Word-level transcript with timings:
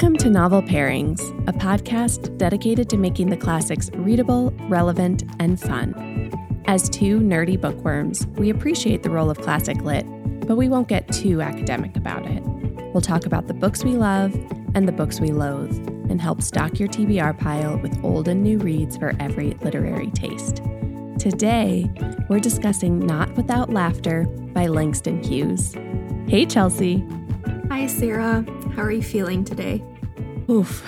Welcome 0.00 0.16
to 0.20 0.30
Novel 0.30 0.62
Pairings, 0.62 1.20
a 1.46 1.52
podcast 1.52 2.38
dedicated 2.38 2.88
to 2.88 2.96
making 2.96 3.28
the 3.28 3.36
classics 3.36 3.90
readable, 3.96 4.50
relevant, 4.60 5.24
and 5.38 5.60
fun. 5.60 6.32
As 6.64 6.88
two 6.88 7.20
nerdy 7.20 7.60
bookworms, 7.60 8.26
we 8.28 8.48
appreciate 8.48 9.02
the 9.02 9.10
role 9.10 9.28
of 9.28 9.38
classic 9.42 9.82
lit, 9.82 10.06
but 10.46 10.56
we 10.56 10.70
won't 10.70 10.88
get 10.88 11.06
too 11.12 11.42
academic 11.42 11.98
about 11.98 12.26
it. 12.26 12.42
We'll 12.94 13.02
talk 13.02 13.26
about 13.26 13.46
the 13.46 13.52
books 13.52 13.84
we 13.84 13.92
love 13.92 14.34
and 14.74 14.88
the 14.88 14.92
books 14.92 15.20
we 15.20 15.32
loathe, 15.32 15.76
and 16.08 16.18
help 16.18 16.40
stock 16.40 16.80
your 16.80 16.88
TBR 16.88 17.38
pile 17.38 17.76
with 17.76 18.02
old 18.02 18.26
and 18.26 18.42
new 18.42 18.58
reads 18.58 18.96
for 18.96 19.12
every 19.20 19.50
literary 19.60 20.10
taste. 20.12 20.62
Today, 21.18 21.90
we're 22.30 22.40
discussing 22.40 23.00
Not 23.00 23.36
Without 23.36 23.68
Laughter 23.68 24.24
by 24.54 24.66
Langston 24.66 25.22
Hughes. 25.22 25.74
Hey, 26.26 26.46
Chelsea. 26.46 27.06
Hi, 27.70 27.86
Sarah. 27.86 28.44
How 28.74 28.82
are 28.82 28.90
you 28.90 29.00
feeling 29.00 29.44
today? 29.44 29.80
Oof. 30.50 30.82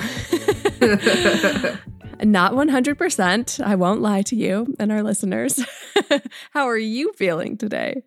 Not 2.20 2.54
100%. 2.54 3.64
I 3.64 3.74
won't 3.76 4.00
lie 4.00 4.22
to 4.22 4.34
you 4.34 4.74
and 4.80 4.90
our 4.90 5.04
listeners. 5.04 5.64
How 6.50 6.66
are 6.66 6.76
you 6.76 7.12
feeling 7.12 7.56
today? 7.56 8.02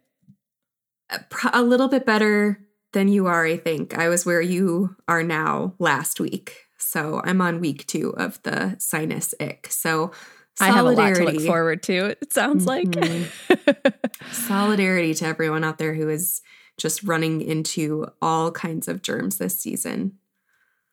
A 1.53 1.63
little 1.63 1.87
bit 1.87 2.05
better 2.05 2.59
than 2.91 3.07
you 3.07 3.27
are, 3.27 3.45
I 3.45 3.55
think. 3.55 3.97
I 3.97 4.09
was 4.09 4.25
where 4.25 4.41
you 4.41 4.97
are 5.07 5.23
now 5.23 5.75
last 5.79 6.19
week. 6.19 6.65
So 6.77 7.21
I'm 7.23 7.39
on 7.39 7.61
week 7.61 7.87
two 7.87 8.09
of 8.17 8.43
the 8.43 8.75
sinus 8.77 9.33
ick. 9.39 9.67
So 9.71 10.11
I 10.59 10.67
have 10.67 10.85
a 10.85 10.91
lot 10.91 11.15
to 11.15 11.23
look 11.23 11.41
forward 11.45 11.81
to, 11.83 12.07
it 12.07 12.33
sounds 12.33 12.65
mm-hmm. 12.65 13.71
like. 13.79 14.03
solidarity 14.33 15.13
to 15.13 15.25
everyone 15.25 15.63
out 15.63 15.77
there 15.77 15.93
who 15.93 16.09
is 16.09 16.41
just 16.77 17.03
running 17.03 17.41
into 17.41 18.07
all 18.21 18.51
kinds 18.51 18.87
of 18.87 19.01
germs 19.01 19.37
this 19.37 19.59
season. 19.59 20.17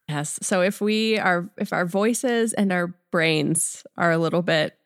Yes. 0.08 0.38
So 0.42 0.60
if 0.62 0.80
we 0.80 1.18
are 1.18 1.50
if 1.58 1.72
our 1.72 1.86
voices 1.86 2.52
and 2.52 2.72
our 2.72 2.94
brains 3.10 3.84
are 3.96 4.12
a 4.12 4.18
little 4.18 4.42
bit 4.42 4.76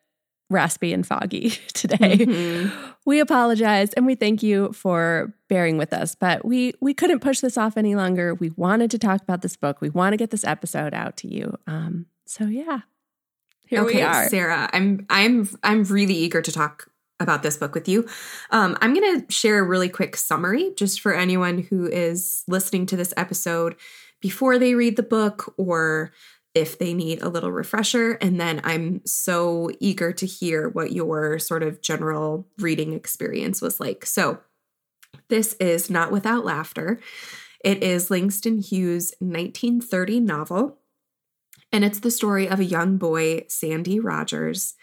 raspy 0.49 0.93
and 0.93 1.07
foggy 1.07 1.51
today, 1.75 2.19
mm-hmm. 2.19 2.91
we 3.05 3.21
apologize 3.21 3.93
and 3.95 4.07
we 4.07 4.15
thank 4.15 4.43
you 4.43 4.73
for 4.73 5.35
bearing 5.49 5.79
with 5.79 5.93
us. 5.93 6.15
But 6.15 6.45
we 6.45 6.75
we 6.81 6.95
couldn't 6.95 7.21
push 7.21 7.41
this 7.41 7.57
off 7.59 7.77
any 7.77 7.95
longer. 7.95 8.35
We 8.35 8.51
wanted 8.51 8.91
to 8.93 8.99
talk 8.99 9.23
about 9.23 9.43
this 9.43 9.57
book. 9.57 9.81
We 9.81 9.91
want 9.91 10.13
to 10.13 10.17
get 10.17 10.31
this 10.31 10.45
episode 10.45 10.95
out 10.95 11.17
to 11.19 11.29
you. 11.29 11.57
Um, 11.67 12.07
so 12.27 12.45
yeah. 12.45 12.81
Here 13.67 13.83
okay, 13.83 13.97
we 13.97 14.03
are. 14.03 14.29
Sarah, 14.29 14.71
I'm 14.73 15.07
I'm 15.11 15.49
I'm 15.63 15.83
really 15.85 16.15
eager 16.15 16.41
to 16.41 16.53
talk 16.53 16.89
about 17.21 17.43
this 17.43 17.57
book 17.57 17.75
with 17.75 17.89
you. 17.89 18.07
Um, 18.51 18.77
I'm 18.81 18.95
going 18.95 19.21
to 19.21 19.33
share 19.33 19.59
a 19.59 19.67
really 19.67 19.89
quick 19.89 20.17
summary 20.17 20.73
just 20.77 21.01
for 21.01 21.15
anyone 21.15 21.59
who 21.59 21.87
is 21.87 22.45
listening 22.47 22.87
to 22.87 22.97
this 22.97 23.15
episode 23.17 23.77
before 24.21 24.59
they 24.59 24.75
read 24.75 24.97
the 24.97 25.03
book 25.03 25.55
or 25.57 26.13
if 26.55 26.79
they 26.79 26.95
need 26.95 27.23
a 27.23 27.29
little 27.29 27.53
refresher. 27.53 28.13
And 28.13 28.41
then 28.41 28.61
I'm 28.65 29.03
so 29.05 29.71
eager 29.79 30.13
to 30.13 30.27
hear 30.27 30.69
what 30.69 30.93
your 30.93 31.39
sort 31.39 31.63
of 31.63 31.83
general 31.83 32.49
reading 32.59 32.93
experience 32.93 33.61
was 33.61 33.81
like. 33.81 34.07
So, 34.07 34.41
this 35.29 35.55
is 35.55 35.91
Not 35.91 36.13
Without 36.13 36.45
Laughter. 36.45 37.01
It 37.65 37.83
is 37.83 38.11
Langston 38.11 38.59
Hughes' 38.59 39.13
1930 39.19 40.21
novel, 40.21 40.79
and 41.73 41.85
it's 41.85 41.99
the 41.99 42.11
story 42.11 42.49
of 42.49 42.61
a 42.61 42.65
young 42.65 42.97
boy, 42.97 43.45
Sandy 43.49 43.99
Rogers 43.99 44.75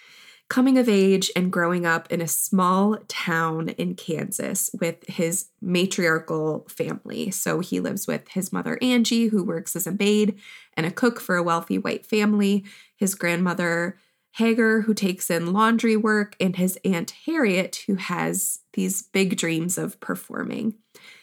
coming 0.54 0.78
of 0.78 0.88
age 0.88 1.32
and 1.36 1.52
growing 1.52 1.84
up 1.84 2.12
in 2.12 2.22
a 2.22 2.28
small 2.28 2.96
town 3.08 3.70
in 3.70 3.96
Kansas 3.96 4.70
with 4.80 5.04
his 5.08 5.48
matriarchal 5.62 6.68
family. 6.70 7.32
So 7.32 7.60
he 7.60 7.80
lives 7.80 8.06
with 8.06 8.28
his 8.28 8.54
mother, 8.54 8.78
Angie, 8.80 9.30
who 9.30 9.44
works 9.44 9.76
as 9.76 9.88
a 9.88 9.98
maid 9.98 10.40
and 10.78 10.86
a 10.86 10.92
cook 10.92 11.20
for 11.20 11.38
a 11.38 11.42
wealthy 11.42 11.80
white 11.80 12.06
family, 12.06 12.66
his 12.96 13.16
grandmother, 13.16 13.98
Hagar, 14.34 14.82
who 14.82 14.94
takes 14.94 15.32
in 15.32 15.54
laundry 15.54 15.98
work, 15.98 16.36
and 16.40 16.56
his 16.56 16.78
Aunt 16.86 17.16
Harriet, 17.26 17.86
who 17.88 17.96
has 17.96 18.60
these 18.74 19.02
big 19.02 19.36
dreams 19.38 19.80
of 19.80 20.00
performing. 20.02 20.76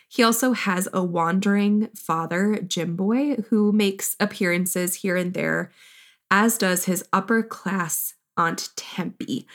He 0.09 0.25
also 0.25 0.55
has 0.55 0.89
a 0.93 1.05
wandering 1.05 1.87
father, 1.95 2.57
Jim 2.67 2.97
Boy, 2.97 3.37
who 3.51 3.71
makes 3.71 4.17
appearances 4.19 4.97
here 4.97 5.15
and 5.15 5.35
there, 5.35 5.71
as 6.33 6.59
does 6.59 6.87
his 6.87 7.05
upper 7.13 7.45
class 7.45 8.15
Aunt 8.41 8.71
Tempe. 8.75 9.47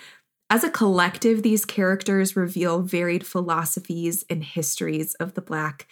As 0.51 0.63
a 0.63 0.69
collective, 0.69 1.41
these 1.41 1.65
characters 1.65 2.35
reveal 2.35 2.83
varied 2.83 3.25
philosophies 3.25 4.23
and 4.29 4.43
histories 4.43 5.15
of 5.15 5.33
the 5.33 5.41
Black 5.41 5.87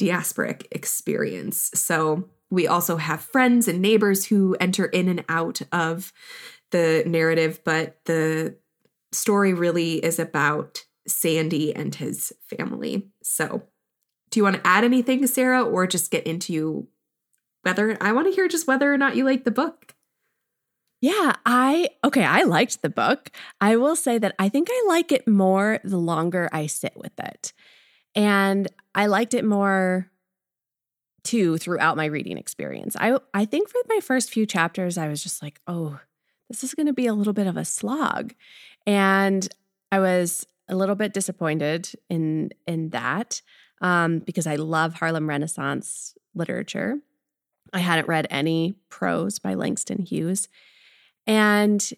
diasporic 0.00 0.66
experience. 0.72 1.70
So 1.74 2.28
we 2.50 2.66
also 2.66 2.96
have 2.96 3.20
friends 3.20 3.68
and 3.68 3.80
neighbors 3.80 4.26
who 4.26 4.56
enter 4.58 4.86
in 4.86 5.08
and 5.08 5.24
out 5.28 5.62
of 5.70 6.12
the 6.72 7.04
narrative, 7.06 7.60
but 7.64 8.00
the 8.06 8.56
story 9.12 9.54
really 9.54 10.04
is 10.04 10.18
about 10.18 10.84
Sandy 11.06 11.74
and 11.74 11.94
his 11.94 12.32
family. 12.42 13.08
So, 13.22 13.62
do 14.30 14.40
you 14.40 14.44
want 14.44 14.56
to 14.56 14.66
add 14.66 14.82
anything, 14.82 15.26
Sarah, 15.26 15.62
or 15.62 15.86
just 15.86 16.10
get 16.10 16.26
into 16.26 16.88
whether 17.62 17.96
I 18.00 18.12
want 18.12 18.26
to 18.26 18.34
hear 18.34 18.48
just 18.48 18.66
whether 18.66 18.92
or 18.92 18.98
not 18.98 19.14
you 19.14 19.24
like 19.24 19.44
the 19.44 19.50
book? 19.50 19.94
Yeah, 21.02 21.32
I 21.44 21.88
okay, 22.04 22.22
I 22.22 22.44
liked 22.44 22.80
the 22.80 22.88
book. 22.88 23.32
I 23.60 23.74
will 23.76 23.96
say 23.96 24.18
that 24.18 24.36
I 24.38 24.48
think 24.48 24.68
I 24.70 24.84
like 24.86 25.10
it 25.10 25.26
more 25.26 25.80
the 25.82 25.98
longer 25.98 26.48
I 26.52 26.66
sit 26.68 26.92
with 26.96 27.18
it. 27.18 27.52
And 28.14 28.68
I 28.94 29.06
liked 29.06 29.34
it 29.34 29.44
more 29.44 30.08
too 31.24 31.58
throughout 31.58 31.96
my 31.96 32.04
reading 32.04 32.38
experience. 32.38 32.94
I 33.00 33.18
I 33.34 33.46
think 33.46 33.68
for 33.68 33.80
my 33.88 33.98
first 33.98 34.30
few 34.30 34.46
chapters 34.46 34.96
I 34.96 35.08
was 35.08 35.24
just 35.24 35.42
like, 35.42 35.60
"Oh, 35.66 35.98
this 36.48 36.62
is 36.62 36.72
going 36.72 36.86
to 36.86 36.92
be 36.92 37.08
a 37.08 37.14
little 37.14 37.32
bit 37.32 37.48
of 37.48 37.56
a 37.56 37.64
slog." 37.64 38.32
And 38.86 39.48
I 39.90 39.98
was 39.98 40.46
a 40.68 40.76
little 40.76 40.94
bit 40.94 41.12
disappointed 41.12 41.90
in 42.10 42.50
in 42.68 42.90
that 42.90 43.42
um, 43.80 44.20
because 44.20 44.46
I 44.46 44.54
love 44.54 44.94
Harlem 44.94 45.28
Renaissance 45.28 46.14
literature. 46.32 46.98
I 47.72 47.80
hadn't 47.80 48.06
read 48.06 48.28
any 48.30 48.76
prose 48.88 49.40
by 49.40 49.54
Langston 49.54 50.02
Hughes. 50.02 50.46
And 51.26 51.92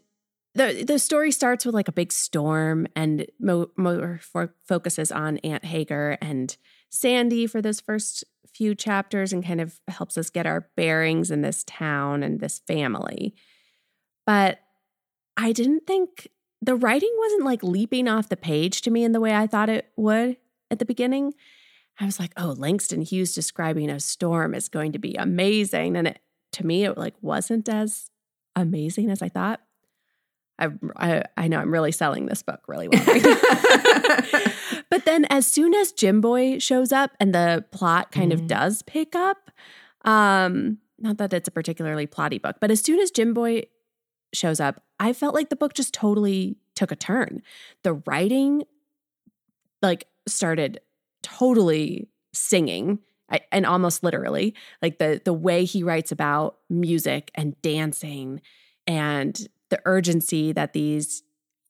the 0.54 0.84
the 0.86 0.98
story 0.98 1.32
starts 1.32 1.64
with 1.64 1.74
like 1.74 1.88
a 1.88 1.92
big 1.92 2.12
storm 2.12 2.86
and 2.94 3.26
more, 3.40 3.68
more 3.76 4.20
focuses 4.66 5.10
on 5.10 5.38
Aunt 5.38 5.64
Hagar 5.64 6.16
and 6.20 6.56
Sandy 6.90 7.46
for 7.46 7.60
those 7.60 7.80
first 7.80 8.24
few 8.46 8.74
chapters 8.74 9.32
and 9.32 9.44
kind 9.44 9.60
of 9.60 9.80
helps 9.88 10.16
us 10.16 10.30
get 10.30 10.46
our 10.46 10.68
bearings 10.76 11.30
in 11.30 11.42
this 11.42 11.64
town 11.64 12.22
and 12.22 12.38
this 12.38 12.60
family. 12.60 13.34
But 14.26 14.60
I 15.36 15.52
didn't 15.52 15.86
think 15.86 16.28
the 16.62 16.76
writing 16.76 17.12
wasn't 17.18 17.44
like 17.44 17.64
leaping 17.64 18.06
off 18.06 18.28
the 18.28 18.36
page 18.36 18.80
to 18.82 18.90
me 18.90 19.02
in 19.02 19.12
the 19.12 19.20
way 19.20 19.34
I 19.34 19.48
thought 19.48 19.68
it 19.68 19.90
would 19.96 20.36
at 20.70 20.78
the 20.78 20.84
beginning. 20.84 21.34
I 21.98 22.06
was 22.06 22.20
like, 22.20 22.32
"Oh, 22.36 22.54
Langston 22.56 23.02
Hughes 23.02 23.34
describing 23.34 23.90
a 23.90 24.00
storm 24.00 24.54
is 24.54 24.68
going 24.68 24.92
to 24.92 24.98
be 24.98 25.14
amazing." 25.14 25.96
And 25.96 26.08
it 26.08 26.20
to 26.52 26.64
me 26.64 26.84
it 26.84 26.96
like 26.96 27.14
wasn't 27.20 27.68
as 27.68 28.08
amazing 28.56 29.10
as 29.10 29.22
I 29.22 29.28
thought. 29.28 29.60
I, 30.58 30.68
I, 30.96 31.22
I 31.36 31.48
know 31.48 31.58
I'm 31.58 31.72
really 31.72 31.92
selling 31.92 32.26
this 32.26 32.42
book 32.42 32.60
really 32.68 32.88
well. 32.88 33.04
but 34.90 35.04
then, 35.04 35.24
as 35.26 35.46
soon 35.46 35.74
as 35.74 35.90
Jim 35.90 36.20
Boy 36.20 36.58
shows 36.58 36.92
up 36.92 37.10
and 37.18 37.34
the 37.34 37.64
plot 37.72 38.12
kind 38.12 38.30
mm. 38.30 38.34
of 38.34 38.46
does 38.46 38.82
pick 38.82 39.16
up, 39.16 39.50
um, 40.04 40.78
not 40.98 41.18
that 41.18 41.32
it's 41.32 41.48
a 41.48 41.50
particularly 41.50 42.06
plotty 42.06 42.40
book, 42.40 42.56
but 42.60 42.70
as 42.70 42.80
soon 42.80 43.00
as 43.00 43.10
Jim 43.10 43.34
Boy 43.34 43.64
shows 44.32 44.60
up, 44.60 44.82
I 45.00 45.12
felt 45.12 45.34
like 45.34 45.50
the 45.50 45.56
book 45.56 45.74
just 45.74 45.92
totally 45.92 46.56
took 46.76 46.92
a 46.92 46.96
turn. 46.96 47.42
The 47.82 47.94
writing, 47.94 48.62
like, 49.82 50.06
started 50.26 50.80
totally 51.22 52.08
singing 52.32 53.00
and 53.50 53.66
almost 53.66 54.02
literally 54.02 54.54
like 54.82 54.98
the 54.98 55.20
the 55.24 55.32
way 55.32 55.64
he 55.64 55.82
writes 55.82 56.12
about 56.12 56.58
music 56.68 57.30
and 57.34 57.60
dancing 57.62 58.40
and 58.86 59.48
the 59.70 59.80
urgency 59.84 60.52
that 60.52 60.72
these 60.72 61.22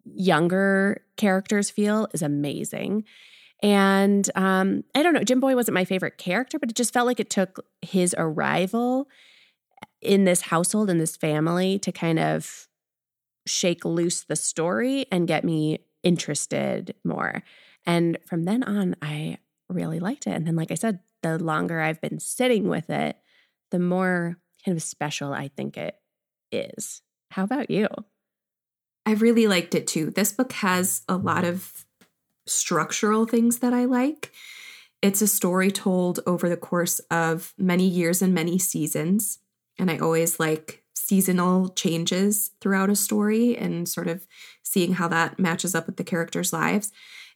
younger 0.05 1.03
characters 1.17 1.71
feel 1.71 2.09
is 2.13 2.23
amazing. 2.23 3.05
And 3.63 4.29
um, 4.35 4.85
i 4.95 5.03
don't 5.03 5.15
know 5.15 5.25
jim 5.25 5.41
boy 5.41 5.55
wasn't 5.55 5.75
my 5.75 5.85
favorite 5.85 6.19
character 6.19 6.59
but 6.59 6.71
it 6.71 6.77
just 6.77 6.93
felt 6.93 7.07
like 7.07 7.21
it 7.21 7.31
took 7.31 7.65
his 7.81 8.15
arrival 8.19 9.09
in 10.03 10.25
this 10.25 10.43
household 10.43 10.91
in 10.91 10.99
this 10.99 11.17
family 11.17 11.79
to 11.79 11.91
kind 11.91 12.19
of 12.19 12.69
shake 13.47 13.85
loose 13.85 14.25
the 14.25 14.37
story 14.37 15.07
and 15.11 15.29
get 15.29 15.45
me 15.45 15.79
interested 16.03 16.95
more. 17.05 17.43
And 17.87 18.19
from 18.27 18.45
then 18.45 18.63
on 18.63 18.97
i 19.03 19.39
really 19.69 19.99
liked 19.99 20.27
it. 20.27 20.33
And 20.33 20.47
then 20.47 20.57
like 20.57 20.71
i 20.71 20.75
said 20.75 21.01
the 21.25 21.43
longer 21.43 21.81
I've 21.81 22.01
been 22.01 22.21
sitting 22.21 22.69
with 22.69 22.91
it, 22.91 23.17
the 23.71 23.79
more 23.79 24.39
kind 24.65 24.77
of 24.77 24.83
special 24.83 25.33
I 25.33 25.49
think 25.49 25.77
it 25.77 25.97
is. 26.53 27.03
How 27.31 27.45
about 27.45 27.71
you? 27.71 27.89
I 29.07 29.15
really 29.15 29.47
liked 29.47 29.75
it 29.75 29.87
too. 29.87 30.11
This 30.11 30.33
book 30.33 30.53
has 30.53 31.03
a 31.09 31.17
lot 31.17 31.45
of 31.45 31.85
structural 32.47 33.27
things 33.27 33.59
that 33.59 33.73
I 33.73 33.87
like. 33.87 34.33
It's 35.03 35.23
a 35.23 35.27
story 35.27 35.71
told 35.71 36.21
over 36.27 36.49
the 36.49 36.57
course 36.57 36.99
of 37.11 37.55
many 37.59 37.87
years 37.89 38.23
and 38.23 38.33
many 38.35 38.59
seasons. 38.59 39.39
and 39.79 39.91
I 39.91 39.99
always 39.99 40.39
like 40.39 40.85
seasonal 40.95 41.69
changes 41.71 42.53
throughout 42.61 42.91
a 42.91 42.97
story 42.97 43.57
and 43.59 43.89
sort 43.89 44.07
of 44.07 44.27
seeing 44.63 44.95
how 44.95 45.09
that 45.09 45.39
matches 45.39 45.75
up 45.75 45.87
with 45.87 45.97
the 45.97 46.05
characters' 46.05 46.53
lives. 46.53 46.93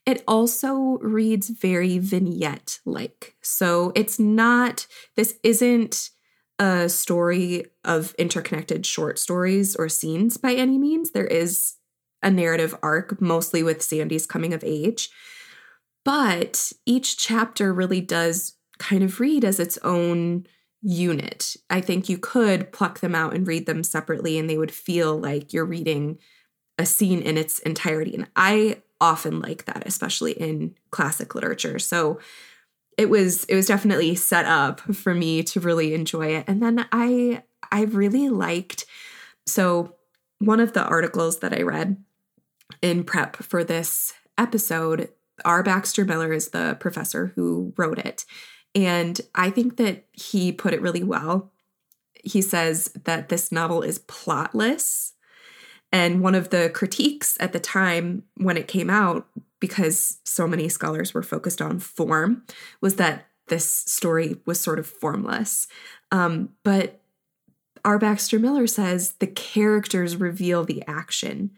It 0.08 0.24
also 0.26 0.96
reads 1.02 1.50
very 1.50 1.98
vignette 1.98 2.80
like. 2.86 3.36
So 3.42 3.92
it's 3.94 4.18
not, 4.18 4.86
this 5.16 5.38
isn't 5.42 6.08
a 6.58 6.88
story 6.88 7.66
of 7.84 8.14
interconnected 8.14 8.86
short 8.86 9.18
stories 9.18 9.76
or 9.76 9.90
scenes 9.90 10.38
by 10.38 10.54
any 10.54 10.78
means. 10.78 11.10
There 11.10 11.26
is 11.26 11.74
a 12.22 12.30
narrative 12.30 12.74
arc, 12.82 13.20
mostly 13.20 13.62
with 13.62 13.82
Sandy's 13.82 14.24
coming 14.24 14.54
of 14.54 14.64
age. 14.64 15.10
But 16.06 16.72
each 16.86 17.18
chapter 17.18 17.70
really 17.74 18.00
does 18.00 18.54
kind 18.78 19.02
of 19.02 19.20
read 19.20 19.44
as 19.44 19.60
its 19.60 19.76
own 19.84 20.46
unit. 20.80 21.54
I 21.68 21.82
think 21.82 22.08
you 22.08 22.16
could 22.16 22.72
pluck 22.72 23.00
them 23.00 23.14
out 23.14 23.34
and 23.34 23.46
read 23.46 23.66
them 23.66 23.84
separately, 23.84 24.38
and 24.38 24.48
they 24.48 24.56
would 24.56 24.72
feel 24.72 25.20
like 25.20 25.52
you're 25.52 25.66
reading 25.66 26.18
a 26.78 26.86
scene 26.86 27.20
in 27.20 27.36
its 27.36 27.58
entirety. 27.58 28.14
And 28.14 28.26
I 28.34 28.82
often 29.00 29.40
like 29.40 29.64
that, 29.66 29.84
especially 29.86 30.32
in 30.32 30.74
classic 30.90 31.34
literature. 31.34 31.78
So 31.78 32.18
it 32.96 33.08
was 33.08 33.44
it 33.44 33.54
was 33.54 33.66
definitely 33.66 34.14
set 34.14 34.44
up 34.44 34.80
for 34.80 35.14
me 35.14 35.42
to 35.44 35.60
really 35.60 35.94
enjoy 35.94 36.34
it. 36.36 36.44
And 36.48 36.62
then 36.62 36.86
I 36.92 37.42
I 37.70 37.82
really 37.82 38.28
liked 38.28 38.86
so 39.46 39.94
one 40.40 40.60
of 40.60 40.72
the 40.72 40.84
articles 40.84 41.38
that 41.40 41.52
I 41.52 41.62
read 41.62 41.96
in 42.82 43.04
prep 43.04 43.36
for 43.36 43.64
this 43.64 44.12
episode, 44.36 45.10
R. 45.44 45.62
Baxter 45.62 46.04
Miller 46.04 46.32
is 46.32 46.48
the 46.48 46.76
professor 46.80 47.32
who 47.34 47.72
wrote 47.76 47.98
it. 47.98 48.24
And 48.74 49.20
I 49.34 49.50
think 49.50 49.76
that 49.78 50.04
he 50.12 50.52
put 50.52 50.74
it 50.74 50.82
really 50.82 51.02
well. 51.02 51.50
He 52.24 52.42
says 52.42 52.92
that 53.04 53.28
this 53.28 53.50
novel 53.50 53.82
is 53.82 53.98
plotless. 54.00 55.12
And 55.92 56.20
one 56.20 56.34
of 56.34 56.50
the 56.50 56.70
critiques 56.74 57.36
at 57.40 57.52
the 57.52 57.60
time 57.60 58.24
when 58.36 58.56
it 58.56 58.68
came 58.68 58.90
out, 58.90 59.26
because 59.60 60.18
so 60.24 60.46
many 60.46 60.68
scholars 60.68 61.14
were 61.14 61.22
focused 61.22 61.62
on 61.62 61.78
form, 61.78 62.44
was 62.80 62.96
that 62.96 63.26
this 63.48 63.68
story 63.70 64.36
was 64.44 64.60
sort 64.60 64.78
of 64.78 64.86
formless. 64.86 65.66
Um, 66.12 66.50
but 66.62 67.00
R. 67.84 67.98
Baxter 67.98 68.38
Miller 68.38 68.66
says 68.66 69.12
the 69.12 69.26
characters 69.26 70.16
reveal 70.16 70.64
the 70.64 70.82
action. 70.86 71.52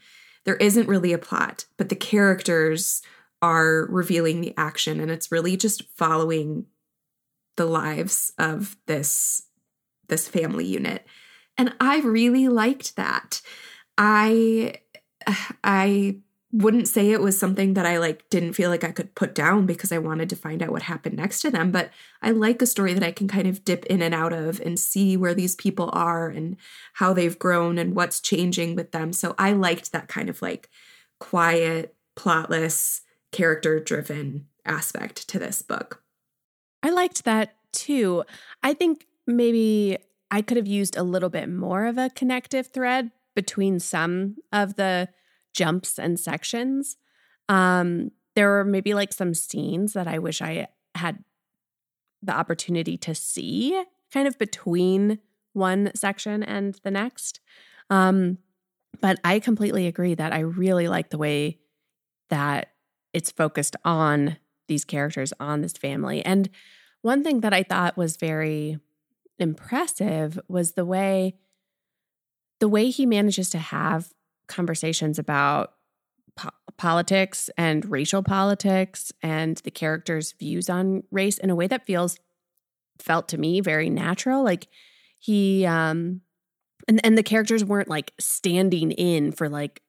There 0.44 0.56
isn't 0.56 0.88
really 0.88 1.12
a 1.12 1.18
plot, 1.18 1.64
but 1.76 1.88
the 1.88 1.96
characters 1.96 3.02
are 3.42 3.86
revealing 3.88 4.40
the 4.40 4.54
action, 4.56 5.00
and 5.00 5.10
it's 5.10 5.32
really 5.32 5.56
just 5.56 5.82
following 5.96 6.66
the 7.56 7.66
lives 7.66 8.32
of 8.38 8.76
this 8.86 9.42
this 10.08 10.26
family 10.26 10.64
unit 10.64 11.06
and 11.58 11.74
i 11.78 12.00
really 12.00 12.48
liked 12.48 12.96
that 12.96 13.42
i 14.00 14.74
i 15.62 16.16
wouldn't 16.52 16.88
say 16.88 17.12
it 17.12 17.20
was 17.20 17.38
something 17.38 17.74
that 17.74 17.86
i 17.86 17.98
like 17.98 18.28
didn't 18.30 18.54
feel 18.54 18.70
like 18.70 18.82
i 18.82 18.90
could 18.90 19.14
put 19.14 19.34
down 19.34 19.66
because 19.66 19.92
i 19.92 19.98
wanted 19.98 20.28
to 20.28 20.34
find 20.34 20.62
out 20.62 20.72
what 20.72 20.82
happened 20.82 21.16
next 21.16 21.40
to 21.40 21.50
them 21.50 21.70
but 21.70 21.90
i 22.22 22.30
like 22.30 22.60
a 22.62 22.66
story 22.66 22.92
that 22.94 23.04
i 23.04 23.12
can 23.12 23.28
kind 23.28 23.46
of 23.46 23.64
dip 23.64 23.84
in 23.86 24.02
and 24.02 24.14
out 24.14 24.32
of 24.32 24.60
and 24.60 24.80
see 24.80 25.16
where 25.16 25.34
these 25.34 25.54
people 25.54 25.90
are 25.92 26.28
and 26.28 26.56
how 26.94 27.12
they've 27.12 27.38
grown 27.38 27.78
and 27.78 27.94
what's 27.94 28.20
changing 28.20 28.74
with 28.74 28.90
them 28.90 29.12
so 29.12 29.34
i 29.38 29.52
liked 29.52 29.92
that 29.92 30.08
kind 30.08 30.28
of 30.28 30.42
like 30.42 30.68
quiet 31.20 31.94
plotless 32.16 33.02
character 33.30 33.78
driven 33.78 34.46
aspect 34.64 35.28
to 35.28 35.38
this 35.38 35.62
book 35.62 36.02
I 36.82 36.90
liked 36.90 37.24
that 37.24 37.54
too. 37.72 38.24
I 38.62 38.74
think 38.74 39.06
maybe 39.26 39.98
I 40.30 40.42
could 40.42 40.56
have 40.56 40.66
used 40.66 40.96
a 40.96 41.02
little 41.02 41.28
bit 41.28 41.48
more 41.48 41.86
of 41.86 41.98
a 41.98 42.10
connective 42.10 42.68
thread 42.68 43.10
between 43.34 43.78
some 43.80 44.36
of 44.52 44.76
the 44.76 45.08
jumps 45.54 45.98
and 45.98 46.18
sections. 46.18 46.96
Um, 47.48 48.10
there 48.36 48.48
were 48.48 48.64
maybe 48.64 48.94
like 48.94 49.12
some 49.12 49.34
scenes 49.34 49.92
that 49.92 50.06
I 50.06 50.18
wish 50.18 50.40
I 50.40 50.68
had 50.94 51.24
the 52.22 52.32
opportunity 52.32 52.96
to 52.98 53.14
see 53.14 53.82
kind 54.12 54.28
of 54.28 54.38
between 54.38 55.18
one 55.52 55.90
section 55.94 56.42
and 56.42 56.78
the 56.82 56.90
next. 56.90 57.40
Um, 57.88 58.38
but 59.00 59.18
I 59.24 59.38
completely 59.40 59.86
agree 59.86 60.14
that 60.14 60.32
I 60.32 60.40
really 60.40 60.88
like 60.88 61.10
the 61.10 61.18
way 61.18 61.58
that 62.28 62.72
it's 63.12 63.30
focused 63.30 63.76
on 63.84 64.36
these 64.68 64.84
characters 64.84 65.32
on 65.40 65.62
this 65.62 65.72
family. 65.72 66.24
And 66.24 66.48
one 67.02 67.24
thing 67.24 67.40
that 67.40 67.54
I 67.54 67.62
thought 67.62 67.96
was 67.96 68.16
very 68.16 68.78
impressive 69.38 70.38
was 70.48 70.72
the 70.72 70.84
way 70.84 71.36
the 72.60 72.68
way 72.68 72.90
he 72.90 73.06
manages 73.06 73.50
to 73.50 73.58
have 73.58 74.12
conversations 74.46 75.18
about 75.18 75.74
po- 76.36 76.50
politics 76.76 77.50
and 77.56 77.90
racial 77.90 78.22
politics 78.22 79.12
and 79.22 79.58
the 79.58 79.70
characters' 79.70 80.34
views 80.38 80.70
on 80.70 81.02
race 81.10 81.38
in 81.38 81.50
a 81.50 81.54
way 81.54 81.66
that 81.66 81.86
feels 81.86 82.16
felt 82.98 83.28
to 83.28 83.38
me 83.38 83.60
very 83.60 83.90
natural. 83.90 84.44
Like 84.44 84.68
he 85.18 85.66
um 85.66 86.20
and 86.88 87.00
and 87.04 87.16
the 87.16 87.22
characters 87.22 87.64
weren't 87.64 87.88
like 87.88 88.12
standing 88.18 88.90
in 88.92 89.32
for 89.32 89.48
like 89.48 89.82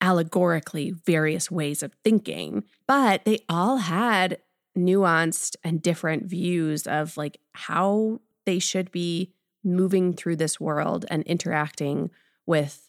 allegorically 0.00 0.90
various 0.90 1.50
ways 1.50 1.82
of 1.82 1.92
thinking, 2.04 2.64
but 2.86 3.24
they 3.24 3.40
all 3.48 3.78
had 3.78 4.38
nuanced 4.76 5.56
and 5.64 5.82
different 5.82 6.26
views 6.26 6.86
of 6.86 7.16
like 7.16 7.38
how 7.52 8.20
they 8.46 8.58
should 8.58 8.90
be 8.92 9.32
moving 9.64 10.12
through 10.12 10.36
this 10.36 10.60
world 10.60 11.04
and 11.10 11.22
interacting 11.24 12.10
with 12.46 12.88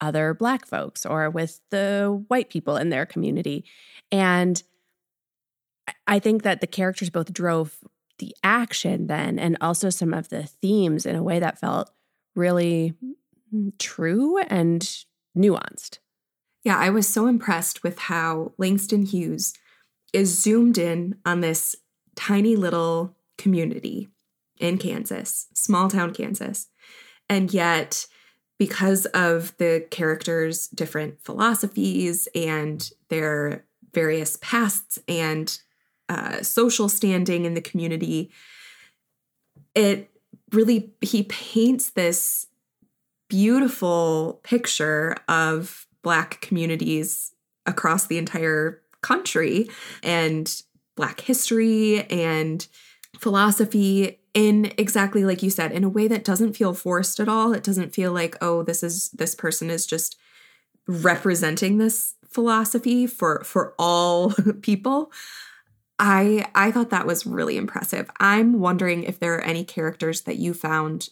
other 0.00 0.34
black 0.34 0.66
folks 0.66 1.04
or 1.04 1.28
with 1.30 1.60
the 1.70 2.24
white 2.28 2.50
people 2.50 2.76
in 2.76 2.90
their 2.90 3.06
community. 3.06 3.64
And 4.12 4.62
I 6.06 6.18
think 6.18 6.42
that 6.42 6.60
the 6.60 6.66
characters 6.66 7.10
both 7.10 7.32
drove 7.32 7.78
the 8.18 8.34
action 8.42 9.06
then 9.06 9.38
and 9.38 9.56
also 9.60 9.90
some 9.90 10.12
of 10.12 10.28
the 10.28 10.44
themes 10.44 11.06
in 11.06 11.16
a 11.16 11.22
way 11.22 11.38
that 11.38 11.58
felt 11.58 11.90
really 12.34 12.94
true 13.78 14.38
and 14.38 14.82
nuanced. 15.36 15.98
Yeah, 16.64 16.76
I 16.76 16.90
was 16.90 17.08
so 17.08 17.26
impressed 17.26 17.82
with 17.82 17.98
how 17.98 18.52
Langston 18.58 19.06
Hughes 19.06 19.54
is 20.12 20.40
zoomed 20.40 20.78
in 20.78 21.16
on 21.24 21.40
this 21.40 21.76
tiny 22.16 22.56
little 22.56 23.16
community 23.36 24.08
in 24.60 24.78
Kansas, 24.78 25.46
small 25.54 25.88
town 25.88 26.12
Kansas. 26.12 26.68
And 27.28 27.52
yet, 27.52 28.06
because 28.58 29.06
of 29.06 29.56
the 29.58 29.86
characters' 29.90 30.68
different 30.68 31.22
philosophies 31.22 32.28
and 32.34 32.90
their 33.08 33.64
various 33.94 34.36
pasts 34.40 34.98
and 35.06 35.58
uh, 36.08 36.42
social 36.42 36.88
standing 36.88 37.44
in 37.44 37.54
the 37.54 37.60
community, 37.60 38.30
it 39.74 40.10
really, 40.52 40.92
he 41.00 41.22
paints 41.24 41.90
this 41.90 42.46
beautiful 43.28 44.40
picture 44.42 45.14
of 45.28 45.86
Black 46.02 46.40
communities 46.40 47.32
across 47.66 48.06
the 48.06 48.18
entire 48.18 48.80
country 49.02 49.68
and 50.02 50.62
Black 50.96 51.20
history 51.20 52.02
and 52.04 52.66
philosophy 53.18 54.18
in 54.38 54.70
exactly 54.78 55.24
like 55.24 55.42
you 55.42 55.50
said, 55.50 55.72
in 55.72 55.82
a 55.82 55.88
way 55.88 56.06
that 56.06 56.22
doesn't 56.22 56.52
feel 56.52 56.72
forced 56.72 57.18
at 57.18 57.28
all. 57.28 57.52
It 57.52 57.64
doesn't 57.64 57.92
feel 57.92 58.12
like, 58.12 58.36
oh, 58.40 58.62
this 58.62 58.84
is 58.84 59.08
this 59.08 59.34
person 59.34 59.68
is 59.68 59.84
just 59.84 60.16
representing 60.86 61.78
this 61.78 62.14
philosophy 62.24 63.04
for 63.08 63.42
for 63.42 63.74
all 63.80 64.30
people. 64.62 65.10
I 65.98 66.48
I 66.54 66.70
thought 66.70 66.90
that 66.90 67.04
was 67.04 67.26
really 67.26 67.56
impressive. 67.56 68.08
I'm 68.20 68.60
wondering 68.60 69.02
if 69.02 69.18
there 69.18 69.34
are 69.34 69.40
any 69.40 69.64
characters 69.64 70.20
that 70.20 70.36
you 70.36 70.54
found 70.54 71.08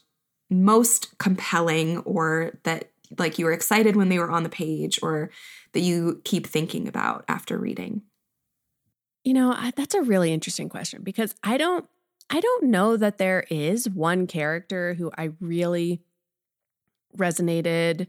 most 0.49 1.19
compelling 1.19 1.99
or 2.03 2.53
that 2.63 2.93
like 3.19 3.41
you 3.41 3.47
were 3.47 3.53
excited 3.53 3.97
when 3.97 4.09
they 4.09 4.21
were 4.21 4.31
on 4.31 4.45
the 4.45 4.49
page 4.49 5.01
or 5.03 5.31
that 5.73 5.81
you 5.81 6.21
keep 6.23 6.47
thinking 6.47 6.87
about 6.87 7.25
after 7.27 7.59
reading? 7.59 8.03
You 9.25 9.35
know, 9.35 9.73
that's 9.75 9.97
a 9.97 10.03
really 10.03 10.33
interesting 10.33 10.69
question 10.69 11.03
because 11.03 11.35
I 11.43 11.57
don't 11.57 11.89
I 12.29 12.41
don't 12.41 12.65
know 12.65 12.97
that 12.97 13.19
there 13.19 13.45
is 13.51 13.89
one 13.89 14.27
character 14.27 14.95
who 14.95 15.11
I 15.17 15.31
really 15.41 16.03
resonated 17.17 18.09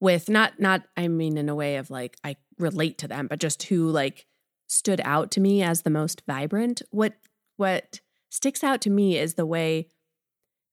with 0.00 0.28
not 0.28 0.58
not 0.58 0.82
I 0.96 1.08
mean 1.08 1.36
in 1.36 1.48
a 1.48 1.54
way 1.54 1.76
of 1.76 1.90
like 1.90 2.16
I 2.24 2.36
relate 2.58 2.98
to 2.98 3.08
them 3.08 3.28
but 3.28 3.38
just 3.38 3.62
who 3.64 3.88
like 3.88 4.26
stood 4.66 5.00
out 5.04 5.30
to 5.32 5.40
me 5.40 5.62
as 5.62 5.82
the 5.82 5.90
most 5.90 6.22
vibrant 6.26 6.82
what 6.90 7.14
what 7.56 8.00
sticks 8.30 8.64
out 8.64 8.80
to 8.82 8.90
me 8.90 9.16
is 9.16 9.34
the 9.34 9.46
way 9.46 9.88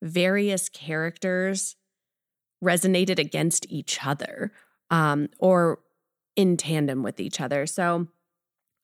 various 0.01 0.69
characters 0.69 1.75
resonated 2.63 3.19
against 3.19 3.65
each 3.69 4.05
other 4.05 4.51
um, 4.89 5.29
or 5.39 5.79
in 6.35 6.57
tandem 6.57 7.03
with 7.03 7.19
each 7.19 7.39
other. 7.39 7.65
So, 7.65 8.07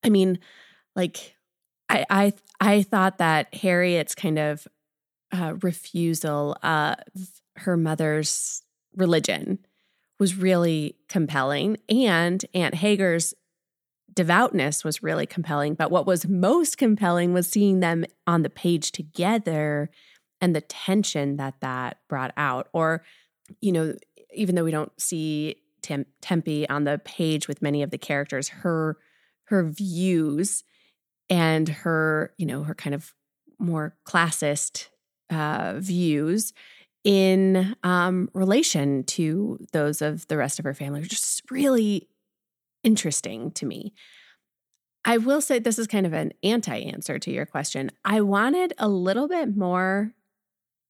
I 0.04 0.10
mean, 0.10 0.40
like, 0.96 1.36
I 1.90 2.06
I 2.10 2.34
I 2.60 2.82
thought 2.84 3.18
that 3.20 3.54
Harriet's 3.54 4.16
kind 4.16 4.40
of 4.40 4.68
uh, 5.32 5.56
refusal 5.62 6.58
of 6.64 6.96
her 7.58 7.78
mother's 7.78 8.62
religion 8.96 9.60
was 10.20 10.36
really 10.36 10.96
compelling. 11.08 11.78
And 11.90 12.44
Aunt 12.54 12.76
Hagar's 12.76 13.34
devoutness 14.14 14.84
was 14.84 15.04
really 15.04 15.26
compelling. 15.26 15.76
But 15.76 15.92
what 15.92 16.08
was 16.08 16.28
most 16.28 16.78
compelling 16.78 17.34
was 17.34 17.48
seeing 17.48 17.82
them 17.82 18.06
on 18.26 18.42
the 18.42 18.50
page 18.50 18.92
together 18.92 19.90
and 20.42 20.56
the 20.56 20.62
tension 20.62 21.38
that 21.38 21.56
that 21.62 21.98
brought 22.08 22.34
out. 22.36 22.68
Or, 22.74 23.04
you 23.62 23.72
know, 23.72 23.94
even 24.34 24.56
though 24.56 24.64
we 24.64 24.72
don't 24.72 24.92
see 25.00 25.58
Tem- 25.82 26.06
Tempe 26.22 26.68
on 26.70 26.84
the 26.84 27.00
page 27.04 27.48
with 27.48 27.62
many 27.62 27.84
of 27.84 27.92
the 27.92 27.98
characters, 27.98 28.50
her 28.50 28.98
her 29.46 29.64
views 29.64 30.64
and 31.30 31.68
her, 31.70 32.34
you 32.38 32.46
know, 32.46 32.64
her 32.64 32.76
kind 32.76 32.94
of 32.94 33.14
more 33.60 33.96
classist 34.08 34.88
uh, 35.30 35.76
views 35.78 36.54
in 37.04 37.76
um, 37.84 38.30
relation 38.34 39.04
to 39.04 39.60
those 39.72 40.02
of 40.02 40.28
the 40.28 40.38
rest 40.38 40.60
of 40.60 40.66
her 40.66 40.74
family 40.74 41.02
are 41.02 41.06
just 41.06 41.42
really 41.50 42.08
interesting 42.84 43.52
to 43.52 43.66
me. 43.66 43.94
I 45.06 45.18
will 45.18 45.40
say 45.40 45.60
this 45.60 45.80
is 45.80 45.88
kind 45.88 46.06
of 46.06 46.14
an 46.14 46.34
anti 46.44 46.76
answer 46.76 47.18
to 47.18 47.32
your 47.32 47.46
question. 47.46 47.92
I 48.04 48.22
wanted 48.22 48.74
a 48.78 48.90
little 48.90 49.28
bit 49.28 49.56
more 49.56 50.14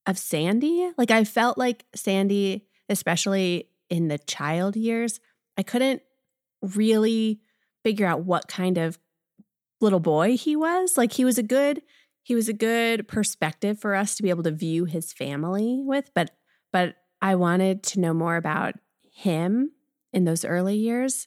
of 0.06 0.18
Sandy. 0.18 0.90
Like, 0.98 1.12
I 1.12 1.22
felt 1.22 1.56
like 1.56 1.84
Sandy, 1.94 2.66
especially 2.88 3.68
in 3.88 4.08
the 4.08 4.18
child 4.18 4.74
years, 4.74 5.20
I 5.56 5.62
couldn't 5.62 6.02
really 6.62 7.40
figure 7.84 8.06
out 8.06 8.24
what 8.24 8.48
kind 8.48 8.76
of 8.76 8.98
little 9.80 10.00
boy 10.00 10.36
he 10.36 10.56
was. 10.56 10.96
Like, 10.96 11.12
he 11.12 11.24
was 11.24 11.38
a 11.38 11.42
good 11.42 11.82
he 12.28 12.34
was 12.34 12.48
a 12.50 12.52
good 12.52 13.08
perspective 13.08 13.80
for 13.80 13.94
us 13.94 14.14
to 14.16 14.22
be 14.22 14.28
able 14.28 14.42
to 14.42 14.50
view 14.50 14.84
his 14.84 15.14
family 15.14 15.80
with, 15.82 16.10
but 16.14 16.30
but 16.72 16.96
I 17.22 17.36
wanted 17.36 17.82
to 17.84 18.00
know 18.00 18.12
more 18.12 18.36
about 18.36 18.74
him 19.10 19.72
in 20.12 20.24
those 20.24 20.44
early 20.44 20.76
years. 20.76 21.26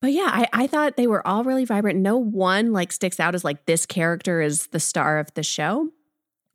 But 0.00 0.12
yeah, 0.12 0.30
I, 0.32 0.46
I 0.52 0.66
thought 0.68 0.96
they 0.96 1.08
were 1.08 1.26
all 1.26 1.42
really 1.42 1.64
vibrant. 1.64 1.98
No 1.98 2.16
one 2.16 2.72
like 2.72 2.92
sticks 2.92 3.18
out 3.18 3.34
as 3.34 3.42
like 3.42 3.66
this 3.66 3.86
character 3.86 4.40
is 4.40 4.68
the 4.68 4.78
star 4.78 5.18
of 5.18 5.34
the 5.34 5.42
show. 5.42 5.88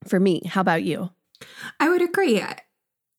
For 0.08 0.20
me, 0.20 0.42
how 0.46 0.62
about 0.62 0.84
you? 0.84 1.10
I 1.80 1.90
would 1.90 2.02
agree. 2.02 2.42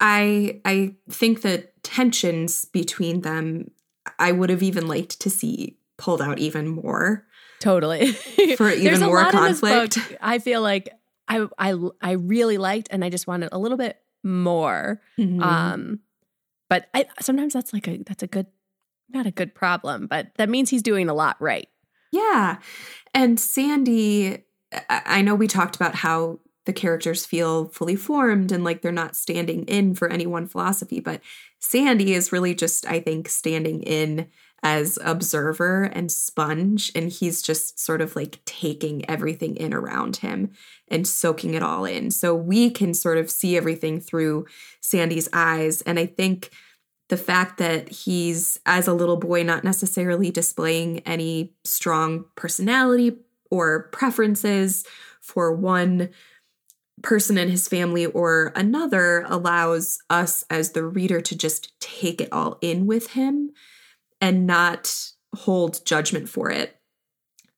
I 0.00 0.60
I 0.64 0.94
think 1.10 1.42
the 1.42 1.68
tensions 1.82 2.64
between 2.64 3.20
them 3.20 3.70
I 4.18 4.32
would 4.32 4.50
have 4.50 4.62
even 4.62 4.86
liked 4.88 5.20
to 5.20 5.28
see 5.28 5.76
pulled 5.98 6.22
out 6.22 6.38
even 6.38 6.66
more. 6.68 7.26
Totally. 7.60 8.12
For 8.56 8.70
even 8.70 9.00
more 9.00 9.30
conflict. 9.30 9.98
I 10.20 10.38
feel 10.38 10.62
like 10.62 10.90
I 11.28 11.46
I 11.58 11.74
I 12.00 12.12
really 12.12 12.58
liked 12.58 12.88
and 12.90 13.04
I 13.04 13.10
just 13.10 13.26
wanted 13.26 13.50
a 13.52 13.58
little 13.58 13.78
bit 13.78 13.98
more. 14.22 15.00
Mm-hmm. 15.18 15.42
Um 15.42 16.00
but 16.68 16.88
I 16.94 17.06
sometimes 17.20 17.52
that's 17.52 17.72
like 17.72 17.88
a 17.88 17.98
that's 17.98 18.22
a 18.22 18.26
good 18.26 18.46
not 19.10 19.26
a 19.26 19.30
good 19.30 19.54
problem, 19.54 20.06
but 20.06 20.28
that 20.36 20.48
means 20.48 20.70
he's 20.70 20.82
doing 20.82 21.08
a 21.08 21.14
lot 21.14 21.36
right. 21.40 21.68
Yeah. 22.12 22.58
And 23.12 23.38
Sandy 23.38 24.44
I 24.88 25.22
know 25.22 25.34
we 25.34 25.46
talked 25.46 25.76
about 25.76 25.94
how 25.94 26.40
the 26.66 26.72
characters 26.72 27.26
feel 27.26 27.66
fully 27.68 27.96
formed 27.96 28.50
and 28.50 28.64
like 28.64 28.82
they're 28.82 28.92
not 28.92 29.16
standing 29.16 29.64
in 29.64 29.94
for 29.94 30.08
any 30.10 30.26
one 30.26 30.46
philosophy, 30.46 30.98
but 30.98 31.20
Sandy 31.58 32.14
is 32.14 32.32
really 32.32 32.54
just 32.54 32.86
I 32.86 33.00
think 33.00 33.28
standing 33.28 33.82
in 33.82 34.28
as 34.64 34.98
observer 35.04 35.84
and 35.84 36.10
sponge 36.10 36.90
and 36.94 37.12
he's 37.12 37.42
just 37.42 37.78
sort 37.78 38.00
of 38.00 38.16
like 38.16 38.42
taking 38.46 39.08
everything 39.08 39.54
in 39.56 39.74
around 39.74 40.16
him 40.16 40.50
and 40.88 41.06
soaking 41.06 41.52
it 41.52 41.62
all 41.62 41.84
in. 41.84 42.10
So 42.10 42.34
we 42.34 42.70
can 42.70 42.94
sort 42.94 43.18
of 43.18 43.30
see 43.30 43.58
everything 43.58 44.00
through 44.00 44.46
sandy's 44.80 45.28
eyes. 45.32 45.82
And 45.82 45.98
i 45.98 46.06
think 46.06 46.50
the 47.10 47.16
fact 47.18 47.58
that 47.58 47.90
he's 47.90 48.58
as 48.64 48.88
a 48.88 48.94
little 48.94 49.18
boy 49.18 49.42
not 49.42 49.62
necessarily 49.62 50.30
displaying 50.30 51.00
any 51.00 51.52
strong 51.62 52.24
personality 52.34 53.18
or 53.50 53.90
preferences 53.92 54.86
for 55.20 55.54
one 55.54 56.08
person 57.02 57.36
in 57.36 57.50
his 57.50 57.68
family 57.68 58.06
or 58.06 58.52
another 58.56 59.26
allows 59.28 59.98
us 60.08 60.44
as 60.48 60.72
the 60.72 60.84
reader 60.84 61.20
to 61.20 61.36
just 61.36 61.78
take 61.78 62.22
it 62.22 62.32
all 62.32 62.56
in 62.62 62.86
with 62.86 63.10
him 63.10 63.50
and 64.24 64.46
not 64.46 65.10
hold 65.36 65.84
judgment 65.84 66.30
for 66.30 66.50
it. 66.50 66.80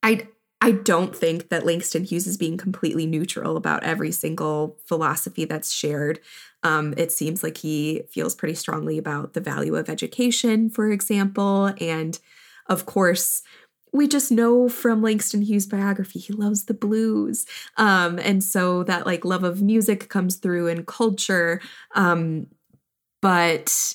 I 0.02 0.26
I 0.60 0.72
don't 0.72 1.14
think 1.14 1.50
that 1.50 1.64
Langston 1.64 2.02
Hughes 2.02 2.26
is 2.26 2.36
being 2.36 2.56
completely 2.56 3.06
neutral 3.06 3.56
about 3.56 3.84
every 3.84 4.10
single 4.10 4.76
philosophy 4.84 5.44
that's 5.44 5.70
shared. 5.70 6.18
Um, 6.64 6.92
it 6.96 7.12
seems 7.12 7.44
like 7.44 7.58
he 7.58 8.02
feels 8.10 8.34
pretty 8.34 8.54
strongly 8.54 8.98
about 8.98 9.34
the 9.34 9.40
value 9.40 9.76
of 9.76 9.88
education, 9.88 10.68
for 10.68 10.90
example. 10.90 11.72
And 11.80 12.18
of 12.66 12.84
course, 12.84 13.42
we 13.92 14.08
just 14.08 14.32
know 14.32 14.68
from 14.68 15.02
Langston 15.02 15.42
Hughes' 15.42 15.66
biography, 15.66 16.18
he 16.18 16.32
loves 16.32 16.64
the 16.64 16.74
blues. 16.74 17.46
Um, 17.76 18.18
and 18.18 18.42
so 18.42 18.82
that 18.84 19.06
like 19.06 19.24
love 19.24 19.44
of 19.44 19.62
music 19.62 20.08
comes 20.08 20.36
through 20.36 20.66
in 20.66 20.84
culture. 20.84 21.60
Um, 21.94 22.48
but 23.22 23.94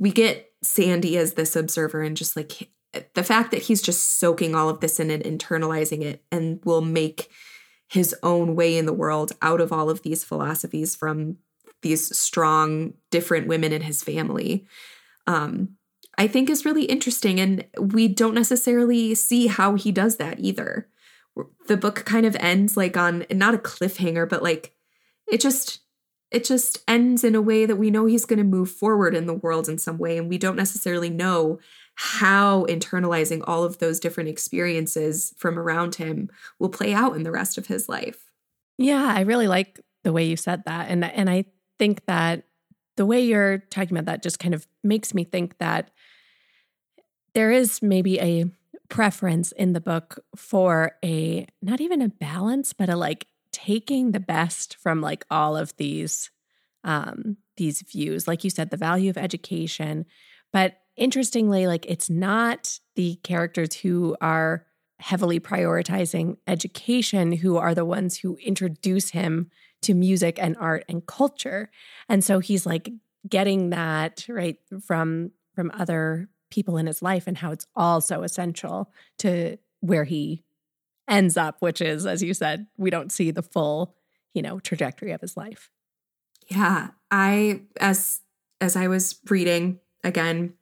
we 0.00 0.10
get 0.10 0.49
Sandy 0.62 1.16
as 1.16 1.34
this 1.34 1.56
observer 1.56 2.02
and 2.02 2.16
just 2.16 2.36
like 2.36 2.70
the 3.14 3.22
fact 3.22 3.50
that 3.52 3.62
he's 3.62 3.82
just 3.82 4.18
soaking 4.18 4.54
all 4.54 4.68
of 4.68 4.80
this 4.80 4.98
in 4.98 5.10
and 5.10 5.22
internalizing 5.22 6.02
it 6.02 6.24
and 6.30 6.60
will 6.64 6.80
make 6.80 7.30
his 7.88 8.14
own 8.22 8.54
way 8.56 8.76
in 8.76 8.86
the 8.86 8.92
world 8.92 9.32
out 9.42 9.60
of 9.60 9.72
all 9.72 9.90
of 9.90 10.02
these 10.02 10.24
philosophies 10.24 10.94
from 10.94 11.36
these 11.82 12.16
strong 12.16 12.94
different 13.10 13.46
women 13.46 13.72
in 13.72 13.82
his 13.82 14.02
family 14.02 14.66
um, 15.26 15.76
i 16.18 16.26
think 16.26 16.50
is 16.50 16.64
really 16.64 16.84
interesting. 16.84 17.40
And 17.40 17.64
we 17.78 18.06
don't 18.06 18.34
necessarily 18.34 19.14
see 19.14 19.46
how 19.46 19.74
he 19.74 19.90
does 19.90 20.16
that 20.18 20.38
either. 20.38 20.88
The 21.66 21.76
book 21.76 22.04
kind 22.04 22.26
of 22.26 22.36
ends 22.38 22.76
like 22.76 22.96
on 22.96 23.24
not 23.30 23.54
a 23.54 23.58
cliffhanger 23.58 24.28
but 24.28 24.42
like 24.42 24.74
it 25.30 25.40
just 25.40 25.80
it 26.30 26.44
just 26.44 26.82
ends 26.86 27.24
in 27.24 27.34
a 27.34 27.42
way 27.42 27.66
that 27.66 27.76
we 27.76 27.90
know 27.90 28.06
he's 28.06 28.24
going 28.24 28.38
to 28.38 28.44
move 28.44 28.70
forward 28.70 29.14
in 29.14 29.26
the 29.26 29.34
world 29.34 29.68
in 29.68 29.78
some 29.78 29.98
way. 29.98 30.16
And 30.16 30.28
we 30.28 30.38
don't 30.38 30.56
necessarily 30.56 31.10
know 31.10 31.58
how 31.96 32.64
internalizing 32.66 33.42
all 33.46 33.64
of 33.64 33.78
those 33.78 34.00
different 34.00 34.28
experiences 34.28 35.34
from 35.36 35.58
around 35.58 35.96
him 35.96 36.30
will 36.58 36.68
play 36.68 36.94
out 36.94 37.16
in 37.16 37.24
the 37.24 37.32
rest 37.32 37.58
of 37.58 37.66
his 37.66 37.88
life. 37.88 38.32
Yeah, 38.78 39.12
I 39.14 39.20
really 39.20 39.48
like 39.48 39.80
the 40.04 40.12
way 40.12 40.24
you 40.24 40.36
said 40.36 40.62
that. 40.66 40.88
And, 40.88 41.04
and 41.04 41.28
I 41.28 41.46
think 41.78 42.06
that 42.06 42.44
the 42.96 43.06
way 43.06 43.20
you're 43.20 43.58
talking 43.58 43.96
about 43.96 44.06
that 44.06 44.22
just 44.22 44.38
kind 44.38 44.54
of 44.54 44.66
makes 44.84 45.12
me 45.12 45.24
think 45.24 45.58
that 45.58 45.90
there 47.34 47.50
is 47.50 47.82
maybe 47.82 48.20
a 48.20 48.44
preference 48.88 49.52
in 49.52 49.72
the 49.72 49.80
book 49.80 50.24
for 50.36 50.96
a 51.04 51.46
not 51.62 51.80
even 51.80 52.02
a 52.02 52.08
balance, 52.08 52.72
but 52.72 52.88
a 52.88 52.96
like 52.96 53.26
taking 53.64 54.12
the 54.12 54.20
best 54.20 54.76
from 54.76 55.00
like 55.00 55.24
all 55.30 55.56
of 55.56 55.76
these 55.76 56.30
um 56.84 57.36
these 57.56 57.82
views. 57.82 58.26
Like 58.26 58.44
you 58.44 58.50
said 58.50 58.70
the 58.70 58.76
value 58.76 59.10
of 59.10 59.18
education. 59.18 60.06
But 60.52 60.78
interestingly 60.96 61.66
like 61.66 61.86
it's 61.86 62.10
not 62.10 62.78
the 62.96 63.16
characters 63.22 63.74
who 63.74 64.16
are 64.20 64.66
heavily 64.98 65.40
prioritizing 65.40 66.36
education 66.46 67.32
who 67.32 67.56
are 67.56 67.74
the 67.74 67.84
ones 67.84 68.18
who 68.18 68.36
introduce 68.36 69.10
him 69.10 69.50
to 69.82 69.94
music 69.94 70.38
and 70.38 70.56
art 70.58 70.84
and 70.88 71.06
culture. 71.06 71.70
And 72.08 72.22
so 72.22 72.38
he's 72.38 72.66
like 72.66 72.90
getting 73.28 73.70
that 73.70 74.26
right 74.28 74.56
from 74.82 75.32
from 75.54 75.70
other 75.74 76.28
people 76.50 76.76
in 76.76 76.86
his 76.86 77.02
life 77.02 77.26
and 77.26 77.38
how 77.38 77.50
it's 77.52 77.66
all 77.76 78.00
so 78.00 78.22
essential 78.22 78.90
to 79.18 79.56
where 79.80 80.04
he 80.04 80.42
ends 81.10 81.36
up, 81.36 81.56
which 81.60 81.80
is, 81.80 82.06
as 82.06 82.22
you 82.22 82.32
said, 82.32 82.66
we 82.78 82.88
don't 82.88 83.12
see 83.12 83.30
the 83.30 83.42
full, 83.42 83.96
you 84.32 84.40
know, 84.40 84.60
trajectory 84.60 85.12
of 85.12 85.20
his 85.20 85.36
life. 85.36 85.70
Yeah. 86.48 86.88
I, 87.10 87.62
as, 87.80 88.20
as 88.60 88.76
I 88.76 88.88
was 88.88 89.18
reading 89.28 89.80
again, 90.04 90.54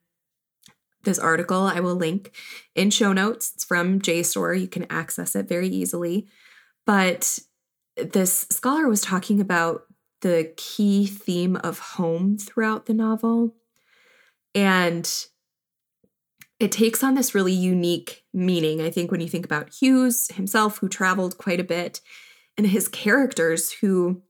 this 1.04 1.18
article 1.18 1.62
I 1.62 1.80
will 1.80 1.94
link 1.94 2.34
in 2.74 2.90
show 2.90 3.12
notes. 3.12 3.52
It's 3.54 3.64
from 3.64 4.00
JSTOR. 4.00 4.60
You 4.60 4.68
can 4.68 4.86
access 4.90 5.36
it 5.36 5.48
very 5.48 5.68
easily. 5.68 6.26
But 6.84 7.38
this 7.96 8.46
scholar 8.50 8.88
was 8.88 9.00
talking 9.00 9.40
about 9.40 9.82
the 10.20 10.52
key 10.56 11.06
theme 11.06 11.56
of 11.56 11.78
home 11.78 12.36
throughout 12.38 12.86
the 12.86 12.94
novel. 12.94 13.54
And 14.54 15.08
it 16.60 16.72
takes 16.72 17.04
on 17.04 17.14
this 17.14 17.34
really 17.34 17.52
unique 17.52 18.24
meaning. 18.32 18.80
I 18.80 18.90
think 18.90 19.10
when 19.10 19.20
you 19.20 19.28
think 19.28 19.44
about 19.44 19.74
Hughes 19.74 20.28
himself, 20.34 20.78
who 20.78 20.88
traveled 20.88 21.38
quite 21.38 21.60
a 21.60 21.64
bit, 21.64 22.00
and 22.56 22.66
his 22.66 22.88
characters 22.88 23.70
who, 23.72 24.22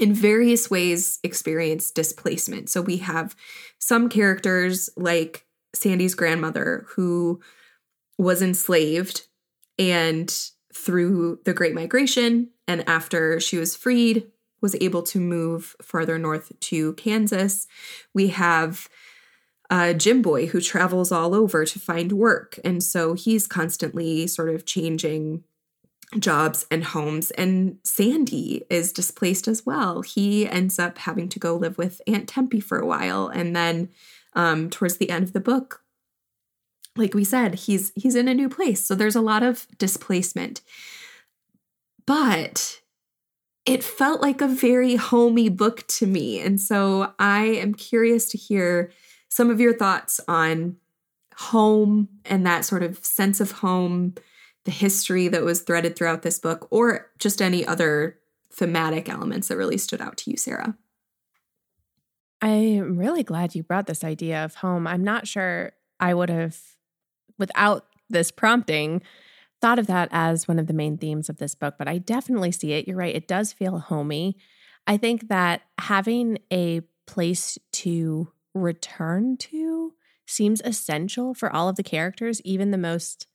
in 0.00 0.12
various 0.12 0.68
ways, 0.70 1.20
experience 1.22 1.90
displacement. 1.90 2.68
So 2.68 2.82
we 2.82 2.98
have 2.98 3.36
some 3.78 4.08
characters 4.08 4.90
like 4.96 5.46
Sandy's 5.72 6.16
grandmother 6.16 6.86
who 6.90 7.40
was 8.18 8.42
enslaved 8.42 9.28
and 9.78 10.36
through 10.74 11.40
the 11.44 11.54
Great 11.54 11.74
Migration 11.74 12.50
and 12.66 12.88
after 12.88 13.40
she 13.40 13.56
was 13.56 13.76
freed 13.76 14.26
was 14.60 14.76
able 14.80 15.02
to 15.02 15.18
move 15.18 15.74
farther 15.80 16.18
north 16.18 16.52
to 16.60 16.92
Kansas. 16.94 17.66
We 18.12 18.28
have 18.28 18.88
uh, 19.70 19.92
Jim 19.92 20.20
Boy 20.20 20.46
who 20.46 20.60
travels 20.60 21.12
all 21.12 21.34
over 21.34 21.64
to 21.64 21.78
find 21.78 22.12
work. 22.12 22.58
And 22.64 22.82
so 22.82 23.14
he's 23.14 23.46
constantly 23.46 24.26
sort 24.26 24.48
of 24.50 24.66
changing 24.66 25.44
jobs 26.18 26.66
and 26.70 26.82
homes. 26.82 27.30
And 27.32 27.78
Sandy 27.84 28.64
is 28.68 28.92
displaced 28.92 29.46
as 29.46 29.64
well. 29.64 30.02
He 30.02 30.48
ends 30.48 30.78
up 30.78 30.98
having 30.98 31.28
to 31.28 31.38
go 31.38 31.56
live 31.56 31.78
with 31.78 32.02
Aunt 32.08 32.28
Tempe 32.28 32.60
for 32.60 32.78
a 32.78 32.86
while. 32.86 33.28
And 33.28 33.54
then 33.54 33.90
um, 34.34 34.70
towards 34.70 34.96
the 34.96 35.10
end 35.10 35.24
of 35.24 35.32
the 35.32 35.40
book, 35.40 35.82
like 36.96 37.14
we 37.14 37.22
said, 37.22 37.54
he's 37.54 37.92
he's 37.94 38.16
in 38.16 38.26
a 38.26 38.34
new 38.34 38.48
place. 38.48 38.84
So 38.84 38.96
there's 38.96 39.14
a 39.14 39.20
lot 39.20 39.44
of 39.44 39.68
displacement. 39.78 40.60
But 42.04 42.80
it 43.64 43.84
felt 43.84 44.20
like 44.20 44.40
a 44.40 44.48
very 44.48 44.96
homey 44.96 45.48
book 45.48 45.86
to 45.86 46.06
me. 46.06 46.40
And 46.40 46.60
so 46.60 47.12
I 47.20 47.44
am 47.44 47.74
curious 47.74 48.28
to 48.30 48.38
hear 48.38 48.90
some 49.30 49.48
of 49.48 49.60
your 49.60 49.72
thoughts 49.72 50.20
on 50.28 50.76
home 51.36 52.08
and 52.26 52.44
that 52.44 52.66
sort 52.66 52.82
of 52.82 53.02
sense 53.04 53.40
of 53.40 53.52
home, 53.52 54.14
the 54.66 54.70
history 54.70 55.28
that 55.28 55.44
was 55.44 55.62
threaded 55.62 55.96
throughout 55.96 56.20
this 56.20 56.38
book, 56.38 56.68
or 56.70 57.10
just 57.18 57.40
any 57.40 57.64
other 57.64 58.18
thematic 58.52 59.08
elements 59.08 59.48
that 59.48 59.56
really 59.56 59.78
stood 59.78 60.02
out 60.02 60.18
to 60.18 60.30
you, 60.30 60.36
Sarah. 60.36 60.76
I'm 62.42 62.98
really 62.98 63.22
glad 63.22 63.54
you 63.54 63.62
brought 63.62 63.86
this 63.86 64.04
idea 64.04 64.44
of 64.44 64.56
home. 64.56 64.86
I'm 64.86 65.04
not 65.04 65.26
sure 65.26 65.72
I 65.98 66.12
would 66.12 66.28
have, 66.28 66.58
without 67.38 67.86
this 68.08 68.30
prompting, 68.30 69.00
thought 69.60 69.78
of 69.78 69.86
that 69.86 70.08
as 70.10 70.48
one 70.48 70.58
of 70.58 70.66
the 70.66 70.72
main 70.72 70.98
themes 70.98 71.28
of 71.28 71.36
this 71.36 71.54
book, 71.54 71.76
but 71.78 71.86
I 71.86 71.98
definitely 71.98 72.50
see 72.50 72.72
it. 72.72 72.88
You're 72.88 72.96
right, 72.96 73.14
it 73.14 73.28
does 73.28 73.52
feel 73.52 73.78
homey. 73.78 74.36
I 74.86 74.96
think 74.96 75.28
that 75.28 75.62
having 75.78 76.38
a 76.52 76.80
place 77.06 77.58
to 77.72 78.32
return 78.54 79.36
to 79.36 79.94
seems 80.26 80.60
essential 80.64 81.34
for 81.34 81.52
all 81.52 81.68
of 81.68 81.76
the 81.76 81.82
characters, 81.82 82.40
even 82.42 82.70
the 82.70 82.78
most 82.78 83.26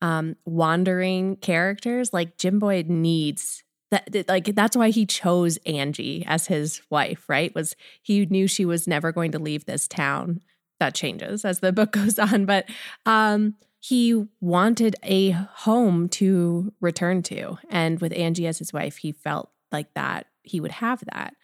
um, 0.00 0.36
wandering 0.44 1.36
characters. 1.36 2.12
Like 2.12 2.38
Jim 2.38 2.58
Boy 2.58 2.84
needs 2.86 3.64
that 3.90 4.28
like 4.28 4.54
that's 4.54 4.76
why 4.76 4.90
he 4.90 5.06
chose 5.06 5.56
Angie 5.64 6.24
as 6.26 6.46
his 6.46 6.82
wife, 6.90 7.24
right? 7.28 7.54
Was 7.54 7.74
he 8.02 8.26
knew 8.26 8.46
she 8.46 8.64
was 8.64 8.86
never 8.86 9.12
going 9.12 9.32
to 9.32 9.38
leave 9.38 9.64
this 9.64 9.88
town. 9.88 10.42
That 10.78 10.94
changes 10.94 11.44
as 11.44 11.60
the 11.60 11.72
book 11.78 11.92
goes 11.92 12.18
on, 12.18 12.44
but 12.44 12.68
um 13.06 13.54
he 13.80 14.26
wanted 14.40 14.96
a 15.04 15.30
home 15.30 16.08
to 16.08 16.72
return 16.80 17.22
to. 17.22 17.58
And 17.70 18.00
with 18.00 18.12
Angie 18.12 18.46
as 18.46 18.58
his 18.58 18.72
wife, 18.72 18.96
he 18.98 19.12
felt 19.12 19.50
like 19.70 19.94
that 19.94 20.26
he 20.42 20.60
would 20.60 20.72
have 20.72 21.02
that. 21.12 21.34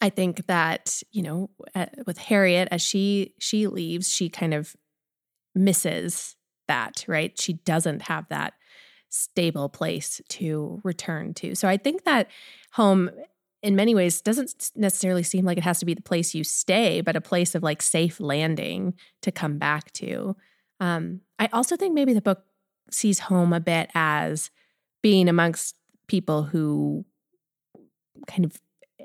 I 0.00 0.08
think 0.08 0.46
that, 0.46 1.02
you 1.10 1.22
know, 1.22 1.50
with 2.06 2.18
Harriet 2.18 2.68
as 2.70 2.82
she 2.82 3.34
she 3.38 3.66
leaves, 3.66 4.08
she 4.08 4.28
kind 4.28 4.54
of 4.54 4.74
misses 5.54 6.36
that, 6.68 7.04
right? 7.06 7.38
She 7.38 7.54
doesn't 7.54 8.02
have 8.02 8.28
that 8.28 8.54
stable 9.08 9.68
place 9.68 10.20
to 10.28 10.80
return 10.84 11.34
to. 11.34 11.54
So 11.54 11.68
I 11.68 11.76
think 11.76 12.04
that 12.04 12.28
home 12.72 13.10
in 13.62 13.76
many 13.76 13.94
ways 13.94 14.22
doesn't 14.22 14.70
necessarily 14.74 15.22
seem 15.22 15.44
like 15.44 15.58
it 15.58 15.64
has 15.64 15.80
to 15.80 15.86
be 15.86 15.94
the 15.94 16.00
place 16.00 16.34
you 16.34 16.44
stay, 16.44 17.00
but 17.00 17.16
a 17.16 17.20
place 17.20 17.54
of 17.54 17.62
like 17.62 17.82
safe 17.82 18.20
landing 18.20 18.94
to 19.22 19.30
come 19.30 19.58
back 19.58 19.92
to. 19.92 20.34
Um, 20.78 21.20
I 21.38 21.48
also 21.52 21.76
think 21.76 21.92
maybe 21.92 22.14
the 22.14 22.22
book 22.22 22.42
sees 22.90 23.18
home 23.18 23.52
a 23.52 23.60
bit 23.60 23.90
as 23.94 24.50
being 25.02 25.28
amongst 25.28 25.76
people 26.06 26.44
who 26.44 27.04
kind 28.26 28.44
of 28.44 28.58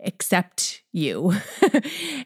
accept 0.05 0.83
you. 0.91 1.33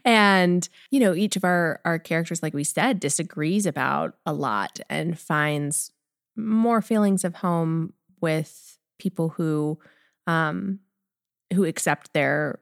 And 0.05 0.67
you 0.91 0.99
know 0.99 1.13
each 1.13 1.35
of 1.35 1.43
our 1.43 1.81
our 1.85 1.99
characters 1.99 2.41
like 2.41 2.53
we 2.53 2.63
said 2.63 2.99
disagrees 2.99 3.65
about 3.65 4.15
a 4.25 4.33
lot 4.33 4.79
and 4.89 5.19
finds 5.19 5.91
more 6.35 6.81
feelings 6.81 7.23
of 7.23 7.35
home 7.35 7.93
with 8.21 8.77
people 8.97 9.29
who 9.29 9.77
um 10.25 10.79
who 11.53 11.65
accept 11.65 12.13
their 12.13 12.59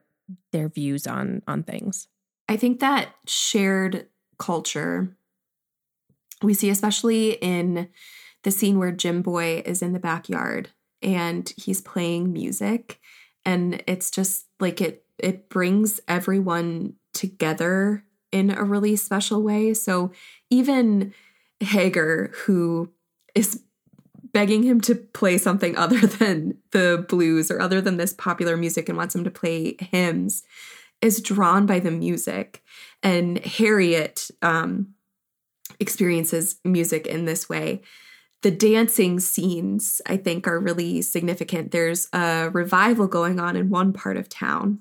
their 0.52 0.68
views 0.68 1.06
on 1.06 1.42
on 1.46 1.62
things. 1.62 2.08
I 2.48 2.56
think 2.56 2.80
that 2.80 3.14
shared 3.26 4.08
culture 4.38 5.16
we 6.42 6.54
see 6.54 6.70
especially 6.70 7.32
in 7.32 7.88
the 8.42 8.50
scene 8.50 8.78
where 8.78 8.92
Jim 8.92 9.22
Boy 9.22 9.62
is 9.64 9.82
in 9.82 9.92
the 9.92 9.98
backyard 9.98 10.70
and 11.02 11.52
he's 11.56 11.80
playing 11.80 12.32
music 12.32 13.00
and 13.44 13.82
it's 13.86 14.10
just 14.10 14.46
like 14.60 14.80
it 14.80 15.04
it 15.18 15.48
brings 15.48 16.00
everyone 16.08 16.94
together 17.12 18.04
in 18.30 18.50
a 18.50 18.64
really 18.64 18.96
special 18.96 19.42
way. 19.42 19.74
So 19.74 20.12
even 20.50 21.12
Hagar 21.60 22.30
who 22.44 22.90
is 23.34 23.62
begging 24.32 24.62
him 24.62 24.80
to 24.82 24.94
play 24.94 25.38
something 25.38 25.76
other 25.78 26.06
than 26.06 26.58
the 26.72 27.04
blues 27.08 27.50
or 27.50 27.60
other 27.60 27.80
than 27.80 27.96
this 27.96 28.12
popular 28.12 28.56
music 28.56 28.88
and 28.88 28.98
wants 28.98 29.14
him 29.14 29.24
to 29.24 29.30
play 29.30 29.76
hymns 29.80 30.42
is 31.00 31.20
drawn 31.20 31.66
by 31.66 31.78
the 31.78 31.90
music 31.90 32.62
and 33.02 33.38
Harriet 33.44 34.30
um 34.42 34.94
experiences 35.80 36.58
music 36.64 37.06
in 37.06 37.24
this 37.24 37.48
way. 37.48 37.82
The 38.42 38.50
dancing 38.50 39.18
scenes, 39.20 40.00
I 40.06 40.16
think, 40.16 40.46
are 40.46 40.60
really 40.60 41.02
significant. 41.02 41.72
There's 41.72 42.08
a 42.12 42.50
revival 42.52 43.06
going 43.06 43.40
on 43.40 43.56
in 43.56 43.70
one 43.70 43.92
part 43.92 44.16
of 44.16 44.28
town 44.28 44.80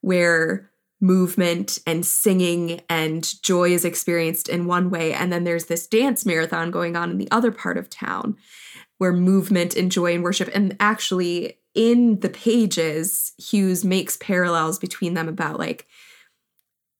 where 0.00 0.70
movement 1.00 1.78
and 1.86 2.06
singing 2.06 2.80
and 2.88 3.42
joy 3.42 3.70
is 3.70 3.84
experienced 3.84 4.48
in 4.48 4.66
one 4.66 4.90
way. 4.90 5.12
And 5.12 5.32
then 5.32 5.44
there's 5.44 5.66
this 5.66 5.86
dance 5.86 6.24
marathon 6.24 6.70
going 6.70 6.96
on 6.96 7.10
in 7.10 7.18
the 7.18 7.28
other 7.30 7.52
part 7.52 7.76
of 7.76 7.90
town 7.90 8.36
where 8.98 9.12
movement 9.12 9.76
and 9.76 9.92
joy 9.92 10.14
and 10.14 10.24
worship. 10.24 10.48
And 10.54 10.74
actually, 10.80 11.58
in 11.74 12.20
the 12.20 12.30
pages, 12.30 13.34
Hughes 13.36 13.84
makes 13.84 14.16
parallels 14.16 14.78
between 14.78 15.14
them 15.14 15.28
about 15.28 15.58
like 15.58 15.86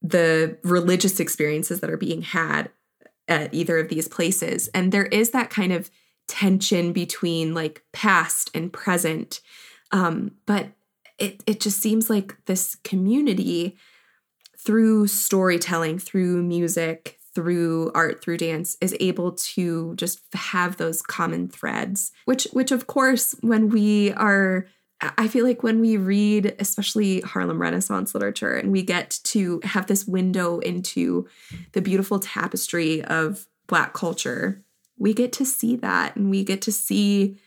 the 0.02 0.58
religious 0.62 1.18
experiences 1.18 1.80
that 1.80 1.90
are 1.90 1.96
being 1.96 2.20
had 2.22 2.70
at 3.28 3.52
either 3.54 3.78
of 3.78 3.88
these 3.88 4.08
places. 4.08 4.68
And 4.68 4.92
there 4.92 5.06
is 5.06 5.30
that 5.30 5.50
kind 5.50 5.72
of 5.72 5.90
tension 6.28 6.92
between 6.92 7.54
like 7.54 7.82
past 7.92 8.50
and 8.54 8.72
present. 8.72 9.40
Um, 9.90 10.32
but 10.44 10.68
it 11.18 11.42
it 11.46 11.60
just 11.60 11.80
seems 11.80 12.10
like 12.10 12.36
this 12.46 12.76
community 12.84 13.76
through 14.58 15.06
storytelling, 15.06 15.98
through 15.98 16.42
music, 16.42 17.18
through 17.34 17.92
art, 17.94 18.22
through 18.22 18.38
dance 18.38 18.76
is 18.80 18.96
able 18.98 19.32
to 19.32 19.94
just 19.96 20.20
have 20.32 20.76
those 20.76 21.02
common 21.02 21.48
threads, 21.48 22.12
which 22.24 22.48
which 22.52 22.72
of 22.72 22.86
course 22.86 23.34
when 23.40 23.68
we 23.68 24.12
are 24.12 24.66
I 25.00 25.28
feel 25.28 25.44
like 25.44 25.62
when 25.62 25.80
we 25.80 25.98
read, 25.98 26.56
especially 26.58 27.20
Harlem 27.20 27.60
Renaissance 27.60 28.14
literature, 28.14 28.54
and 28.54 28.72
we 28.72 28.82
get 28.82 29.20
to 29.24 29.60
have 29.62 29.86
this 29.86 30.06
window 30.06 30.58
into 30.60 31.28
the 31.72 31.82
beautiful 31.82 32.18
tapestry 32.18 33.04
of 33.04 33.46
Black 33.66 33.92
culture, 33.92 34.64
we 34.98 35.12
get 35.12 35.32
to 35.34 35.44
see 35.44 35.76
that 35.76 36.16
and 36.16 36.30
we 36.30 36.44
get 36.44 36.62
to 36.62 36.72
see 36.72 37.38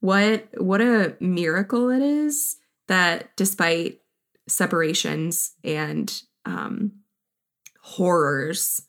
what 0.00 0.48
what 0.58 0.82
a 0.82 1.16
miracle 1.18 1.88
it 1.88 2.02
is 2.02 2.57
that 2.88 3.30
despite 3.36 4.00
separations 4.48 5.54
and 5.62 6.22
um, 6.44 6.92
horrors, 7.82 8.82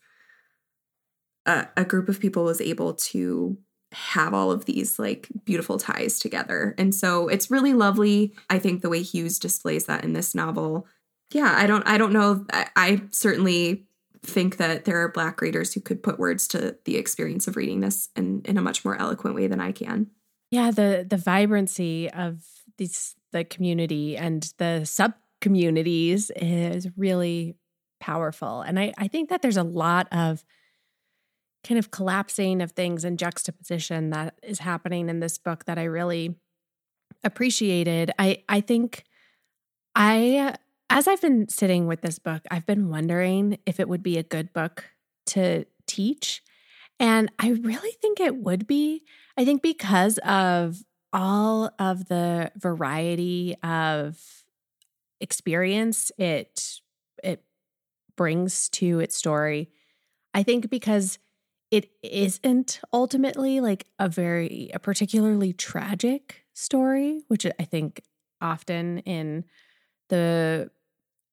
a, 1.45 1.67
a 1.77 1.85
group 1.85 2.09
of 2.09 2.19
people 2.19 2.43
was 2.43 2.61
able 2.61 2.93
to 2.93 3.57
have 3.91 4.33
all 4.33 4.51
of 4.51 4.65
these 4.65 4.99
like 4.99 5.27
beautiful 5.45 5.77
ties 5.77 6.19
together. 6.19 6.75
And 6.77 6.93
so 6.93 7.27
it's 7.27 7.49
really 7.49 7.73
lovely. 7.73 8.33
I 8.49 8.59
think 8.59 8.81
the 8.81 8.89
way 8.89 9.01
Hughes 9.01 9.39
displays 9.39 9.85
that 9.85 10.03
in 10.03 10.13
this 10.13 10.35
novel. 10.35 10.87
Yeah, 11.31 11.53
I 11.55 11.67
don't 11.67 11.87
I 11.87 11.97
don't 11.97 12.13
know. 12.13 12.45
I, 12.51 12.67
I 12.75 13.01
certainly 13.11 13.85
think 14.21 14.57
that 14.57 14.85
there 14.85 15.01
are 15.01 15.09
black 15.11 15.41
readers 15.41 15.73
who 15.73 15.81
could 15.81 16.03
put 16.03 16.19
words 16.19 16.47
to 16.49 16.75
the 16.85 16.97
experience 16.97 17.47
of 17.47 17.55
reading 17.55 17.79
this 17.79 18.09
in, 18.15 18.41
in 18.45 18.57
a 18.57 18.61
much 18.61 18.83
more 18.83 18.99
eloquent 18.99 19.35
way 19.35 19.47
than 19.47 19.61
I 19.61 19.71
can. 19.71 20.07
Yeah, 20.51 20.71
the 20.71 21.05
the 21.07 21.17
vibrancy 21.17 22.09
of 22.11 22.43
these 22.77 23.15
the 23.31 23.43
community 23.43 24.17
and 24.17 24.51
the 24.57 24.85
sub 24.85 25.13
communities 25.41 26.31
is 26.35 26.87
really 26.97 27.55
powerful. 27.99 28.61
And 28.61 28.79
I, 28.79 28.93
I 28.97 29.07
think 29.07 29.29
that 29.29 29.41
there's 29.41 29.57
a 29.57 29.63
lot 29.63 30.07
of 30.11 30.43
kind 31.63 31.77
of 31.77 31.91
collapsing 31.91 32.61
of 32.61 32.71
things 32.71 33.03
and 33.03 33.19
juxtaposition 33.19 34.11
that 34.11 34.35
is 34.43 34.59
happening 34.59 35.09
in 35.09 35.19
this 35.19 35.37
book 35.37 35.65
that 35.65 35.77
I 35.77 35.83
really 35.83 36.35
appreciated. 37.23 38.11
I 38.17 38.43
I 38.47 38.61
think 38.61 39.03
I 39.95 40.55
as 40.89 41.07
I've 41.07 41.21
been 41.21 41.47
sitting 41.49 41.85
with 41.85 42.01
this 42.01 42.17
book, 42.17 42.43
I've 42.49 42.65
been 42.65 42.89
wondering 42.89 43.59
if 43.65 43.79
it 43.79 43.89
would 43.89 44.01
be 44.01 44.17
a 44.17 44.23
good 44.23 44.53
book 44.53 44.85
to 45.27 45.65
teach. 45.85 46.41
And 46.99 47.31
I 47.39 47.49
really 47.49 47.91
think 48.01 48.19
it 48.19 48.37
would 48.37 48.67
be. 48.67 49.03
I 49.37 49.45
think 49.45 49.61
because 49.61 50.17
of 50.19 50.83
all 51.13 51.71
of 51.79 52.07
the 52.07 52.51
variety 52.55 53.55
of 53.63 54.19
experience 55.21 56.11
it 56.17 56.79
it 57.23 57.43
brings 58.15 58.69
to 58.69 58.99
its 58.99 59.15
story. 59.15 59.69
I 60.33 60.43
think 60.43 60.69
because 60.69 61.19
it 61.71 61.91
isn't 62.01 62.79
ultimately 62.91 63.59
like 63.59 63.85
a 63.99 64.09
very 64.09 64.71
a 64.73 64.79
particularly 64.79 65.53
tragic 65.53 66.45
story, 66.53 67.21
which 67.27 67.45
I 67.45 67.63
think 67.63 68.01
often 68.41 68.99
in 68.99 69.45
the 70.09 70.71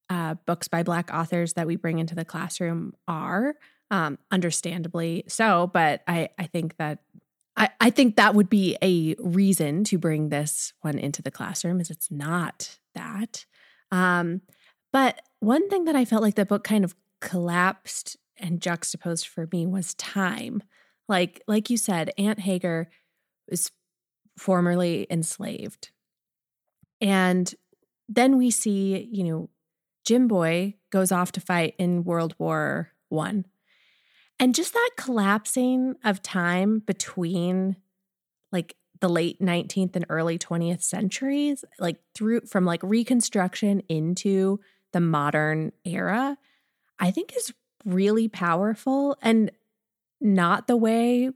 uh, 0.09 0.35
books 0.47 0.69
by 0.69 0.83
Black 0.83 1.11
authors 1.13 1.55
that 1.55 1.67
we 1.67 1.77
bring 1.77 1.99
into 1.99 2.15
the 2.15 2.25
classroom 2.25 2.95
are, 3.09 3.55
um, 3.91 4.19
understandably 4.31 5.25
so. 5.27 5.69
But 5.73 6.03
I, 6.07 6.29
I 6.39 6.45
think 6.45 6.77
that 6.77 7.01
I, 7.57 7.71
I 7.81 7.91
think 7.91 8.17
that 8.17 8.35
would 8.35 8.51
be 8.51 8.77
a 8.83 9.15
reason 9.19 9.85
to 9.85 9.99
bring 9.99 10.29
this 10.29 10.73
one 10.83 10.99
into 10.99 11.23
the 11.23 11.31
classroom, 11.31 11.81
is 11.81 11.91
it's 11.91 12.11
not 12.11 12.79
that. 12.95 13.47
Um, 13.91 14.43
but 14.93 15.21
one 15.41 15.69
thing 15.69 15.85
that 15.85 15.97
I 15.97 16.05
felt 16.05 16.23
like 16.23 16.35
the 16.35 16.45
book 16.45 16.65
kind 16.65 16.85
of 16.85 16.95
collapsed 17.21 18.17
and 18.39 18.61
juxtaposed 18.61 19.27
for 19.27 19.49
me 19.53 19.67
was 19.67 19.95
time. 19.95 20.63
Like 21.09 21.43
like 21.47 21.71
you 21.71 21.77
said, 21.77 22.11
Aunt 22.19 22.41
Hagar 22.41 22.89
was 23.49 23.71
formerly 24.37 25.07
enslaved. 25.09 25.91
And 27.01 27.55
then 28.09 28.37
we 28.37 28.51
see, 28.51 29.09
you 29.11 29.25
know, 29.25 29.51
Jim 30.05 30.29
Boy 30.29 30.75
goes 30.91 31.11
off 31.11 31.33
to 31.33 31.41
fight 31.41 31.75
in 31.79 32.05
World 32.05 32.35
War 32.39 32.93
1. 33.09 33.45
And 34.39 34.55
just 34.55 34.75
that 34.75 34.91
collapsing 34.97 35.97
of 36.05 36.23
time 36.23 36.81
between 36.81 37.77
like 38.53 38.77
the 39.01 39.09
late 39.09 39.41
19th 39.41 39.97
and 39.97 40.07
early 40.09 40.39
20th 40.39 40.83
centuries, 40.83 41.65
like 41.79 41.97
through 42.15 42.41
from 42.43 42.65
like 42.65 42.83
reconstruction 42.83 43.81
into 43.89 44.61
the 44.93 45.01
modern 45.01 45.73
era, 45.85 46.37
I 46.99 47.11
think 47.11 47.37
is 47.37 47.53
really 47.85 48.29
powerful 48.29 49.17
and 49.23 49.51
not 50.21 50.67
the 50.67 50.77
way 50.77 51.31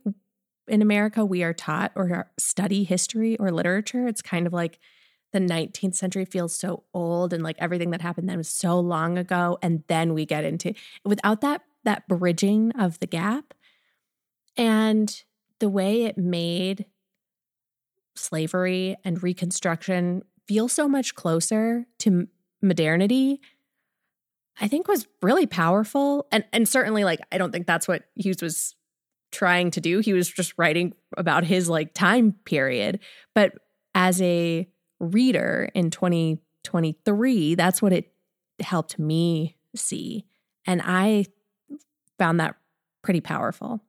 in 0.67 0.81
America 0.81 1.25
we 1.25 1.43
are 1.43 1.53
taught 1.53 1.91
or 1.95 2.29
study 2.37 2.83
history 2.83 3.37
or 3.37 3.51
literature. 3.51 4.07
It's 4.07 4.21
kind 4.21 4.47
of 4.47 4.53
like 4.53 4.79
the 5.33 5.39
19th 5.39 5.95
century 5.95 6.25
feels 6.25 6.55
so 6.55 6.83
old 6.93 7.33
and 7.33 7.43
like 7.43 7.55
everything 7.59 7.91
that 7.91 8.01
happened 8.01 8.27
then 8.27 8.37
was 8.37 8.49
so 8.49 8.79
long 8.79 9.17
ago 9.17 9.57
and 9.61 9.83
then 9.87 10.13
we 10.13 10.25
get 10.25 10.43
into 10.43 10.73
without 11.05 11.41
that 11.41 11.61
that 11.83 12.07
bridging 12.07 12.71
of 12.73 12.99
the 12.99 13.07
gap 13.07 13.53
and 14.57 15.23
the 15.59 15.69
way 15.69 16.03
it 16.03 16.17
made 16.17 16.85
slavery 18.15 18.95
and 19.03 19.23
reconstruction 19.23 20.23
feel 20.47 20.67
so 20.67 20.87
much 20.87 21.15
closer 21.15 21.85
to 21.99 22.27
modernity 22.61 23.39
I 24.59 24.67
think 24.67 24.87
was 24.87 25.07
really 25.21 25.47
powerful. 25.47 26.27
And 26.31 26.43
and 26.53 26.67
certainly 26.67 27.03
like 27.03 27.19
I 27.31 27.37
don't 27.37 27.51
think 27.51 27.67
that's 27.67 27.87
what 27.87 28.03
Hughes 28.15 28.41
was 28.41 28.75
trying 29.31 29.71
to 29.71 29.81
do. 29.81 29.99
He 29.99 30.13
was 30.13 30.29
just 30.29 30.53
writing 30.57 30.93
about 31.17 31.43
his 31.43 31.69
like 31.69 31.93
time 31.93 32.33
period. 32.45 32.99
But 33.33 33.53
as 33.95 34.21
a 34.21 34.67
reader 34.99 35.69
in 35.73 35.89
2023, 35.89 37.55
that's 37.55 37.81
what 37.81 37.93
it 37.93 38.11
helped 38.59 38.99
me 38.99 39.57
see. 39.75 40.25
And 40.67 40.81
I 40.83 41.25
found 42.21 42.39
that 42.39 42.55
pretty 43.01 43.19
powerful. 43.19 43.81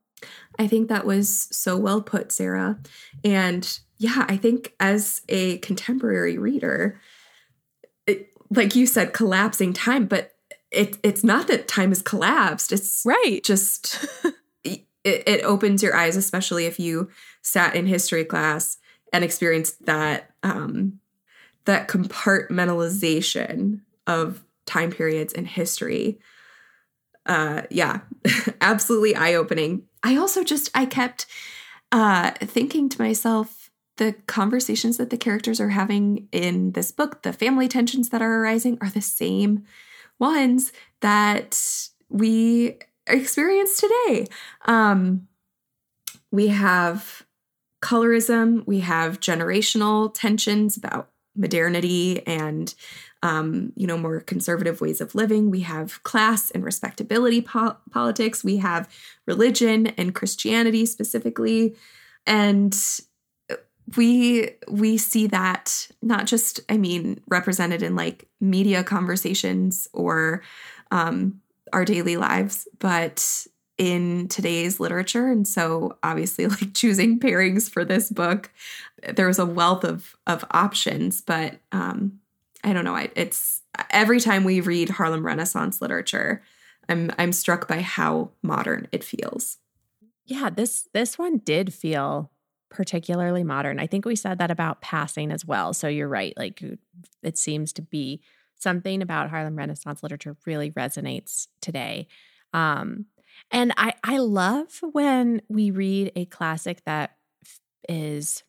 I 0.58 0.66
think 0.66 0.88
that 0.88 1.04
was 1.04 1.48
so 1.54 1.76
well 1.76 2.00
put, 2.00 2.32
Sarah. 2.32 2.78
And 3.22 3.78
yeah, 3.98 4.24
I 4.26 4.38
think 4.38 4.72
as 4.80 5.20
a 5.28 5.58
contemporary 5.58 6.38
reader, 6.38 6.98
it, 8.06 8.30
like 8.48 8.74
you 8.74 8.86
said, 8.86 9.12
collapsing 9.12 9.74
time, 9.74 10.06
but 10.06 10.32
it 10.70 10.96
it's 11.02 11.22
not 11.22 11.46
that 11.48 11.68
time 11.68 11.90
has 11.90 12.00
collapsed. 12.00 12.72
It's 12.72 13.02
right. 13.04 13.44
Just 13.44 14.06
it, 14.64 14.86
it 15.04 15.44
opens 15.44 15.82
your 15.82 15.94
eyes, 15.94 16.16
especially 16.16 16.64
if 16.64 16.80
you 16.80 17.10
sat 17.42 17.76
in 17.76 17.84
history 17.84 18.24
class 18.24 18.78
and 19.12 19.22
experienced 19.22 19.84
that 19.84 20.30
um, 20.42 21.00
that 21.66 21.86
compartmentalization 21.86 23.82
of 24.06 24.42
time 24.64 24.90
periods 24.90 25.34
in 25.34 25.44
history. 25.44 26.18
Uh, 27.26 27.62
yeah, 27.70 28.00
absolutely 28.61 29.14
eye 29.14 29.35
opening. 29.35 29.85
I 30.02 30.16
also 30.16 30.42
just 30.42 30.70
I 30.74 30.87
kept 30.87 31.26
uh, 31.92 32.32
thinking 32.40 32.88
to 32.88 33.00
myself 33.00 33.70
the 33.98 34.14
conversations 34.26 34.96
that 34.96 35.11
the 35.11 35.18
characters 35.18 35.61
are 35.61 35.68
having 35.68 36.28
in 36.32 36.72
this 36.72 36.90
book, 36.90 37.22
the 37.22 37.32
family 37.32 37.68
tensions 37.68 38.08
that 38.08 38.22
are 38.22 38.40
arising, 38.40 38.78
are 38.80 38.88
the 38.88 39.02
same 39.02 39.64
ones 40.18 40.72
that 41.00 41.88
we 42.08 42.78
experience 43.06 43.78
today. 43.78 44.26
Um, 44.64 45.28
we 46.30 46.48
have 46.48 47.26
colorism, 47.82 48.66
we 48.66 48.80
have 48.80 49.20
generational 49.20 50.12
tensions 50.14 50.76
about 50.76 51.11
modernity 51.37 52.26
and 52.26 52.74
um, 53.22 53.72
you 53.76 53.87
know 53.87 53.96
more 53.96 54.20
conservative 54.20 54.80
ways 54.80 55.00
of 55.00 55.14
living. 55.14 55.50
We 55.50 55.61
have 55.61 56.02
class 56.02 56.50
and 56.50 56.64
respectability 56.64 57.40
po- 57.42 57.76
politics. 57.90 58.42
We 58.42 58.58
have 58.58 58.88
religion 59.26 59.88
and 59.88 60.14
christianity 60.14 60.87
specifically. 60.87 61.76
And 62.26 62.76
we 63.96 64.50
we 64.68 64.96
see 64.96 65.26
that 65.26 65.88
not 66.00 66.24
just 66.26 66.61
i 66.68 66.76
mean 66.76 67.20
represented 67.28 67.82
in 67.82 67.96
like 67.96 68.28
media 68.40 68.85
conversations 68.85 69.88
or 69.92 70.42
um, 70.92 71.40
our 71.72 71.85
daily 71.85 72.16
lives 72.16 72.68
but 72.78 73.46
in 73.78 74.28
today's 74.28 74.78
literature. 74.78 75.28
And 75.28 75.48
so 75.48 75.96
obviously 76.02 76.46
like 76.48 76.74
choosing 76.74 77.18
pairings 77.18 77.70
for 77.70 77.85
this 77.85 78.11
book 78.11 78.50
there 79.16 79.26
was 79.26 79.38
a 79.38 79.46
wealth 79.46 79.85
of 79.85 80.14
of 80.26 80.44
options 80.52 81.20
but 81.20 81.58
um 81.72 82.20
i 82.64 82.72
don't 82.72 82.85
know 82.85 82.96
I, 82.96 83.11
it's 83.16 83.62
every 83.90 84.20
time 84.20 84.44
we 84.44 84.61
read 84.61 84.90
harlem 84.90 85.25
renaissance 85.25 85.81
literature 85.81 86.42
i'm 86.88 87.11
i'm 87.18 87.33
struck 87.33 87.68
by 87.68 87.81
how 87.81 88.31
modern 88.42 88.88
it 88.92 89.05
feels 89.05 89.59
yeah 90.27 90.51
this 90.51 90.88
this 90.92 91.18
one 91.18 91.38
did 91.38 91.72
feel 91.72 92.33
particularly 92.72 93.44
modern. 93.44 93.79
I 93.79 93.87
think 93.87 94.05
we 94.05 94.16
said 94.16 94.38
that 94.38 94.51
about 94.51 94.81
passing 94.81 95.31
as 95.31 95.44
well. 95.44 95.75
So 95.75 95.88
you're 95.88 96.09
right. 96.09 96.33
Like 96.37 96.62
it 97.22 97.38
seems 97.38 97.72
to 97.75 97.83
be 97.83 98.22
something 98.57 99.03
about 99.03 99.31
Harlem 99.31 99.57
Renaissance 99.57 100.03
literature 100.03 100.37
really 100.46 100.70
resonates 100.72 101.48
today. 101.61 102.09
Um, 102.53 103.07
and 103.51 103.72
I, 103.77 103.94
I 104.03 104.18
love 104.18 104.81
when 104.92 105.42
we 105.48 105.70
read 105.70 106.12
a 106.16 106.25
classic 106.25 106.83
that 106.85 107.16
is 107.88 108.42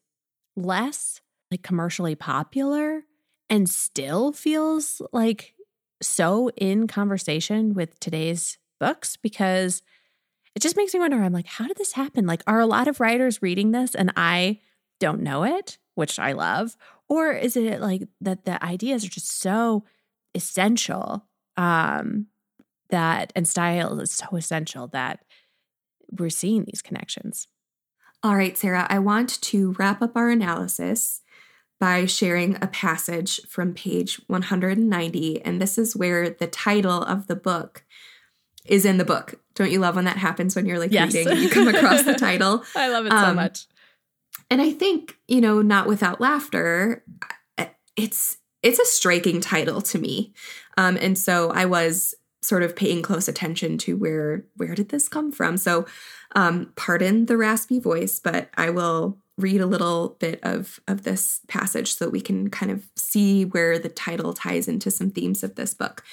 less 0.56 1.19
like 1.52 1.63
commercially 1.63 2.15
popular 2.15 3.04
and 3.49 3.69
still 3.69 4.32
feels 4.32 5.01
like 5.12 5.53
so 6.01 6.49
in 6.58 6.88
conversation 6.88 7.73
with 7.73 7.99
today's 7.99 8.58
books 8.79 9.17
because 9.17 9.82
it 10.56 10.62
just 10.62 10.77
makes 10.77 10.93
me 10.93 10.99
wonder 10.99 11.21
I'm 11.21 11.34
like, 11.34 11.47
how 11.47 11.67
did 11.67 11.77
this 11.77 11.93
happen? 11.93 12.25
Like, 12.27 12.43
are 12.45 12.60
a 12.60 12.65
lot 12.65 12.88
of 12.88 12.99
writers 12.99 13.41
reading 13.41 13.71
this 13.71 13.95
and 13.95 14.12
I 14.15 14.60
don't 14.99 15.21
know 15.21 15.43
it, 15.43 15.77
which 15.95 16.19
I 16.19 16.34
love? 16.34 16.75
Or 17.10 17.32
is 17.32 17.58
it 17.58 17.82
like 17.82 18.03
that 18.21 18.45
the 18.45 18.63
ideas 18.63 19.06
are 19.06 19.10
just 19.10 19.39
so 19.39 19.84
essential 20.36 21.25
um, 21.58 22.27
that, 22.89 23.34
and 23.36 23.47
style 23.47 23.99
is 23.99 24.12
so 24.12 24.36
essential 24.36 24.88
that 24.88 25.23
we're 26.12 26.29
seeing 26.29 26.65
these 26.65 26.82
connections? 26.82 27.47
All 28.21 28.36
right, 28.36 28.58
Sarah, 28.58 28.88
I 28.89 28.99
want 28.99 29.41
to 29.41 29.71
wrap 29.77 30.01
up 30.01 30.15
our 30.15 30.29
analysis 30.29 31.22
by 31.83 32.05
sharing 32.05 32.55
a 32.63 32.67
passage 32.67 33.41
from 33.45 33.73
page 33.73 34.15
190. 34.27 35.41
And 35.41 35.61
this 35.61 35.77
is 35.77 35.97
where 35.97 36.29
the 36.29 36.47
title 36.47 37.03
of 37.03 37.27
the 37.27 37.35
book 37.35 37.83
is 38.63 38.85
in 38.85 38.97
the 38.97 39.03
book. 39.03 39.35
Don't 39.53 39.69
you 39.69 39.79
love 39.79 39.95
when 39.95 40.05
that 40.05 40.15
happens 40.15 40.55
when 40.55 40.65
you're 40.65 40.79
like 40.79 40.93
yes. 40.93 41.13
reading 41.13 41.29
and 41.29 41.41
you 41.41 41.49
come 41.49 41.67
across 41.67 42.03
the 42.03 42.13
title? 42.17 42.63
I 42.73 42.87
love 42.87 43.05
it 43.05 43.11
so 43.11 43.17
um, 43.17 43.35
much. 43.35 43.65
And 44.49 44.61
I 44.61 44.71
think, 44.71 45.17
you 45.27 45.41
know, 45.41 45.61
not 45.61 45.85
without 45.85 46.21
laughter, 46.21 47.03
it's 47.97 48.37
it's 48.61 48.79
a 48.79 48.85
striking 48.85 49.41
title 49.41 49.81
to 49.81 49.99
me. 49.99 50.31
Um, 50.77 50.97
and 51.01 51.17
so 51.17 51.51
I 51.51 51.65
was 51.65 52.15
sort 52.41 52.63
of 52.63 52.77
paying 52.77 53.01
close 53.01 53.27
attention 53.27 53.77
to 53.79 53.97
where 53.97 54.45
where 54.55 54.73
did 54.73 54.87
this 54.87 55.09
come 55.09 55.33
from? 55.33 55.57
So 55.57 55.85
um, 56.33 56.71
pardon 56.77 57.25
the 57.25 57.35
raspy 57.35 57.81
voice, 57.81 58.21
but 58.21 58.49
I 58.55 58.69
will 58.69 59.17
read 59.37 59.61
a 59.61 59.65
little 59.65 60.15
bit 60.19 60.39
of 60.43 60.79
of 60.87 61.03
this 61.03 61.41
passage 61.47 61.95
so 61.95 62.09
we 62.09 62.21
can 62.21 62.49
kind 62.49 62.71
of 62.71 62.89
see 62.95 63.45
where 63.45 63.79
the 63.79 63.89
title 63.89 64.33
ties 64.33 64.67
into 64.67 64.91
some 64.91 65.09
themes 65.09 65.43
of 65.43 65.55
this 65.55 65.73
book. 65.73 66.03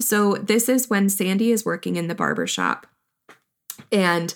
So 0.00 0.34
this 0.34 0.68
is 0.68 0.88
when 0.88 1.08
Sandy 1.08 1.50
is 1.50 1.64
working 1.64 1.96
in 1.96 2.08
the 2.08 2.14
barber 2.14 2.46
shop 2.46 2.86
and 3.90 4.34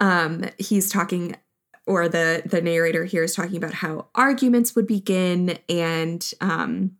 um, 0.00 0.44
he's 0.58 0.90
talking 0.90 1.36
or 1.86 2.08
the 2.08 2.42
the 2.46 2.62
narrator 2.62 3.04
here 3.04 3.24
is 3.24 3.34
talking 3.34 3.56
about 3.56 3.74
how 3.74 4.06
arguments 4.14 4.76
would 4.76 4.86
begin 4.86 5.58
and 5.68 6.32
um, 6.40 6.92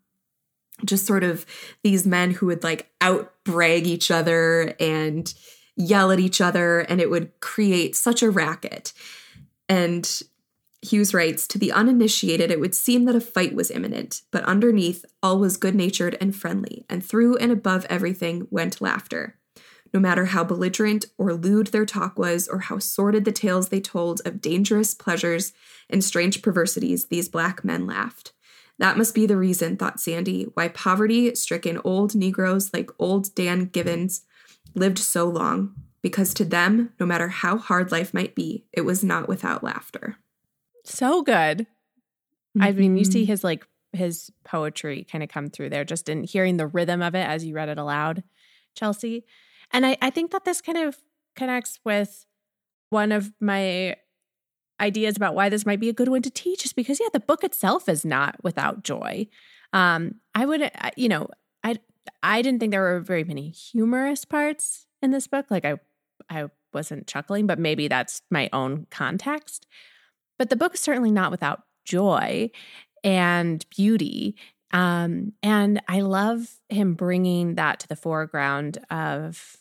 just 0.84 1.06
sort 1.06 1.24
of 1.24 1.46
these 1.82 2.06
men 2.06 2.32
who 2.32 2.46
would 2.46 2.64
like 2.64 2.90
out 3.00 3.32
brag 3.44 3.86
each 3.86 4.10
other 4.10 4.74
and 4.80 5.32
yell 5.76 6.10
at 6.10 6.20
each 6.20 6.40
other, 6.40 6.80
and 6.80 7.00
it 7.00 7.10
would 7.10 7.40
create 7.40 7.96
such 7.96 8.22
a 8.22 8.30
racket. 8.30 8.92
And 9.68 10.22
Hughes 10.82 11.14
writes 11.14 11.46
To 11.46 11.58
the 11.58 11.72
uninitiated, 11.72 12.50
it 12.50 12.58
would 12.58 12.74
seem 12.74 13.04
that 13.04 13.14
a 13.14 13.20
fight 13.20 13.54
was 13.54 13.70
imminent, 13.70 14.22
but 14.32 14.44
underneath, 14.44 15.04
all 15.22 15.38
was 15.38 15.56
good 15.56 15.76
natured 15.76 16.16
and 16.20 16.34
friendly, 16.34 16.84
and 16.90 17.04
through 17.04 17.36
and 17.36 17.52
above 17.52 17.86
everything 17.88 18.48
went 18.50 18.80
laughter. 18.80 19.38
No 19.94 20.00
matter 20.00 20.26
how 20.26 20.42
belligerent 20.42 21.04
or 21.18 21.34
lewd 21.34 21.68
their 21.68 21.86
talk 21.86 22.18
was, 22.18 22.48
or 22.48 22.60
how 22.60 22.78
sordid 22.78 23.24
the 23.24 23.32
tales 23.32 23.68
they 23.68 23.80
told 23.80 24.22
of 24.24 24.40
dangerous 24.40 24.92
pleasures 24.94 25.52
and 25.88 26.02
strange 26.02 26.42
perversities, 26.42 27.06
these 27.06 27.28
black 27.28 27.64
men 27.64 27.86
laughed. 27.86 28.32
That 28.78 28.98
must 28.98 29.14
be 29.14 29.26
the 29.26 29.36
reason, 29.36 29.76
thought 29.76 30.00
Sandy, 30.00 30.44
why 30.54 30.68
poverty 30.68 31.34
stricken 31.36 31.78
old 31.84 32.16
Negroes 32.16 32.72
like 32.74 32.90
old 32.98 33.32
Dan 33.36 33.66
Givens 33.66 34.22
lived 34.74 34.98
so 34.98 35.28
long, 35.28 35.74
because 36.02 36.34
to 36.34 36.44
them, 36.44 36.92
no 36.98 37.06
matter 37.06 37.28
how 37.28 37.58
hard 37.58 37.92
life 37.92 38.12
might 38.12 38.34
be, 38.34 38.64
it 38.72 38.80
was 38.80 39.04
not 39.04 39.28
without 39.28 39.62
laughter. 39.62 40.16
So 40.92 41.22
good. 41.22 41.60
Mm-hmm. 42.56 42.62
I 42.62 42.72
mean, 42.72 42.96
you 42.96 43.04
see 43.04 43.22
mm-hmm. 43.22 43.32
his 43.32 43.44
like 43.44 43.66
his 43.92 44.30
poetry 44.44 45.06
kind 45.10 45.22
of 45.24 45.30
come 45.30 45.50
through 45.50 45.70
there 45.70 45.84
just 45.84 46.08
in 46.08 46.24
hearing 46.24 46.56
the 46.56 46.66
rhythm 46.66 47.02
of 47.02 47.14
it 47.14 47.26
as 47.26 47.44
you 47.44 47.54
read 47.54 47.68
it 47.68 47.78
aloud, 47.78 48.22
Chelsea. 48.74 49.24
And 49.70 49.86
I, 49.86 49.96
I 50.02 50.10
think 50.10 50.30
that 50.32 50.44
this 50.44 50.60
kind 50.60 50.78
of 50.78 50.98
connects 51.34 51.78
with 51.84 52.26
one 52.90 53.10
of 53.10 53.32
my 53.40 53.96
ideas 54.80 55.16
about 55.16 55.34
why 55.34 55.48
this 55.48 55.64
might 55.64 55.80
be 55.80 55.88
a 55.88 55.94
good 55.94 56.08
one 56.08 56.22
to 56.22 56.30
teach 56.30 56.64
is 56.64 56.72
because 56.72 56.98
yeah 56.98 57.06
the 57.12 57.20
book 57.20 57.44
itself 57.44 57.88
is 57.88 58.04
not 58.04 58.34
without 58.42 58.82
joy 58.82 59.26
um 59.72 60.16
i 60.34 60.44
would 60.44 60.70
you 60.96 61.08
know 61.08 61.28
i 61.62 61.76
i 62.22 62.42
didn't 62.42 62.58
think 62.58 62.72
there 62.72 62.82
were 62.82 62.98
very 62.98 63.22
many 63.22 63.48
humorous 63.48 64.24
parts 64.24 64.86
in 65.00 65.12
this 65.12 65.28
book 65.28 65.46
like 65.50 65.64
i 65.64 65.76
i 66.28 66.46
wasn't 66.74 67.06
chuckling 67.06 67.46
but 67.46 67.60
maybe 67.60 67.86
that's 67.86 68.22
my 68.30 68.50
own 68.52 68.86
context 68.90 69.66
but 70.42 70.50
the 70.50 70.56
book 70.56 70.74
is 70.74 70.80
certainly 70.80 71.12
not 71.12 71.30
without 71.30 71.62
joy 71.84 72.50
and 73.04 73.64
beauty 73.70 74.34
um 74.72 75.32
and 75.40 75.80
i 75.86 76.00
love 76.00 76.56
him 76.68 76.94
bringing 76.94 77.54
that 77.54 77.78
to 77.78 77.86
the 77.86 77.94
foreground 77.94 78.78
of 78.90 79.56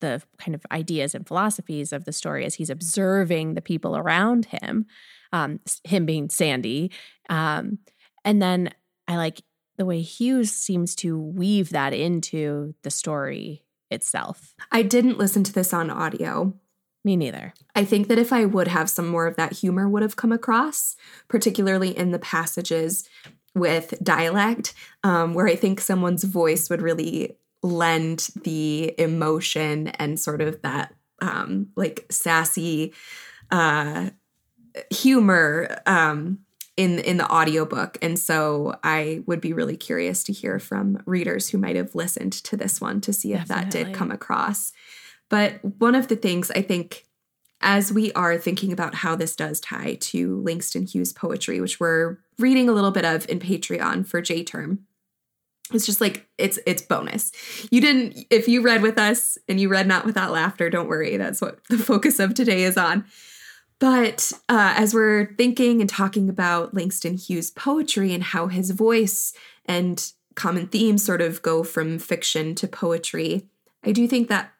the 0.00 0.22
kind 0.38 0.54
of 0.54 0.66
ideas 0.72 1.14
and 1.14 1.26
philosophies 1.26 1.92
of 1.92 2.04
the 2.04 2.12
story 2.12 2.44
as 2.44 2.54
he's 2.54 2.70
observing 2.70 3.54
the 3.54 3.60
people 3.60 3.96
around 3.96 4.46
him, 4.46 4.86
um, 5.32 5.60
him 5.84 6.06
being 6.06 6.28
Sandy. 6.28 6.90
Um, 7.28 7.78
and 8.24 8.42
then 8.42 8.70
I 9.06 9.16
like 9.16 9.42
the 9.76 9.86
way 9.86 10.00
Hughes 10.02 10.52
seems 10.52 10.94
to 10.96 11.18
weave 11.18 11.70
that 11.70 11.92
into 11.92 12.74
the 12.82 12.90
story 12.90 13.64
itself. 13.90 14.54
I 14.70 14.82
didn't 14.82 15.18
listen 15.18 15.44
to 15.44 15.52
this 15.52 15.72
on 15.72 15.90
audio. 15.90 16.54
Me 17.04 17.16
neither. 17.16 17.54
I 17.74 17.84
think 17.84 18.08
that 18.08 18.18
if 18.18 18.32
I 18.32 18.44
would 18.44 18.68
have 18.68 18.90
some 18.90 19.08
more 19.08 19.26
of 19.26 19.36
that 19.36 19.54
humor 19.54 19.88
would 19.88 20.02
have 20.02 20.16
come 20.16 20.32
across, 20.32 20.96
particularly 21.28 21.96
in 21.96 22.10
the 22.10 22.18
passages 22.18 23.08
with 23.54 23.94
dialect, 24.02 24.74
um, 25.02 25.34
where 25.34 25.46
I 25.46 25.56
think 25.56 25.80
someone's 25.80 26.24
voice 26.24 26.68
would 26.68 26.82
really 26.82 27.36
lend 27.62 28.28
the 28.42 28.94
emotion 28.98 29.88
and 29.88 30.20
sort 30.20 30.40
of 30.40 30.62
that 30.62 30.94
um, 31.22 31.68
like 31.76 32.06
sassy 32.10 32.92
uh, 33.50 34.10
humor 34.90 35.78
um, 35.86 36.40
in 36.76 36.98
in 37.00 37.16
the 37.18 37.30
audiobook 37.30 37.98
and 38.00 38.18
so 38.18 38.78
i 38.84 39.22
would 39.26 39.40
be 39.40 39.52
really 39.52 39.76
curious 39.76 40.22
to 40.24 40.32
hear 40.32 40.58
from 40.58 41.02
readers 41.04 41.48
who 41.48 41.58
might 41.58 41.76
have 41.76 41.94
listened 41.94 42.32
to 42.32 42.56
this 42.56 42.80
one 42.80 43.00
to 43.00 43.12
see 43.12 43.34
if 43.34 43.48
Definitely. 43.48 43.82
that 43.82 43.86
did 43.88 43.94
come 43.94 44.10
across 44.10 44.72
but 45.30 45.54
one 45.78 45.94
of 45.94 46.08
the 46.08 46.16
things 46.16 46.50
i 46.50 46.60
think 46.60 47.06
as 47.62 47.92
we 47.92 48.12
are 48.12 48.36
thinking 48.38 48.72
about 48.72 48.96
how 48.96 49.16
this 49.16 49.34
does 49.34 49.60
tie 49.60 49.94
to 50.00 50.42
langston 50.42 50.86
hughes 50.86 51.12
poetry 51.12 51.60
which 51.60 51.80
we're 51.80 52.18
reading 52.38 52.68
a 52.68 52.72
little 52.72 52.90
bit 52.90 53.04
of 53.06 53.28
in 53.30 53.38
patreon 53.38 54.06
for 54.06 54.20
j 54.20 54.44
term 54.44 54.86
it's 55.72 55.86
just 55.86 56.00
like 56.00 56.26
it's 56.38 56.58
it's 56.66 56.82
bonus. 56.82 57.32
You 57.70 57.80
didn't 57.80 58.26
if 58.30 58.48
you 58.48 58.62
read 58.62 58.82
with 58.82 58.98
us 58.98 59.38
and 59.48 59.60
you 59.60 59.68
read 59.68 59.86
not 59.86 60.04
without 60.04 60.32
laughter 60.32 60.70
don't 60.70 60.88
worry 60.88 61.16
that's 61.16 61.40
what 61.40 61.62
the 61.68 61.78
focus 61.78 62.18
of 62.18 62.34
today 62.34 62.64
is 62.64 62.76
on. 62.76 63.04
But 63.78 64.32
uh, 64.48 64.74
as 64.76 64.92
we're 64.92 65.34
thinking 65.38 65.80
and 65.80 65.88
talking 65.88 66.28
about 66.28 66.74
langston 66.74 67.14
hughes 67.14 67.50
poetry 67.50 68.12
and 68.12 68.22
how 68.22 68.48
his 68.48 68.70
voice 68.72 69.32
and 69.64 70.12
common 70.34 70.66
themes 70.66 71.04
sort 71.04 71.22
of 71.22 71.42
go 71.42 71.62
from 71.62 71.98
fiction 71.98 72.54
to 72.54 72.68
poetry 72.68 73.48
i 73.84 73.90
do 73.90 74.06
think 74.06 74.28
that 74.28 74.52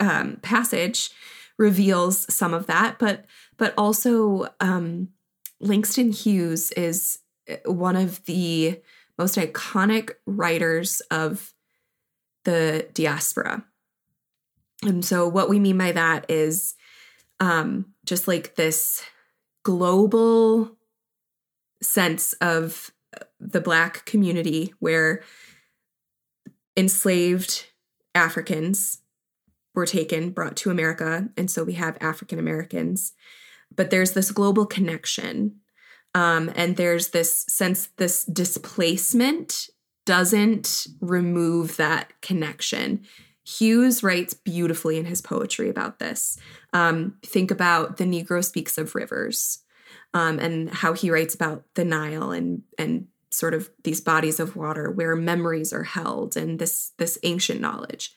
um, 0.00 0.36
passage 0.42 1.10
reveals 1.58 2.32
some 2.32 2.52
of 2.52 2.66
that 2.66 2.98
but 2.98 3.24
but 3.56 3.72
also 3.78 4.46
um, 4.60 5.08
langston 5.60 6.12
hughes 6.12 6.70
is 6.72 7.18
uh, 7.50 7.56
one 7.70 7.96
of 7.96 8.24
the 8.26 8.80
most 9.18 9.36
iconic 9.36 10.12
writers 10.26 11.00
of 11.10 11.52
the 12.44 12.88
diaspora. 12.94 13.64
And 14.82 15.04
so, 15.04 15.28
what 15.28 15.48
we 15.48 15.58
mean 15.58 15.78
by 15.78 15.92
that 15.92 16.26
is 16.30 16.74
um, 17.40 17.92
just 18.04 18.28
like 18.28 18.54
this 18.54 19.02
global 19.62 20.76
sense 21.82 22.32
of 22.34 22.92
the 23.40 23.60
Black 23.60 24.04
community 24.04 24.74
where 24.78 25.22
enslaved 26.76 27.66
Africans 28.14 29.00
were 29.76 29.86
taken, 29.86 30.30
brought 30.30 30.56
to 30.56 30.70
America. 30.70 31.28
And 31.36 31.48
so 31.48 31.62
we 31.62 31.74
have 31.74 31.96
African 32.00 32.40
Americans. 32.40 33.12
But 33.74 33.90
there's 33.90 34.12
this 34.12 34.32
global 34.32 34.66
connection 34.66 35.60
um, 36.16 36.50
and 36.56 36.78
there's 36.78 37.08
this 37.08 37.44
sense 37.46 37.90
this 37.98 38.24
displacement 38.24 39.68
doesn't 40.06 40.86
remove 41.02 41.76
that 41.76 42.18
connection. 42.22 43.04
Hughes 43.44 44.02
writes 44.02 44.32
beautifully 44.32 44.96
in 44.96 45.04
his 45.04 45.20
poetry 45.20 45.68
about 45.68 45.98
this. 45.98 46.38
Um, 46.72 47.16
think 47.22 47.50
about 47.50 47.98
The 47.98 48.04
Negro 48.04 48.42
Speaks 48.42 48.78
of 48.78 48.94
Rivers 48.94 49.58
um, 50.14 50.38
and 50.38 50.70
how 50.70 50.94
he 50.94 51.10
writes 51.10 51.34
about 51.34 51.64
the 51.74 51.84
Nile 51.84 52.30
and, 52.30 52.62
and 52.78 53.08
sort 53.28 53.52
of 53.52 53.68
these 53.84 54.00
bodies 54.00 54.40
of 54.40 54.56
water 54.56 54.90
where 54.90 55.16
memories 55.16 55.70
are 55.70 55.82
held 55.82 56.34
and 56.34 56.58
this, 56.58 56.92
this 56.96 57.18
ancient 57.24 57.60
knowledge. 57.60 58.14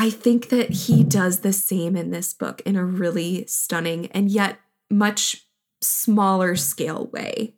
I 0.00 0.08
think 0.08 0.48
that 0.48 0.70
he 0.70 1.04
does 1.04 1.40
the 1.40 1.52
same 1.52 1.94
in 1.94 2.10
this 2.10 2.32
book 2.32 2.62
in 2.64 2.74
a 2.74 2.82
really 2.82 3.44
stunning 3.46 4.06
and 4.12 4.30
yet 4.30 4.58
much 4.88 5.46
smaller 5.82 6.56
scale 6.56 7.10
way. 7.12 7.56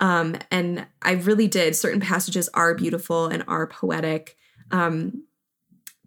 Um, 0.00 0.34
and 0.50 0.88
I 1.02 1.12
really 1.12 1.46
did. 1.46 1.76
Certain 1.76 2.00
passages 2.00 2.48
are 2.52 2.74
beautiful 2.74 3.28
and 3.28 3.44
are 3.46 3.68
poetic. 3.68 4.34
Um, 4.72 5.22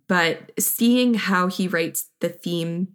but 0.10 0.52
seeing 0.60 1.14
how 1.14 1.48
he 1.48 1.70
writes 1.70 2.10
the 2.20 2.28
theme, 2.28 2.90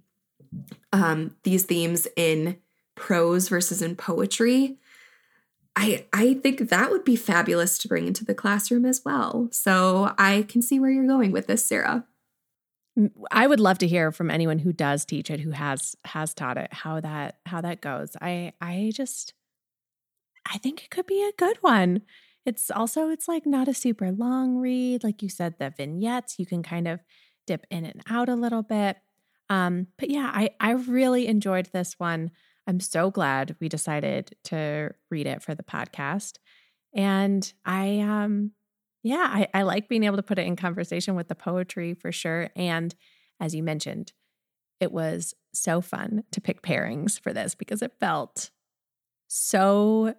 um, 0.92 1.36
these 1.44 1.62
themes 1.62 2.08
in 2.14 2.58
prose 2.94 3.48
versus 3.48 3.80
in 3.80 3.96
poetry, 3.96 4.76
I 5.74 6.04
I 6.12 6.34
think 6.34 6.68
that 6.68 6.90
would 6.90 7.04
be 7.04 7.16
fabulous 7.16 7.78
to 7.78 7.88
bring 7.88 8.06
into 8.06 8.26
the 8.26 8.34
classroom 8.34 8.84
as 8.84 9.00
well. 9.02 9.48
So 9.50 10.14
I 10.18 10.42
can 10.42 10.60
see 10.60 10.78
where 10.78 10.90
you're 10.90 11.06
going 11.06 11.32
with 11.32 11.46
this, 11.46 11.64
Sarah. 11.64 12.04
I 13.30 13.46
would 13.46 13.60
love 13.60 13.78
to 13.78 13.86
hear 13.88 14.12
from 14.12 14.30
anyone 14.30 14.58
who 14.58 14.72
does 14.72 15.04
teach 15.04 15.30
it, 15.30 15.40
who 15.40 15.52
has 15.52 15.96
has 16.04 16.34
taught 16.34 16.58
it, 16.58 16.72
how 16.72 17.00
that 17.00 17.38
how 17.46 17.60
that 17.60 17.80
goes. 17.80 18.16
I 18.20 18.52
I 18.60 18.92
just 18.94 19.34
I 20.50 20.58
think 20.58 20.84
it 20.84 20.90
could 20.90 21.06
be 21.06 21.22
a 21.22 21.32
good 21.36 21.58
one. 21.60 22.02
It's 22.46 22.70
also 22.70 23.10
it's 23.10 23.28
like 23.28 23.46
not 23.46 23.68
a 23.68 23.74
super 23.74 24.10
long 24.10 24.56
read, 24.56 25.04
like 25.04 25.22
you 25.22 25.28
said. 25.28 25.54
The 25.58 25.70
vignettes 25.76 26.38
you 26.38 26.46
can 26.46 26.62
kind 26.62 26.88
of 26.88 27.00
dip 27.46 27.66
in 27.70 27.84
and 27.84 28.02
out 28.08 28.28
a 28.28 28.34
little 28.34 28.62
bit. 28.62 28.96
Um, 29.48 29.88
but 29.98 30.10
yeah, 30.10 30.30
I 30.32 30.50
I 30.60 30.72
really 30.72 31.26
enjoyed 31.26 31.66
this 31.72 31.94
one. 31.98 32.30
I'm 32.66 32.80
so 32.80 33.10
glad 33.10 33.56
we 33.60 33.68
decided 33.68 34.36
to 34.44 34.94
read 35.10 35.26
it 35.26 35.42
for 35.42 35.54
the 35.54 35.62
podcast, 35.62 36.38
and 36.94 37.52
I 37.64 38.00
um 38.00 38.52
yeah, 39.02 39.28
I, 39.30 39.48
I 39.54 39.62
like 39.62 39.88
being 39.88 40.04
able 40.04 40.16
to 40.16 40.22
put 40.22 40.38
it 40.38 40.46
in 40.46 40.56
conversation 40.56 41.14
with 41.14 41.28
the 41.28 41.34
poetry 41.34 41.94
for 41.94 42.12
sure. 42.12 42.50
And 42.54 42.94
as 43.40 43.54
you 43.54 43.62
mentioned, 43.62 44.12
it 44.80 44.92
was 44.92 45.34
so 45.52 45.80
fun 45.80 46.24
to 46.32 46.40
pick 46.40 46.62
pairings 46.62 47.20
for 47.20 47.32
this 47.32 47.54
because 47.54 47.82
it 47.82 47.92
felt 48.00 48.50
so 49.28 50.14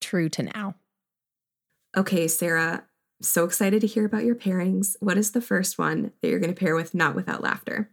true 0.00 0.28
to 0.30 0.42
now. 0.44 0.76
Okay, 1.96 2.26
Sarah, 2.28 2.84
so 3.20 3.44
excited 3.44 3.80
to 3.80 3.86
hear 3.86 4.04
about 4.04 4.24
your 4.24 4.34
pairings. 4.34 4.96
What 5.00 5.18
is 5.18 5.32
the 5.32 5.40
first 5.40 5.78
one 5.78 6.12
that 6.20 6.28
you're 6.28 6.40
going 6.40 6.54
to 6.54 6.58
pair 6.58 6.74
with 6.74 6.94
Not 6.94 7.14
Without 7.14 7.42
Laughter? 7.42 7.90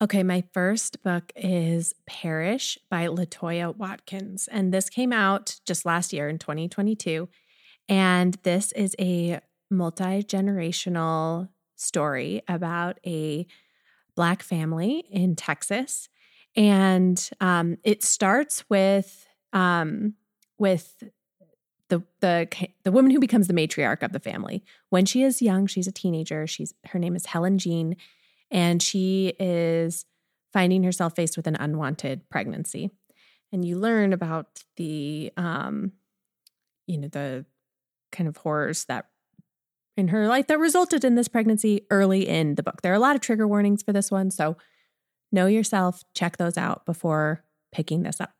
Okay, 0.00 0.22
my 0.22 0.44
first 0.54 1.02
book 1.02 1.32
is 1.34 1.92
Perish 2.06 2.78
by 2.88 3.06
Latoya 3.08 3.76
Watkins. 3.76 4.48
And 4.48 4.72
this 4.72 4.88
came 4.88 5.12
out 5.12 5.56
just 5.66 5.84
last 5.84 6.12
year 6.12 6.28
in 6.28 6.38
2022. 6.38 7.28
And 7.88 8.34
this 8.44 8.70
is 8.72 8.94
a 9.00 9.40
multi 9.70 10.22
generational 10.22 11.48
story 11.76 12.42
about 12.48 12.98
a 13.06 13.46
Black 14.14 14.42
family 14.42 15.04
in 15.10 15.36
Texas. 15.36 16.08
And 16.56 17.30
um, 17.40 17.76
it 17.84 18.02
starts 18.02 18.64
with 18.68 19.26
um, 19.52 20.14
with 20.58 21.04
the 21.88 22.02
the 22.20 22.48
the 22.84 22.92
woman 22.92 23.10
who 23.10 23.20
becomes 23.20 23.46
the 23.46 23.54
matriarch 23.54 24.02
of 24.02 24.12
the 24.12 24.20
family. 24.20 24.64
When 24.90 25.06
she 25.06 25.22
is 25.22 25.40
young, 25.40 25.66
she's 25.66 25.86
a 25.86 25.92
teenager. 25.92 26.46
She's 26.46 26.74
her 26.86 26.98
name 26.98 27.14
is 27.14 27.26
Helen 27.26 27.58
Jean, 27.58 27.96
and 28.50 28.82
she 28.82 29.34
is 29.38 30.04
finding 30.52 30.82
herself 30.82 31.14
faced 31.14 31.36
with 31.36 31.46
an 31.46 31.56
unwanted 31.56 32.28
pregnancy. 32.28 32.90
And 33.52 33.64
you 33.64 33.78
learn 33.78 34.12
about 34.12 34.64
the 34.76 35.32
um, 35.36 35.92
you 36.86 36.98
know 36.98 37.08
the 37.08 37.46
kind 38.10 38.28
of 38.28 38.38
horrors 38.38 38.84
that 38.86 39.06
in 39.98 40.08
her 40.08 40.28
life 40.28 40.46
that 40.46 40.58
resulted 40.58 41.04
in 41.04 41.16
this 41.16 41.28
pregnancy 41.28 41.84
early 41.90 42.26
in 42.26 42.54
the 42.54 42.62
book. 42.62 42.82
There 42.82 42.92
are 42.92 42.96
a 42.96 43.00
lot 43.00 43.16
of 43.16 43.20
trigger 43.20 43.48
warnings 43.48 43.82
for 43.82 43.92
this 43.92 44.10
one, 44.10 44.30
so 44.30 44.56
know 45.32 45.46
yourself, 45.46 46.04
check 46.14 46.36
those 46.36 46.56
out 46.56 46.86
before 46.86 47.44
picking 47.72 48.04
this 48.04 48.20
up. 48.20 48.32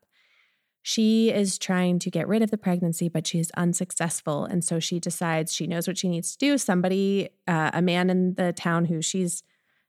She 0.81 1.29
is 1.29 1.57
trying 1.57 1.99
to 1.99 2.09
get 2.09 2.27
rid 2.27 2.41
of 2.41 2.51
the 2.51 2.57
pregnancy, 2.57 3.09
but 3.09 3.27
she 3.27 3.39
is 3.39 3.51
unsuccessful. 3.57 4.45
And 4.45 4.63
so 4.63 4.79
she 4.79 4.99
decides 4.99 5.53
she 5.53 5.67
knows 5.67 5.87
what 5.87 5.97
she 5.97 6.07
needs 6.07 6.31
to 6.31 6.37
do. 6.37 6.57
Somebody, 6.57 7.29
uh, 7.47 7.71
a 7.73 7.81
man 7.81 8.09
in 8.09 8.35
the 8.35 8.53
town 8.53 8.85
who 8.85 9.01
she's 9.01 9.43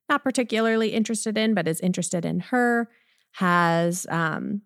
not 0.08 0.24
particularly 0.24 0.88
interested 0.88 1.38
in, 1.38 1.54
but 1.54 1.68
is 1.68 1.80
interested 1.80 2.24
in 2.24 2.40
her, 2.40 2.90
has 3.34 4.04
um, 4.10 4.62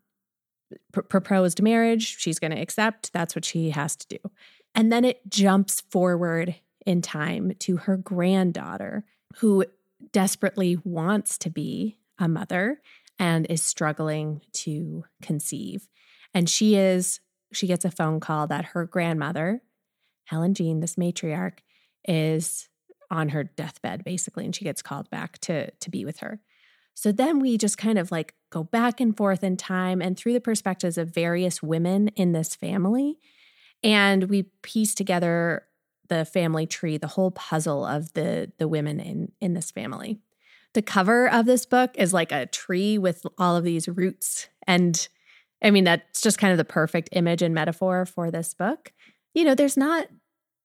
pr- 0.93 1.03
proposed 1.03 1.61
marriage. 1.61 2.17
She's 2.19 2.39
going 2.39 2.53
to 2.53 2.61
accept. 2.61 3.13
That's 3.13 3.37
what 3.37 3.45
she 3.45 3.71
has 3.71 3.95
to 3.97 4.09
do. 4.09 4.31
And 4.75 4.91
then 4.91 5.05
it 5.05 5.21
jumps 5.29 5.83
forward 5.83 6.57
in 6.87 7.03
time 7.03 7.53
to 7.61 7.79
her 7.79 7.97
granddaughter, 7.97 9.05
who 9.37 9.65
desperately 10.13 10.77
wants 10.85 11.39
to 11.39 11.51
be 11.51 11.99
a 12.19 12.29
mother 12.29 12.81
and 13.19 13.47
is 13.49 13.63
struggling 13.63 14.41
to 14.53 15.05
conceive. 15.23 15.89
And 16.33 16.49
she 16.49 16.77
is, 16.77 17.21
she 17.53 17.67
gets 17.67 17.85
a 17.85 17.91
phone 17.91 18.21
call 18.21 18.47
that 18.49 18.67
her 18.67 18.85
grandmother, 18.87 19.63
Helen 20.25 20.55
Jean, 20.55 20.81
this 20.81 20.97
matriarch, 20.97 21.59
is 22.07 22.69
on 23.11 23.31
her 23.31 23.45
deathbed, 23.45 24.05
basically, 24.05 24.45
and 24.45 24.55
she 24.55 24.65
gets 24.65 24.83
called 24.83 25.09
back 25.11 25.39
to, 25.39 25.71
to 25.71 25.91
be 25.91 26.05
with 26.05 26.19
her. 26.19 26.41
So 26.95 27.13
then 27.13 27.41
we 27.41 27.59
just 27.59 27.79
kind 27.79 27.99
of 27.99 28.11
like 28.11 28.35
go 28.51 28.63
back 28.63 29.01
and 29.01 29.17
forth 29.17 29.43
in 29.43 29.57
time 29.57 30.01
and 30.01 30.17
through 30.17 30.33
the 30.33 30.41
perspectives 30.41 30.97
of 30.97 31.09
various 31.09 31.63
women 31.63 32.09
in 32.09 32.33
this 32.33 32.55
family. 32.55 33.19
And 33.83 34.25
we 34.25 34.45
piece 34.63 34.95
together 34.95 35.65
the 36.09 36.25
family 36.25 36.67
tree, 36.67 36.97
the 36.99 37.09
whole 37.09 37.31
puzzle 37.31 37.85
of 37.85 38.13
the 38.15 38.53
the 38.59 38.69
women 38.69 39.01
in 39.01 39.33
in 39.41 39.55
this 39.55 39.71
family. 39.71 40.21
The 40.75 40.83
cover 40.83 41.31
of 41.31 41.47
this 41.47 41.67
book 41.67 41.93
is 41.97 42.13
like 42.13 42.33
a 42.33 42.47
tree 42.47 42.99
with 42.99 43.25
all 43.39 43.57
of 43.57 43.65
these 43.65 43.89
roots 43.89 44.49
and 44.67 45.09
I 45.63 45.71
mean, 45.71 45.85
that's 45.85 46.21
just 46.21 46.39
kind 46.39 46.53
of 46.53 46.59
the 46.59 46.65
perfect 46.65 47.09
image 47.13 47.41
and 47.41 47.55
metaphor 47.55 48.05
for 48.05 48.31
this 48.31 48.53
book. 48.53 48.93
You 49.33 49.45
know, 49.45 49.55
there's 49.55 49.79
not 49.79 50.09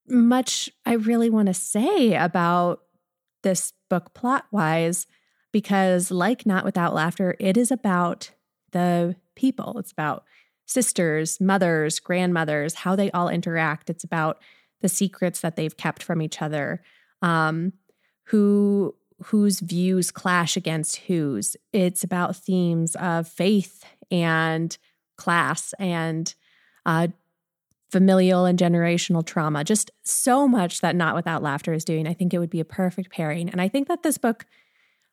much 0.06 0.68
I 0.84 0.94
really 0.94 1.30
want 1.30 1.46
to 1.46 1.54
say 1.54 2.14
about 2.14 2.82
this 3.42 3.72
book 3.88 4.12
plot 4.12 4.44
wise, 4.50 5.06
because 5.52 6.10
like 6.10 6.46
Not 6.46 6.64
Without 6.64 6.94
Laughter, 6.94 7.36
it 7.40 7.56
is 7.56 7.70
about 7.70 8.30
the 8.72 9.16
people. 9.34 9.78
It's 9.78 9.92
about 9.92 10.24
sisters, 10.66 11.40
mothers, 11.40 11.98
grandmothers, 11.98 12.74
how 12.74 12.94
they 12.94 13.10
all 13.10 13.28
interact. 13.28 13.90
It's 13.90 14.04
about 14.04 14.40
the 14.80 14.88
secrets 14.88 15.40
that 15.40 15.56
they've 15.56 15.76
kept 15.76 16.02
from 16.02 16.22
each 16.22 16.40
other, 16.42 16.82
um, 17.22 17.72
who 18.24 18.94
whose 19.24 19.60
views 19.60 20.10
clash 20.10 20.56
against 20.56 20.96
whose. 20.96 21.56
It's 21.72 22.02
about 22.02 22.36
themes 22.36 22.96
of 22.96 23.28
faith 23.28 23.84
and 24.10 24.76
class 25.16 25.74
and 25.78 26.34
uh, 26.86 27.08
familial 27.90 28.46
and 28.46 28.58
generational 28.58 29.24
trauma. 29.24 29.62
Just 29.62 29.90
so 30.02 30.48
much 30.48 30.80
that 30.80 30.96
Not 30.96 31.14
Without 31.14 31.42
Laughter 31.42 31.72
is 31.72 31.84
doing. 31.84 32.06
I 32.06 32.14
think 32.14 32.32
it 32.32 32.38
would 32.38 32.50
be 32.50 32.60
a 32.60 32.64
perfect 32.64 33.10
pairing. 33.10 33.50
And 33.50 33.60
I 33.60 33.68
think 33.68 33.88
that 33.88 34.02
this 34.02 34.16
book 34.16 34.46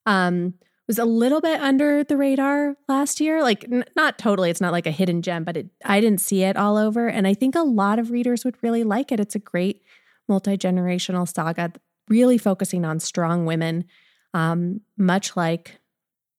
um, 0.05 0.53
was 0.87 0.97
a 0.97 1.05
little 1.05 1.41
bit 1.41 1.59
under 1.59 2.03
the 2.03 2.17
radar 2.17 2.77
last 2.87 3.19
year. 3.19 3.43
Like, 3.43 3.65
n- 3.65 3.85
not 3.95 4.17
totally. 4.17 4.49
It's 4.49 4.61
not 4.61 4.71
like 4.71 4.87
a 4.87 4.91
hidden 4.91 5.21
gem, 5.21 5.43
but 5.43 5.57
it, 5.57 5.67
I 5.83 5.99
didn't 5.99 6.21
see 6.21 6.43
it 6.43 6.55
all 6.55 6.77
over. 6.77 7.07
And 7.07 7.27
I 7.27 7.33
think 7.33 7.55
a 7.55 7.61
lot 7.61 7.99
of 7.99 8.11
readers 8.11 8.45
would 8.45 8.55
really 8.63 8.83
like 8.83 9.11
it. 9.11 9.19
It's 9.19 9.35
a 9.35 9.39
great 9.39 9.83
multi 10.27 10.57
generational 10.57 11.31
saga, 11.31 11.73
really 12.09 12.37
focusing 12.37 12.85
on 12.85 12.99
strong 12.99 13.45
women, 13.45 13.85
um, 14.33 14.81
much 14.97 15.35
like 15.35 15.79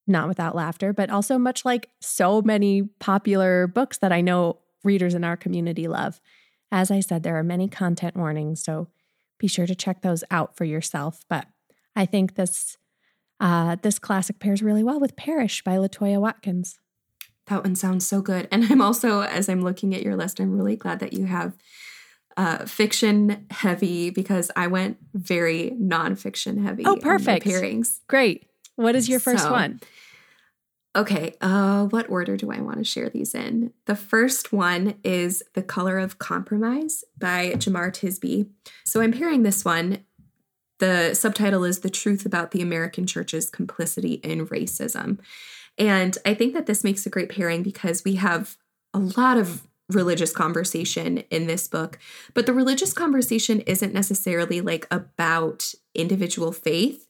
not 0.06 0.28
Without 0.28 0.56
Laughter, 0.56 0.92
but 0.92 1.10
also 1.10 1.36
much 1.38 1.64
like 1.64 1.90
so 2.00 2.40
many 2.40 2.82
popular 2.98 3.66
books 3.66 3.98
that 3.98 4.12
I 4.12 4.22
know 4.22 4.58
readers 4.82 5.14
in 5.14 5.22
our 5.22 5.36
community 5.36 5.86
love. 5.86 6.20
As 6.72 6.90
I 6.90 7.00
said, 7.00 7.22
there 7.22 7.36
are 7.36 7.44
many 7.44 7.68
content 7.68 8.16
warnings, 8.16 8.62
so 8.62 8.88
be 9.38 9.46
sure 9.46 9.66
to 9.66 9.74
check 9.74 10.00
those 10.00 10.24
out 10.30 10.56
for 10.56 10.64
yourself. 10.64 11.24
But 11.28 11.46
I 11.94 12.06
think 12.06 12.34
this 12.34 12.78
uh, 13.40 13.76
this 13.82 13.98
classic 13.98 14.38
pairs 14.38 14.62
really 14.62 14.82
well 14.82 15.00
with 15.00 15.16
Perish 15.16 15.62
by 15.62 15.76
Latoya 15.76 16.20
Watkins. 16.20 16.78
That 17.46 17.64
one 17.64 17.76
sounds 17.76 18.06
so 18.06 18.20
good. 18.20 18.48
And 18.52 18.64
I'm 18.64 18.82
also, 18.82 19.20
as 19.22 19.48
I'm 19.48 19.62
looking 19.62 19.94
at 19.94 20.02
your 20.02 20.16
list, 20.16 20.40
I'm 20.40 20.56
really 20.56 20.76
glad 20.76 21.00
that 21.00 21.12
you 21.12 21.26
have 21.26 21.56
uh, 22.36 22.66
fiction 22.66 23.46
heavy 23.50 24.10
because 24.10 24.50
I 24.54 24.68
went 24.68 24.98
very 25.12 25.72
nonfiction 25.80 26.62
heavy. 26.62 26.84
Oh, 26.86 26.96
perfect. 26.96 27.44
pairings. 27.44 28.00
Great. 28.06 28.48
What 28.76 28.94
is 28.94 29.08
your 29.08 29.18
first 29.18 29.44
so, 29.44 29.50
one? 29.50 29.80
Okay, 30.96 31.34
uh, 31.40 31.84
what 31.86 32.08
order 32.08 32.36
do 32.36 32.50
I 32.50 32.60
want 32.60 32.78
to 32.78 32.84
share 32.84 33.08
these 33.08 33.34
in? 33.34 33.72
The 33.86 33.94
first 33.94 34.52
one 34.52 34.94
is 35.04 35.42
The 35.54 35.62
Color 35.62 35.98
of 35.98 36.18
Compromise 36.18 37.04
by 37.18 37.52
Jemar 37.52 37.92
Tisby. 37.92 38.48
So 38.84 39.00
I'm 39.00 39.12
pairing 39.12 39.42
this 39.42 39.64
one. 39.64 40.04
The 40.78 41.14
subtitle 41.14 41.64
is 41.64 41.80
The 41.80 41.90
Truth 41.90 42.24
About 42.24 42.52
the 42.52 42.62
American 42.62 43.06
Church's 43.06 43.50
Complicity 43.50 44.14
in 44.14 44.46
Racism. 44.46 45.18
And 45.76 46.16
I 46.24 46.34
think 46.34 46.54
that 46.54 46.66
this 46.66 46.84
makes 46.84 47.06
a 47.06 47.10
great 47.10 47.28
pairing 47.28 47.62
because 47.62 48.04
we 48.04 48.16
have 48.16 48.56
a 48.94 48.98
lot 48.98 49.36
of 49.36 49.66
religious 49.88 50.32
conversation 50.32 51.18
in 51.30 51.46
this 51.46 51.66
book, 51.66 51.98
but 52.34 52.46
the 52.46 52.52
religious 52.52 52.92
conversation 52.92 53.60
isn't 53.60 53.94
necessarily 53.94 54.60
like 54.60 54.86
about 54.90 55.72
individual 55.94 56.52
faith. 56.52 57.08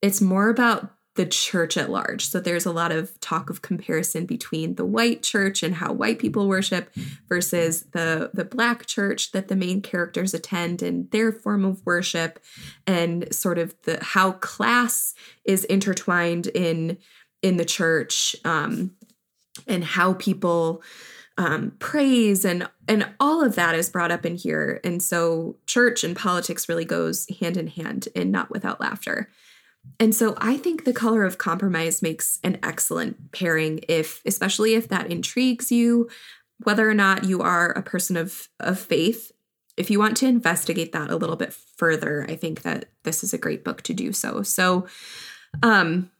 It's 0.00 0.20
more 0.20 0.48
about 0.48 0.94
the 1.16 1.26
church 1.26 1.76
at 1.76 1.90
large. 1.90 2.24
So 2.26 2.38
there's 2.38 2.66
a 2.66 2.72
lot 2.72 2.92
of 2.92 3.18
talk 3.20 3.50
of 3.50 3.62
comparison 3.62 4.26
between 4.26 4.76
the 4.76 4.84
white 4.84 5.22
church 5.22 5.62
and 5.62 5.74
how 5.74 5.92
white 5.92 6.20
people 6.20 6.48
worship 6.48 6.94
versus 7.28 7.82
the 7.92 8.30
the 8.32 8.44
black 8.44 8.86
church 8.86 9.32
that 9.32 9.48
the 9.48 9.56
main 9.56 9.82
characters 9.82 10.34
attend 10.34 10.82
and 10.82 11.10
their 11.10 11.32
form 11.32 11.64
of 11.64 11.84
worship 11.84 12.38
and 12.86 13.34
sort 13.34 13.58
of 13.58 13.74
the 13.82 14.02
how 14.02 14.32
class 14.32 15.14
is 15.44 15.64
intertwined 15.64 16.46
in 16.48 16.96
in 17.42 17.56
the 17.56 17.64
church 17.64 18.36
um, 18.44 18.92
and 19.66 19.82
how 19.82 20.14
people 20.14 20.82
um, 21.38 21.72
praise 21.80 22.44
and 22.44 22.68
and 22.86 23.08
all 23.18 23.44
of 23.44 23.56
that 23.56 23.74
is 23.74 23.88
brought 23.88 24.12
up 24.12 24.24
in 24.24 24.36
here 24.36 24.80
and 24.84 25.02
so 25.02 25.56
church 25.66 26.04
and 26.04 26.14
politics 26.14 26.68
really 26.68 26.84
goes 26.84 27.26
hand 27.40 27.56
in 27.56 27.66
hand 27.66 28.08
and 28.14 28.30
not 28.30 28.50
without 28.50 28.80
laughter 28.80 29.28
and 29.98 30.14
so 30.14 30.34
I 30.38 30.56
think 30.56 30.84
the 30.84 30.92
color 30.92 31.24
of 31.24 31.38
compromise 31.38 32.02
makes 32.02 32.38
an 32.42 32.58
excellent 32.62 33.32
pairing 33.32 33.80
if 33.88 34.22
especially 34.26 34.74
if 34.74 34.88
that 34.88 35.10
intrigues 35.10 35.70
you 35.70 36.08
whether 36.62 36.88
or 36.88 36.94
not 36.94 37.24
you 37.24 37.40
are 37.42 37.70
a 37.70 37.82
person 37.82 38.16
of 38.16 38.48
of 38.58 38.78
faith 38.78 39.32
if 39.76 39.90
you 39.90 39.98
want 39.98 40.16
to 40.18 40.26
investigate 40.26 40.92
that 40.92 41.10
a 41.10 41.16
little 41.16 41.36
bit 41.36 41.52
further 41.52 42.26
I 42.28 42.36
think 42.36 42.62
that 42.62 42.86
this 43.04 43.22
is 43.24 43.32
a 43.32 43.38
great 43.38 43.64
book 43.64 43.82
to 43.82 43.94
do 43.94 44.12
so. 44.12 44.42
So 44.42 44.86
um 45.62 46.10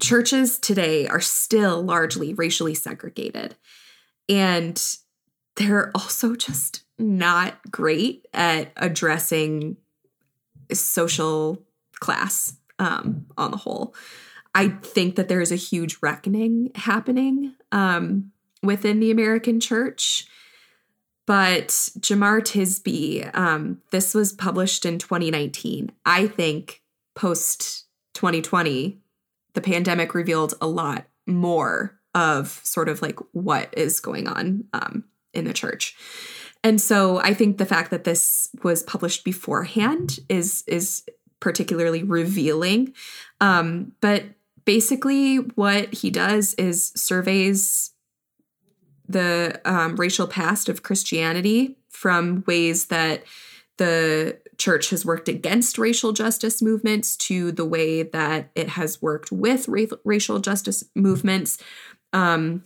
churches 0.00 0.58
today 0.58 1.06
are 1.08 1.20
still 1.20 1.82
largely 1.82 2.34
racially 2.34 2.74
segregated 2.74 3.56
and 4.28 4.80
they're 5.56 5.90
also 5.94 6.36
just 6.36 6.84
not 6.98 7.58
great 7.70 8.26
at 8.32 8.72
addressing 8.76 9.76
social 10.74 11.62
class 12.00 12.56
um, 12.78 13.26
on 13.36 13.50
the 13.50 13.56
whole. 13.56 13.94
I 14.54 14.68
think 14.68 15.16
that 15.16 15.28
there 15.28 15.40
is 15.40 15.52
a 15.52 15.56
huge 15.56 15.98
reckoning 16.00 16.70
happening 16.74 17.54
um, 17.70 18.32
within 18.62 19.00
the 19.00 19.10
American 19.10 19.60
church. 19.60 20.26
But 21.26 21.68
Jemar 22.00 22.40
Tisby, 22.40 23.34
um, 23.36 23.82
this 23.90 24.14
was 24.14 24.32
published 24.32 24.86
in 24.86 24.98
2019. 24.98 25.92
I 26.06 26.26
think 26.26 26.82
post 27.14 27.84
2020, 28.14 28.98
the 29.52 29.60
pandemic 29.60 30.14
revealed 30.14 30.54
a 30.60 30.66
lot 30.66 31.06
more 31.26 32.00
of 32.14 32.60
sort 32.64 32.88
of 32.88 33.02
like 33.02 33.18
what 33.32 33.72
is 33.76 34.00
going 34.00 34.26
on 34.26 34.64
um, 34.72 35.04
in 35.34 35.44
the 35.44 35.52
church. 35.52 35.96
And 36.64 36.80
so 36.80 37.18
I 37.18 37.34
think 37.34 37.58
the 37.58 37.66
fact 37.66 37.90
that 37.90 38.04
this 38.04 38.48
was 38.62 38.82
published 38.82 39.24
beforehand 39.24 40.18
is 40.28 40.64
is 40.66 41.04
particularly 41.40 42.02
revealing. 42.02 42.92
Um, 43.40 43.92
but 44.00 44.24
basically, 44.64 45.36
what 45.36 45.94
he 45.94 46.10
does 46.10 46.54
is 46.54 46.92
surveys 46.96 47.92
the 49.08 49.60
um, 49.64 49.96
racial 49.96 50.26
past 50.26 50.68
of 50.68 50.82
Christianity 50.82 51.76
from 51.88 52.44
ways 52.46 52.86
that 52.86 53.22
the 53.78 54.38
church 54.58 54.90
has 54.90 55.06
worked 55.06 55.28
against 55.28 55.78
racial 55.78 56.12
justice 56.12 56.60
movements 56.60 57.16
to 57.16 57.52
the 57.52 57.64
way 57.64 58.02
that 58.02 58.50
it 58.54 58.70
has 58.70 59.00
worked 59.00 59.30
with 59.32 59.68
ra- 59.68 59.96
racial 60.04 60.40
justice 60.40 60.84
movements. 60.94 61.58
Um, 62.12 62.64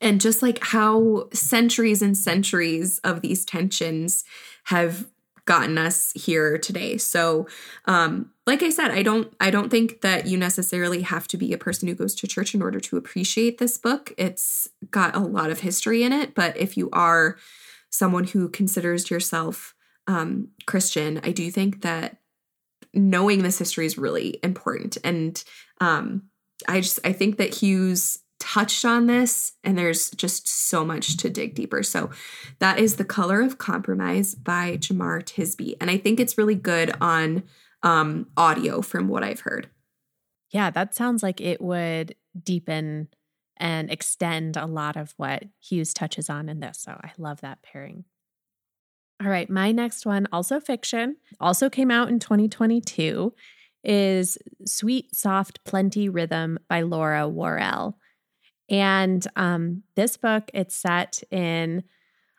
and 0.00 0.20
just 0.20 0.42
like 0.42 0.62
how 0.62 1.28
centuries 1.32 2.02
and 2.02 2.16
centuries 2.16 2.98
of 3.04 3.20
these 3.20 3.44
tensions 3.44 4.24
have 4.64 5.06
gotten 5.46 5.78
us 5.78 6.12
here 6.12 6.58
today. 6.58 6.98
So, 6.98 7.46
um, 7.86 8.32
like 8.46 8.62
I 8.62 8.70
said, 8.70 8.90
I 8.90 9.02
don't 9.02 9.32
I 9.40 9.50
don't 9.50 9.70
think 9.70 10.00
that 10.02 10.26
you 10.26 10.36
necessarily 10.36 11.02
have 11.02 11.26
to 11.28 11.36
be 11.36 11.52
a 11.52 11.58
person 11.58 11.88
who 11.88 11.94
goes 11.94 12.14
to 12.16 12.26
church 12.26 12.54
in 12.54 12.62
order 12.62 12.80
to 12.80 12.96
appreciate 12.96 13.58
this 13.58 13.78
book. 13.78 14.12
It's 14.18 14.68
got 14.90 15.16
a 15.16 15.20
lot 15.20 15.50
of 15.50 15.60
history 15.60 16.02
in 16.02 16.12
it, 16.12 16.34
but 16.34 16.56
if 16.56 16.76
you 16.76 16.90
are 16.92 17.38
someone 17.90 18.24
who 18.24 18.48
considers 18.48 19.10
yourself 19.10 19.74
um, 20.06 20.48
Christian, 20.66 21.20
I 21.22 21.30
do 21.30 21.50
think 21.50 21.82
that 21.82 22.18
knowing 22.92 23.42
this 23.42 23.58
history 23.58 23.86
is 23.86 23.98
really 23.98 24.38
important. 24.42 24.98
And 25.04 25.42
um, 25.80 26.24
I 26.68 26.80
just 26.80 26.98
I 27.04 27.12
think 27.12 27.36
that 27.38 27.54
Hughes 27.54 28.18
touched 28.46 28.84
on 28.84 29.06
this 29.06 29.52
and 29.64 29.76
there's 29.76 30.10
just 30.10 30.46
so 30.46 30.84
much 30.84 31.16
to 31.16 31.28
dig 31.28 31.54
deeper. 31.54 31.82
So 31.82 32.10
that 32.60 32.78
is 32.78 32.94
The 32.94 33.04
Color 33.04 33.40
of 33.40 33.58
Compromise 33.58 34.36
by 34.36 34.76
Jemar 34.76 35.22
Tisby. 35.24 35.74
And 35.80 35.90
I 35.90 35.98
think 35.98 36.20
it's 36.20 36.38
really 36.38 36.54
good 36.54 36.94
on 37.00 37.42
um, 37.82 38.28
audio 38.36 38.82
from 38.82 39.08
what 39.08 39.24
I've 39.24 39.40
heard. 39.40 39.68
Yeah, 40.52 40.70
that 40.70 40.94
sounds 40.94 41.24
like 41.24 41.40
it 41.40 41.60
would 41.60 42.14
deepen 42.40 43.08
and 43.56 43.90
extend 43.90 44.56
a 44.56 44.66
lot 44.66 44.96
of 44.96 45.12
what 45.16 45.42
Hughes 45.60 45.92
touches 45.92 46.30
on 46.30 46.48
in 46.48 46.60
this. 46.60 46.78
So 46.78 46.92
I 46.92 47.10
love 47.18 47.40
that 47.40 47.62
pairing. 47.62 48.04
All 49.20 49.30
right, 49.30 49.50
my 49.50 49.72
next 49.72 50.06
one, 50.06 50.28
also 50.30 50.60
fiction, 50.60 51.16
also 51.40 51.68
came 51.68 51.90
out 51.90 52.10
in 52.10 52.20
2022, 52.20 53.34
is 53.82 54.38
Sweet, 54.66 55.16
Soft, 55.16 55.64
Plenty 55.64 56.08
Rhythm 56.08 56.58
by 56.68 56.82
Laura 56.82 57.22
Warrell. 57.22 57.94
And 58.68 59.26
um, 59.36 59.82
this 59.94 60.16
book, 60.16 60.50
it's 60.52 60.74
set 60.74 61.22
in 61.30 61.84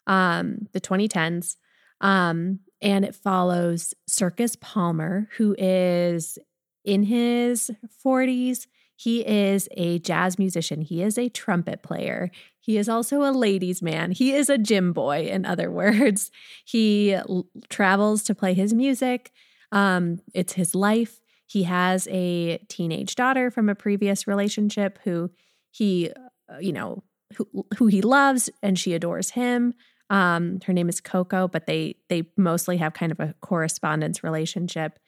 um, 0.06 0.68
the 0.74 0.82
2010s. 0.82 1.56
Um, 2.02 2.60
and 2.82 3.04
it 3.06 3.16
follows 3.16 3.94
Circus 4.08 4.56
Palmer, 4.60 5.30
who 5.38 5.56
is 5.58 6.38
in 6.86 7.04
his 7.04 7.72
40s. 8.06 8.68
He 8.96 9.26
is 9.28 9.68
a 9.72 10.00
jazz 10.00 10.40
musician. 10.40 10.82
He 10.82 11.02
is 11.02 11.18
a 11.18 11.30
trumpet 11.30 11.84
player. 11.84 12.32
He 12.60 12.78
is 12.78 12.90
also 12.90 13.22
a 13.22 13.32
ladies' 13.32 13.82
man. 13.82 14.12
He 14.12 14.34
is 14.34 14.50
a 14.50 14.58
Jim 14.58 14.92
Boy, 14.92 15.28
in 15.28 15.46
other 15.46 15.72
words. 15.72 16.32
He 16.66 17.14
l- 17.14 17.48
travels 17.70 18.24
to 18.24 18.36
play 18.36 18.54
his 18.54 18.74
music. 18.74 19.32
Um, 19.72 20.20
it's 20.34 20.54
his 20.54 20.74
life. 20.74 21.22
He 21.46 21.64
has 21.64 22.08
a 22.12 22.58
teenage 22.68 23.16
daughter 23.16 23.52
from 23.52 23.70
a 23.70 23.76
previous 23.76 24.28
relationship 24.28 25.00
who 25.04 25.32
he, 25.78 26.12
uh, 26.52 26.58
you 26.60 26.74
know, 26.74 27.04
who, 27.36 27.66
who 27.78 27.88
he 27.88 28.02
loves 28.02 28.50
and 28.64 28.80
she 28.80 28.94
adores 28.94 29.32
him. 29.32 29.74
Um, 30.10 30.60
her 30.66 30.74
name 30.74 30.90
is 30.90 31.02
Coco, 31.02 31.48
but 31.48 31.68
they 31.68 31.96
they 32.10 32.30
mostly 32.38 32.78
have 32.78 32.94
kind 32.94 33.12
of 33.12 33.20
a 33.20 33.36
correspondence 33.42 34.24
relationship. 34.24 35.00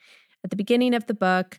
At 0.44 0.50
the 0.50 0.58
beginning 0.58 0.94
of 0.94 1.08
the 1.08 1.14
book, 1.14 1.58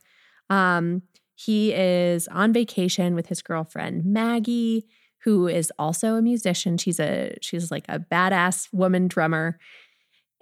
um, 0.50 1.02
he 1.34 1.72
is 1.72 2.28
on 2.28 2.52
vacation 2.52 3.14
with 3.14 3.28
his 3.28 3.40
girlfriend 3.40 4.04
Maggie, 4.04 4.86
who 5.24 5.48
is 5.48 5.72
also 5.78 6.16
a 6.16 6.22
musician. 6.22 6.76
She's 6.76 7.00
a 7.00 7.34
she's 7.40 7.70
like 7.70 7.86
a 7.88 7.98
badass 7.98 8.68
woman 8.72 9.08
drummer, 9.08 9.58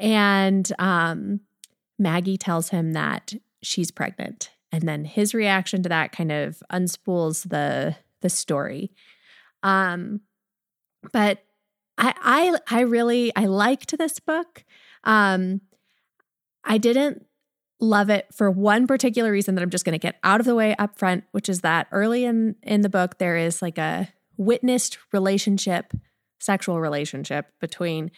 and 0.01 0.71
um, 0.81 1.41
Maggie 2.01 2.39
tells 2.39 2.71
him 2.71 2.95
that 2.95 3.33
she's 3.63 3.93
pregnant, 3.93 4.51
and 4.73 4.89
then 4.89 5.05
his 5.05 5.35
reaction 5.35 5.85
to 5.85 5.89
that 5.89 6.11
kind 6.11 6.33
of 6.33 6.65
unspools 6.73 7.49
the 7.49 7.95
the 8.21 8.29
story. 8.29 8.93
Um, 9.63 10.21
but 11.13 11.43
I 11.97 12.15
I 12.69 12.79
I 12.79 12.81
really 12.83 13.33
I 13.37 13.47
liked 13.47 13.97
this 13.97 14.21
book. 14.21 14.65
Um, 15.05 15.61
I 16.65 16.79
didn't 16.79 17.27
love 17.81 18.11
it 18.11 18.27
for 18.33 18.51
one 18.51 18.87
particular 18.87 19.31
reason 19.31 19.55
that 19.55 19.63
I'm 19.63 19.71
just 19.71 19.85
going 19.85 19.93
to 19.93 19.99
get 19.99 20.19
out 20.25 20.41
of 20.41 20.47
the 20.47 20.55
way 20.55 20.75
up 20.77 20.99
front, 20.99 21.25
which 21.31 21.49
is 21.49 21.61
that 21.61 21.87
early 21.93 22.25
in 22.25 22.57
in 22.63 22.83
the 22.83 22.89
book 22.89 23.19
there 23.19 23.37
is 23.37 23.63
like 23.63 23.79
a 23.79 24.09
witnessed 24.37 24.99
relationship, 25.13 25.93
sexual 26.39 26.81
relationship 26.81 27.47
between 27.61 28.11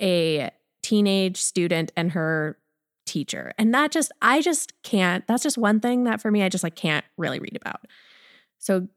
a 0.00 0.50
teenage 0.82 1.38
student 1.38 1.92
and 1.96 2.12
her 2.12 2.58
teacher. 3.06 3.52
And 3.58 3.72
that 3.74 3.92
just 3.92 4.12
I 4.20 4.42
just 4.42 4.72
can't 4.82 5.26
that's 5.26 5.42
just 5.42 5.58
one 5.58 5.80
thing 5.80 6.04
that 6.04 6.20
for 6.20 6.30
me 6.30 6.42
I 6.42 6.48
just 6.48 6.64
like 6.64 6.76
can't 6.76 7.04
really 7.16 7.38
read 7.38 7.56
about. 7.56 7.86
So 8.58 8.88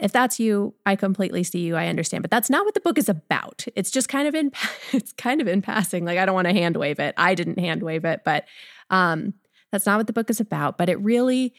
if 0.00 0.12
that's 0.12 0.40
you, 0.40 0.74
I 0.86 0.96
completely 0.96 1.42
see 1.44 1.60
you. 1.60 1.76
I 1.76 1.86
understand, 1.86 2.22
but 2.22 2.30
that's 2.30 2.50
not 2.50 2.64
what 2.64 2.74
the 2.74 2.80
book 2.80 2.98
is 2.98 3.08
about. 3.08 3.64
It's 3.76 3.90
just 3.90 4.08
kind 4.08 4.26
of 4.26 4.34
in 4.34 4.52
it's 4.92 5.12
kind 5.12 5.40
of 5.40 5.48
in 5.48 5.62
passing. 5.62 6.04
Like 6.04 6.18
I 6.18 6.26
don't 6.26 6.34
want 6.34 6.48
to 6.48 6.54
hand 6.54 6.76
wave 6.76 6.98
it. 6.98 7.14
I 7.16 7.34
didn't 7.34 7.58
hand 7.58 7.82
wave 7.82 8.04
it, 8.04 8.22
but 8.24 8.44
um 8.90 9.34
that's 9.72 9.86
not 9.86 9.98
what 9.98 10.06
the 10.06 10.12
book 10.12 10.30
is 10.30 10.40
about, 10.40 10.78
but 10.78 10.88
it 10.88 11.00
really 11.00 11.54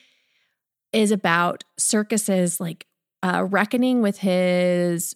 is 0.94 1.12
about 1.12 1.64
Circus's 1.78 2.60
like 2.60 2.86
uh 3.24 3.46
reckoning 3.50 4.02
with 4.02 4.18
his 4.18 5.16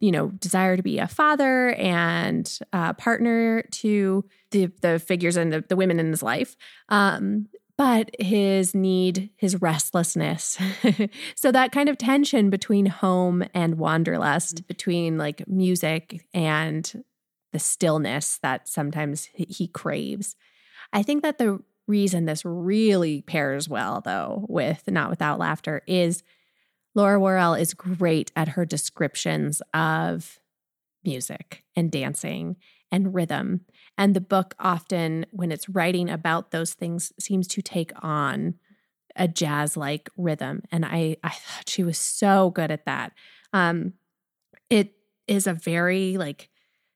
you 0.00 0.12
know 0.12 0.28
desire 0.28 0.76
to 0.76 0.82
be 0.82 0.98
a 0.98 1.08
father 1.08 1.70
and 1.74 2.58
a 2.72 2.94
partner 2.94 3.62
to 3.70 4.24
the 4.50 4.70
the 4.82 4.98
figures 4.98 5.36
and 5.36 5.52
the, 5.52 5.64
the 5.68 5.76
women 5.76 5.98
in 5.98 6.10
his 6.10 6.22
life 6.22 6.56
um 6.88 7.46
but 7.78 8.10
his 8.18 8.74
need, 8.74 9.30
his 9.36 9.62
restlessness. 9.62 10.58
so 11.36 11.52
that 11.52 11.70
kind 11.70 11.88
of 11.88 11.96
tension 11.96 12.50
between 12.50 12.86
home 12.86 13.44
and 13.54 13.78
wanderlust, 13.78 14.56
mm-hmm. 14.56 14.66
between 14.66 15.16
like 15.16 15.46
music 15.48 16.26
and 16.34 17.04
the 17.52 17.58
stillness 17.60 18.38
that 18.42 18.68
sometimes 18.68 19.28
he 19.32 19.68
craves. 19.68 20.36
I 20.92 21.02
think 21.02 21.22
that 21.22 21.38
the 21.38 21.60
reason 21.86 22.26
this 22.26 22.44
really 22.44 23.22
pairs 23.22 23.68
well, 23.68 24.02
though, 24.04 24.44
with 24.48 24.82
Not 24.90 25.08
Without 25.08 25.38
Laughter 25.38 25.82
is 25.86 26.22
Laura 26.94 27.20
Warrell 27.20 27.58
is 27.58 27.74
great 27.74 28.32
at 28.34 28.48
her 28.48 28.64
descriptions 28.64 29.62
of 29.72 30.40
music 31.04 31.62
and 31.76 31.92
dancing 31.92 32.56
and 32.90 33.14
rhythm. 33.14 33.60
And 33.98 34.14
the 34.14 34.20
book 34.20 34.54
often, 34.60 35.26
when 35.30 35.50
it's 35.50 35.68
writing 35.68 36.08
about 36.08 36.52
those 36.52 36.72
things, 36.72 37.12
seems 37.18 37.48
to 37.48 37.60
take 37.60 37.92
on 38.00 38.54
a 39.16 39.26
jazz 39.26 39.76
like 39.76 40.08
rhythm. 40.16 40.62
And 40.70 40.86
I, 40.86 41.16
I 41.24 41.30
thought 41.30 41.68
she 41.68 41.82
was 41.82 41.98
so 41.98 42.50
good 42.50 42.70
at 42.70 42.86
that. 42.86 43.12
Um, 43.52 43.94
it 44.70 44.92
is 45.26 45.48
a 45.48 45.52
very 45.52 46.16
like 46.16 46.48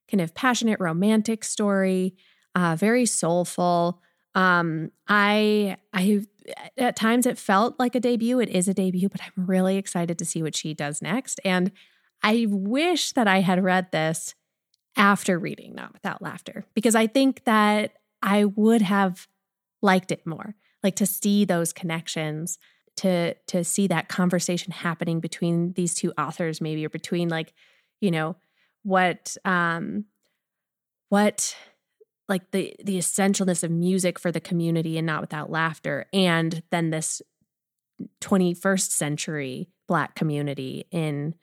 kind 0.09 0.21
of 0.21 0.35
passionate 0.35 0.79
romantic 0.79 1.43
story, 1.43 2.15
uh, 2.55 2.77
very 2.79 3.05
soulful. 3.05 4.01
Um, 4.37 4.93
I, 5.09 5.79
I, 5.93 6.25
at 6.79 6.95
times 6.95 7.27
it 7.27 7.37
felt 7.37 7.79
like 7.81 7.97
a 7.97 8.01
debut. 8.01 8.39
It 8.39 8.49
is 8.49 8.69
a 8.69 8.75
debut, 8.75 9.09
but 9.09 9.21
I'm 9.21 9.47
really 9.47 9.77
excited 9.77 10.19
to 10.19 10.25
see 10.25 10.43
what 10.43 10.55
she 10.55 10.73
does 10.73 11.03
next. 11.03 11.41
And 11.45 11.73
I 12.23 12.47
wish 12.49 13.13
that 13.13 13.27
I 13.27 13.41
had 13.41 13.65
read 13.65 13.91
this 13.91 14.35
after 14.97 15.39
reading 15.39 15.75
Not 15.75 15.93
Without 15.93 16.23
Laughter 16.23 16.65
because 16.75 16.95
I 16.95 17.07
think 17.07 17.45
that 17.45 17.93
I 18.23 18.45
would 18.45 18.83
have 18.83 19.27
liked 19.81 20.13
it 20.13 20.27
more. 20.27 20.55
Like 20.83 20.97
to 20.97 21.07
see 21.07 21.45
those 21.45 21.73
connections, 21.73 22.59
to 22.97 23.35
to 23.35 23.65
see 23.65 23.87
that 23.87 24.09
conversation 24.09 24.73
happening 24.73 25.21
between 25.21 25.73
these 25.73 25.95
two 25.95 26.13
authors 26.19 26.61
maybe 26.61 26.85
or 26.85 26.91
between 26.91 27.29
like, 27.29 27.53
you 28.01 28.11
know, 28.11 28.37
what 28.83 29.37
um 29.45 30.05
what 31.09 31.57
like 32.29 32.51
the 32.51 32.75
the 32.83 32.99
essentialness 32.99 33.63
of 33.63 33.71
music 33.71 34.19
for 34.19 34.33
the 34.33 34.41
community 34.41 34.99
and 34.99 35.07
not 35.07 35.21
without 35.21 35.51
laughter 35.51 36.07
and 36.13 36.63
then 36.71 36.91
this 36.91 37.23
21st 38.21 38.91
century 38.91 39.69
black 39.87 40.15
community 40.15 40.87
in 40.91 41.35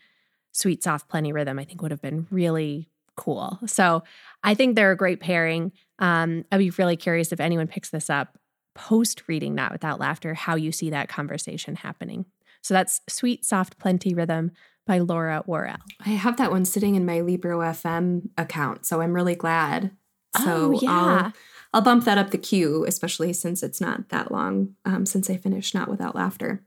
sweet 0.51 0.83
soft 0.83 1.07
plenty 1.07 1.31
rhythm 1.31 1.59
i 1.59 1.63
think 1.63 1.81
would 1.81 1.91
have 1.91 2.01
been 2.01 2.27
really 2.31 2.89
cool. 3.19 3.59
So 3.65 4.03
I 4.43 4.53
think 4.53 4.75
they're 4.75 4.93
a 4.93 4.97
great 4.97 5.19
pairing. 5.19 5.73
Um, 5.99 6.45
I'd 6.51 6.59
be 6.59 6.69
really 6.71 6.95
curious 6.95 7.33
if 7.33 7.41
anyone 7.41 7.67
picks 7.67 7.89
this 7.89 8.09
up 8.09 8.37
post 8.75 9.23
reading 9.27 9.53
Not 9.53 9.73
Without 9.73 9.99
Laughter, 9.99 10.33
how 10.33 10.55
you 10.55 10.71
see 10.71 10.89
that 10.91 11.09
conversation 11.09 11.75
happening. 11.75 12.25
So 12.61 12.73
that's 12.73 13.01
Sweet, 13.09 13.43
Soft, 13.43 13.77
Plenty 13.77 14.13
Rhythm 14.13 14.51
by 14.87 14.99
Laura 14.99 15.43
Warrell. 15.45 15.79
I 16.05 16.11
have 16.11 16.37
that 16.37 16.49
one 16.49 16.63
sitting 16.63 16.95
in 16.95 17.05
my 17.05 17.19
Libro 17.19 17.59
FM 17.59 18.29
account, 18.37 18.85
so 18.85 19.01
I'm 19.01 19.13
really 19.13 19.35
glad. 19.35 19.91
So 20.37 20.73
oh, 20.75 20.79
yeah. 20.81 20.89
I'll, 20.89 21.33
I'll 21.73 21.81
bump 21.81 22.05
that 22.05 22.17
up 22.17 22.31
the 22.31 22.37
queue, 22.37 22.85
especially 22.87 23.33
since 23.33 23.63
it's 23.63 23.81
not 23.81 24.09
that 24.09 24.31
long 24.31 24.75
um, 24.85 25.05
since 25.05 25.29
I 25.29 25.35
finished 25.35 25.75
Not 25.75 25.89
Without 25.89 26.15
Laughter. 26.15 26.63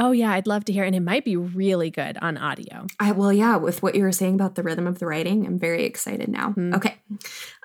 Oh 0.00 0.12
yeah, 0.12 0.32
I'd 0.32 0.46
love 0.46 0.64
to 0.64 0.72
hear, 0.72 0.84
and 0.84 0.96
it 0.96 1.00
might 1.00 1.26
be 1.26 1.36
really 1.36 1.90
good 1.90 2.16
on 2.22 2.38
audio. 2.38 2.86
I 2.98 3.12
well, 3.12 3.34
yeah, 3.34 3.56
with 3.56 3.82
what 3.82 3.94
you 3.94 4.02
were 4.02 4.12
saying 4.12 4.34
about 4.34 4.54
the 4.54 4.62
rhythm 4.62 4.86
of 4.86 4.98
the 4.98 5.04
writing, 5.04 5.46
I'm 5.46 5.58
very 5.58 5.84
excited 5.84 6.30
now. 6.30 6.54
Mm. 6.56 6.74
Okay, 6.74 6.96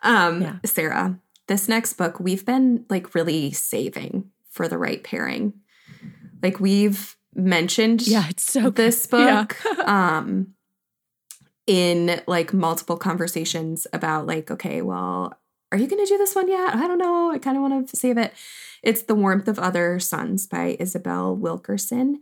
um, 0.03 0.41
yeah. 0.41 0.57
Sarah, 0.65 1.17
this 1.47 1.69
next 1.69 1.93
book 1.93 2.19
we've 2.19 2.45
been 2.45 2.85
like 2.89 3.15
really 3.15 3.53
saving 3.53 4.31
for 4.49 4.67
the 4.67 4.77
right 4.77 5.01
pairing. 5.01 5.53
Like 6.43 6.59
we've 6.59 7.15
mentioned, 7.33 8.05
yeah, 8.05 8.27
it's 8.29 8.43
so 8.43 8.69
this 8.69 9.07
book, 9.07 9.57
yeah. 9.65 10.17
um, 10.17 10.55
in 11.65 12.21
like 12.27 12.53
multiple 12.53 12.97
conversations 12.97 13.87
about 13.93 14.27
like, 14.27 14.51
okay, 14.51 14.81
well, 14.81 15.39
are 15.75 15.77
you 15.77 15.87
going 15.87 16.03
to 16.03 16.09
do 16.09 16.17
this 16.17 16.33
one 16.33 16.47
yet? 16.47 16.73
I 16.73 16.87
don't 16.87 16.97
know. 16.97 17.31
I 17.31 17.37
kind 17.37 17.57
of 17.57 17.61
want 17.61 17.89
to 17.89 17.97
save 17.97 18.17
it. 18.17 18.33
It's 18.81 19.01
The 19.01 19.13
Warmth 19.13 19.49
of 19.49 19.59
Other 19.59 19.99
Suns 19.99 20.47
by 20.47 20.77
Isabel 20.79 21.35
Wilkerson. 21.35 22.21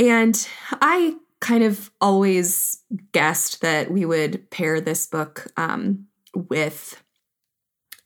And 0.00 0.48
I 0.72 1.14
kind 1.40 1.62
of 1.62 1.92
always 2.00 2.82
guessed 3.12 3.60
that 3.60 3.88
we 3.92 4.04
would 4.04 4.50
pair 4.50 4.80
this 4.80 5.06
book 5.06 5.46
um, 5.56 6.06
with 6.34 7.00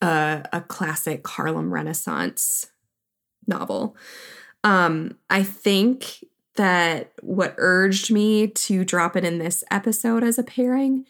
a, 0.03 0.45
a, 0.53 0.61
classic 0.61 1.27
Harlem 1.27 1.73
Renaissance 1.73 2.67
novel. 3.47 3.97
Um, 4.63 5.17
I 5.31 5.43
think 5.43 6.23
that 6.57 7.13
what 7.23 7.55
urged 7.57 8.13
me 8.13 8.49
to 8.49 8.85
drop 8.85 9.17
it 9.17 9.25
in 9.25 9.39
this 9.39 9.65
episode 9.71 10.23
as 10.23 10.39
a 10.39 10.43
pairing 10.43 11.07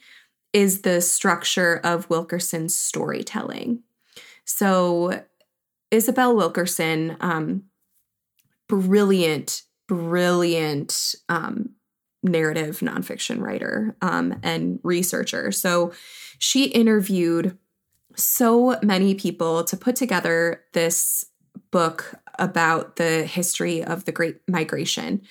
is 0.52 0.82
the 0.82 1.00
structure 1.00 1.80
of 1.84 2.08
Wilkerson's 2.10 2.74
storytelling. 2.74 3.82
So, 4.44 5.24
Isabel 5.90 6.36
Wilkerson, 6.36 7.16
um, 7.20 7.64
brilliant, 8.68 9.62
brilliant 9.88 11.14
um, 11.28 11.70
narrative 12.22 12.80
nonfiction 12.80 13.40
writer 13.40 13.96
um, 14.02 14.38
and 14.42 14.80
researcher. 14.82 15.52
So, 15.52 15.92
she 16.38 16.64
interviewed 16.64 17.56
so 18.16 18.78
many 18.82 19.14
people 19.14 19.64
to 19.64 19.76
put 19.76 19.96
together 19.96 20.62
this 20.72 21.24
book 21.70 22.14
about 22.38 22.96
the 22.96 23.24
history 23.24 23.84
of 23.84 24.04
the 24.04 24.12
Great 24.12 24.36
Migration. 24.48 25.22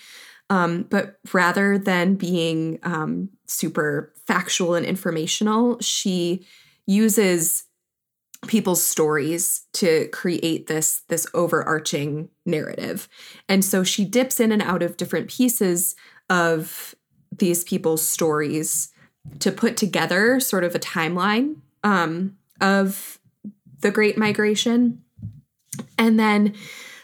Um, 0.49 0.83
but 0.89 1.19
rather 1.31 1.77
than 1.77 2.15
being 2.15 2.79
um, 2.83 3.29
super 3.45 4.13
factual 4.29 4.75
and 4.75 4.85
informational, 4.85 5.79
she 5.79 6.45
uses 6.85 7.63
people's 8.47 8.83
stories 8.83 9.65
to 9.73 10.07
create 10.09 10.67
this 10.67 11.01
this 11.09 11.27
overarching 11.33 12.29
narrative 12.45 13.09
and 13.49 13.65
so 13.65 13.83
she 13.83 14.05
dips 14.05 14.39
in 14.39 14.53
and 14.53 14.61
out 14.61 14.81
of 14.81 14.95
different 14.95 15.29
pieces 15.29 15.93
of 16.29 16.95
these 17.37 17.65
people's 17.65 18.01
stories 18.01 18.93
to 19.39 19.51
put 19.51 19.75
together 19.75 20.39
sort 20.39 20.63
of 20.63 20.73
a 20.73 20.79
timeline 20.79 21.57
um, 21.83 22.37
of 22.61 23.19
the 23.81 23.91
great 23.91 24.17
migration 24.17 25.01
and 25.97 26.17
then 26.17 26.55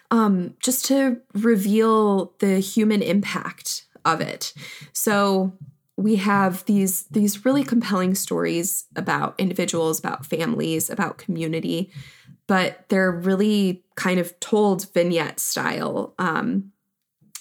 um, 0.10 0.54
just 0.62 0.86
to 0.86 1.20
reveal 1.34 2.34
the 2.40 2.60
human 2.60 3.02
impact 3.02 3.86
of 4.06 4.22
it. 4.22 4.54
So 4.94 5.54
we 5.98 6.18
have 6.18 6.66
these 6.66 7.04
these 7.08 7.46
really 7.46 7.64
compelling 7.64 8.16
stories 8.16 8.86
about 8.96 9.36
individuals, 9.38 10.00
about 10.00 10.26
families, 10.26 10.90
about 10.90 11.18
community, 11.18 11.92
but 12.48 12.86
they're 12.90 13.12
really 13.12 13.84
kind 13.96 14.20
of 14.20 14.38
told 14.40 14.92
vignette 14.94 15.40
style. 15.40 16.14
Um, 16.20 16.72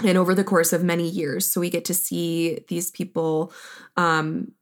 and 0.05 0.18
over 0.18 0.34
the 0.34 0.44
course 0.44 0.72
of 0.72 0.82
many 0.82 1.09
years, 1.09 1.46
so 1.46 1.61
we 1.61 1.70
get 1.70 1.84
to 1.84 1.94
see 1.94 2.64
these 2.68 2.90
people 2.90 3.52
um, 3.96 4.52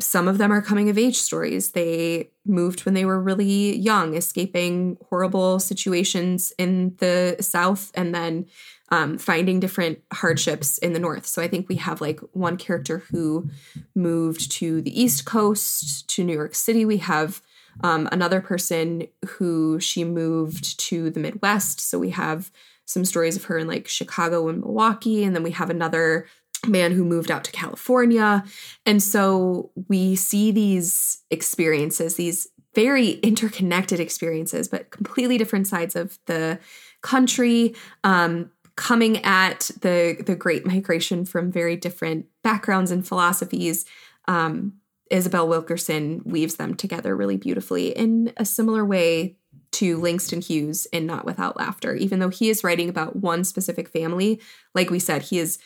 some 0.00 0.28
of 0.28 0.38
them 0.38 0.52
are 0.52 0.62
coming 0.62 0.88
of 0.88 0.98
age 0.98 1.18
stories. 1.18 1.72
They 1.72 2.30
moved 2.46 2.84
when 2.84 2.94
they 2.94 3.04
were 3.04 3.20
really 3.20 3.76
young, 3.76 4.14
escaping 4.14 4.96
horrible 5.08 5.60
situations 5.60 6.52
in 6.58 6.96
the 6.98 7.36
South 7.40 7.90
and 7.94 8.14
then 8.14 8.46
um, 8.90 9.18
finding 9.18 9.60
different 9.60 10.00
hardships 10.12 10.78
in 10.78 10.92
the 10.92 10.98
North. 10.98 11.26
So 11.26 11.40
I 11.42 11.48
think 11.48 11.68
we 11.68 11.76
have 11.76 12.00
like 12.00 12.20
one 12.32 12.56
character 12.56 12.98
who 13.10 13.48
moved 13.94 14.50
to 14.52 14.82
the 14.82 15.00
East 15.00 15.24
Coast, 15.24 16.08
to 16.10 16.24
New 16.24 16.34
York 16.34 16.54
City. 16.54 16.84
We 16.84 16.98
have 16.98 17.40
um, 17.82 18.08
another 18.10 18.40
person 18.40 19.06
who 19.26 19.78
she 19.78 20.02
moved 20.04 20.78
to 20.80 21.10
the 21.10 21.20
Midwest. 21.20 21.80
So 21.80 21.98
we 21.98 22.10
have 22.10 22.50
some 22.84 23.04
stories 23.04 23.36
of 23.36 23.44
her 23.44 23.56
in 23.56 23.68
like 23.68 23.86
Chicago 23.86 24.48
and 24.48 24.60
Milwaukee. 24.60 25.22
And 25.22 25.36
then 25.36 25.44
we 25.44 25.52
have 25.52 25.70
another 25.70 26.26
man 26.66 26.92
who 26.92 27.04
moved 27.04 27.30
out 27.30 27.44
to 27.44 27.52
California. 27.52 28.44
And 28.86 29.02
so 29.02 29.70
we 29.88 30.16
see 30.16 30.50
these 30.50 31.22
experiences, 31.30 32.16
these 32.16 32.48
very 32.74 33.10
interconnected 33.10 34.00
experiences, 34.00 34.68
but 34.68 34.90
completely 34.90 35.38
different 35.38 35.66
sides 35.66 35.96
of 35.96 36.18
the 36.26 36.58
country, 37.02 37.74
um, 38.04 38.50
coming 38.76 39.22
at 39.24 39.70
the 39.80 40.22
the 40.24 40.36
Great 40.36 40.66
Migration 40.66 41.24
from 41.24 41.52
very 41.52 41.76
different 41.76 42.26
backgrounds 42.42 42.90
and 42.90 43.06
philosophies. 43.06 43.84
Um, 44.28 44.74
Isabel 45.10 45.48
Wilkerson 45.48 46.22
weaves 46.24 46.54
them 46.54 46.74
together 46.74 47.16
really 47.16 47.36
beautifully 47.36 47.88
in 47.88 48.32
a 48.36 48.44
similar 48.44 48.84
way 48.84 49.36
to 49.72 49.98
Langston 49.98 50.40
Hughes 50.40 50.86
in 50.86 51.06
Not 51.06 51.24
Without 51.24 51.56
Laughter. 51.56 51.94
Even 51.94 52.20
though 52.20 52.28
he 52.28 52.48
is 52.48 52.64
writing 52.64 52.88
about 52.88 53.16
one 53.16 53.44
specific 53.44 53.88
family, 53.88 54.40
like 54.74 54.90
we 54.90 54.98
said, 54.98 55.22
he 55.22 55.38
is 55.38 55.58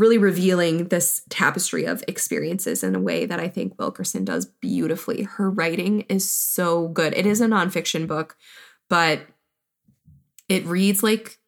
really 0.00 0.18
revealing 0.18 0.88
this 0.88 1.22
tapestry 1.28 1.84
of 1.84 2.02
experiences 2.08 2.82
in 2.82 2.96
a 2.96 3.00
way 3.00 3.26
that 3.26 3.38
I 3.38 3.48
think 3.48 3.78
Wilkerson 3.78 4.24
does 4.24 4.46
beautifully. 4.46 5.24
Her 5.24 5.50
writing 5.50 6.02
is 6.08 6.28
so 6.28 6.88
good. 6.88 7.12
It 7.14 7.26
is 7.26 7.40
a 7.40 7.46
nonfiction 7.46 8.06
book, 8.06 8.36
but 8.88 9.20
it 10.48 10.64
reads 10.64 11.02
like 11.02 11.38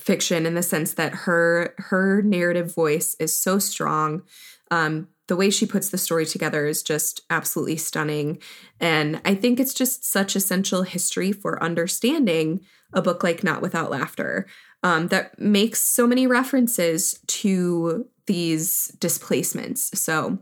fiction 0.00 0.46
in 0.46 0.54
the 0.54 0.62
sense 0.62 0.94
that 0.94 1.12
her 1.12 1.74
her 1.78 2.22
narrative 2.22 2.72
voice 2.72 3.16
is 3.18 3.36
so 3.36 3.58
strong. 3.58 4.22
Um, 4.70 5.08
the 5.26 5.36
way 5.36 5.50
she 5.50 5.66
puts 5.66 5.90
the 5.90 5.98
story 5.98 6.24
together 6.24 6.66
is 6.66 6.82
just 6.82 7.20
absolutely 7.28 7.76
stunning. 7.76 8.38
And 8.80 9.20
I 9.24 9.34
think 9.34 9.58
it's 9.60 9.74
just 9.74 10.10
such 10.10 10.36
essential 10.36 10.84
history 10.84 11.32
for 11.32 11.62
understanding 11.62 12.60
a 12.92 13.02
book 13.02 13.22
like 13.22 13.44
Not 13.44 13.60
Without 13.60 13.90
Laughter 13.90 14.46
um, 14.82 15.08
that 15.08 15.38
makes 15.38 15.80
so 15.82 16.06
many 16.06 16.26
references 16.26 17.20
to 17.26 18.08
these 18.26 18.88
displacements. 19.00 19.98
So, 19.98 20.38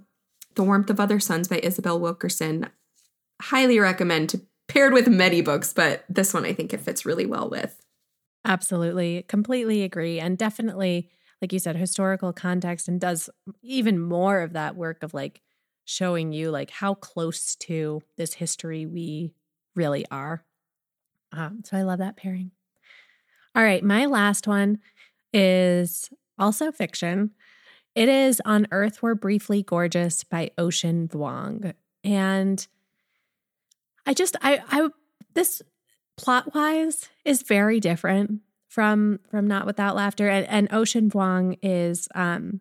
The 0.55 0.63
Warmth 0.63 0.91
of 0.91 1.01
Other 1.01 1.21
Suns 1.21 1.49
by 1.49 1.61
Isabel 1.63 1.99
Wilkerson, 1.99 2.69
highly 3.41 3.79
recommend 3.79 4.31
to 4.31 4.41
paired 4.69 4.93
with 4.93 5.09
many 5.09 5.41
books, 5.41 5.73
but 5.73 6.05
this 6.09 6.35
one 6.35 6.45
I 6.45 6.53
think 6.53 6.73
it 6.73 6.81
fits 6.81 7.07
really 7.07 7.27
well 7.27 7.49
with. 7.49 7.81
Absolutely. 8.45 9.25
Completely 9.29 9.83
agree. 9.83 10.21
And 10.21 10.39
definitely, 10.39 11.11
like 11.41 11.53
you 11.53 11.59
said, 11.59 11.77
historical 11.77 12.33
context 12.33 12.89
and 12.89 13.01
does 13.01 13.29
even 13.63 14.01
more 14.01 14.41
of 14.41 14.53
that 14.53 14.77
work 14.77 15.03
of 15.03 15.15
like 15.15 15.43
showing 15.85 16.33
you 16.33 16.51
like 16.51 16.71
how 16.71 16.95
close 16.95 17.55
to 17.57 18.03
this 18.17 18.35
history 18.35 18.87
we 18.87 19.35
really 19.75 20.05
are. 20.11 20.45
Um, 21.33 21.63
so 21.65 21.77
I 21.77 21.83
love 21.83 21.99
that 21.99 22.17
pairing. 22.17 22.51
All 23.57 23.63
right, 23.63 23.83
my 23.83 24.05
last 24.05 24.47
one 24.47 24.81
is 25.33 26.11
also 26.39 26.71
fiction. 26.71 27.31
It 27.95 28.11
is 28.11 28.43
On 28.45 28.67
Earth 28.71 29.03
We're 29.03 29.15
Briefly 29.15 29.63
Gorgeous 29.63 30.25
by 30.25 30.51
Ocean 30.59 31.09
Vuong. 31.09 31.73
And 32.05 32.67
I 34.05 34.13
just 34.13 34.37
I 34.43 34.61
I 34.69 34.91
this 35.33 35.63
plot 36.19 36.55
wise 36.55 37.09
is 37.25 37.41
very 37.41 37.81
different 37.81 38.41
from 38.69 39.21
from 39.31 39.47
Not 39.47 39.65
Without 39.65 39.97
Laughter. 39.97 40.29
And, 40.29 40.47
and 40.49 40.69
Ocean 40.71 41.09
Vuong 41.11 41.59
is 41.63 42.09
um 42.15 42.61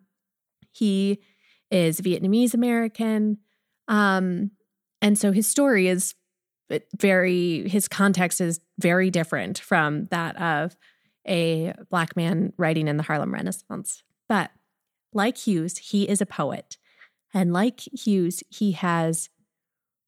he 0.72 1.20
is 1.70 2.00
Vietnamese 2.00 2.54
American. 2.54 3.36
Um 3.86 4.52
and 5.02 5.18
so 5.18 5.32
his 5.32 5.46
story 5.46 5.88
is 5.88 6.14
very 6.98 7.68
his 7.68 7.88
context 7.88 8.40
is 8.40 8.60
very 8.78 9.10
different 9.10 9.58
from 9.58 10.06
that 10.06 10.36
of 10.40 10.76
a 11.26 11.72
black 11.90 12.16
man 12.16 12.52
writing 12.56 12.88
in 12.88 12.96
the 12.96 13.02
Harlem 13.02 13.32
Renaissance. 13.32 14.02
But 14.28 14.50
like 15.12 15.38
Hughes, 15.38 15.78
he 15.78 16.08
is 16.08 16.20
a 16.20 16.26
poet. 16.26 16.76
And 17.34 17.52
like 17.52 17.80
Hughes, 17.80 18.42
he 18.48 18.72
has 18.72 19.28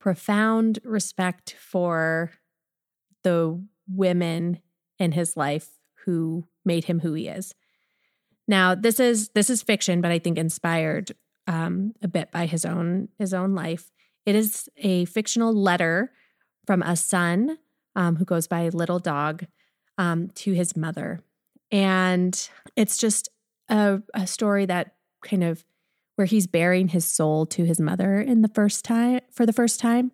profound 0.00 0.78
respect 0.84 1.54
for 1.58 2.32
the 3.22 3.62
women 3.88 4.60
in 4.98 5.12
his 5.12 5.36
life 5.36 5.70
who 6.04 6.46
made 6.64 6.84
him 6.84 7.00
who 7.00 7.14
he 7.14 7.28
is. 7.28 7.54
Now, 8.46 8.74
this 8.74 8.98
is 9.00 9.30
this 9.30 9.50
is 9.50 9.62
fiction, 9.62 10.00
but 10.00 10.10
I 10.10 10.18
think 10.18 10.38
inspired 10.38 11.12
um, 11.46 11.94
a 12.02 12.08
bit 12.08 12.30
by 12.30 12.46
his 12.46 12.64
own 12.64 13.08
his 13.18 13.34
own 13.34 13.54
life. 13.54 13.90
It 14.24 14.34
is 14.34 14.68
a 14.76 15.04
fictional 15.06 15.54
letter 15.54 16.12
from 16.68 16.82
a 16.82 16.94
son 16.96 17.56
um, 17.96 18.16
who 18.16 18.26
goes 18.26 18.46
by 18.46 18.68
Little 18.68 18.98
Dog 18.98 19.46
um, 19.96 20.28
to 20.34 20.52
his 20.52 20.76
mother, 20.76 21.20
and 21.72 22.50
it's 22.76 22.98
just 22.98 23.30
a, 23.70 24.02
a 24.12 24.26
story 24.26 24.66
that 24.66 24.96
kind 25.22 25.42
of 25.42 25.64
where 26.16 26.26
he's 26.26 26.46
bearing 26.46 26.88
his 26.88 27.06
soul 27.06 27.46
to 27.46 27.64
his 27.64 27.80
mother 27.80 28.20
in 28.20 28.42
the 28.42 28.48
first 28.48 28.84
time 28.84 29.20
for 29.30 29.46
the 29.46 29.52
first 29.54 29.80
time 29.80 30.12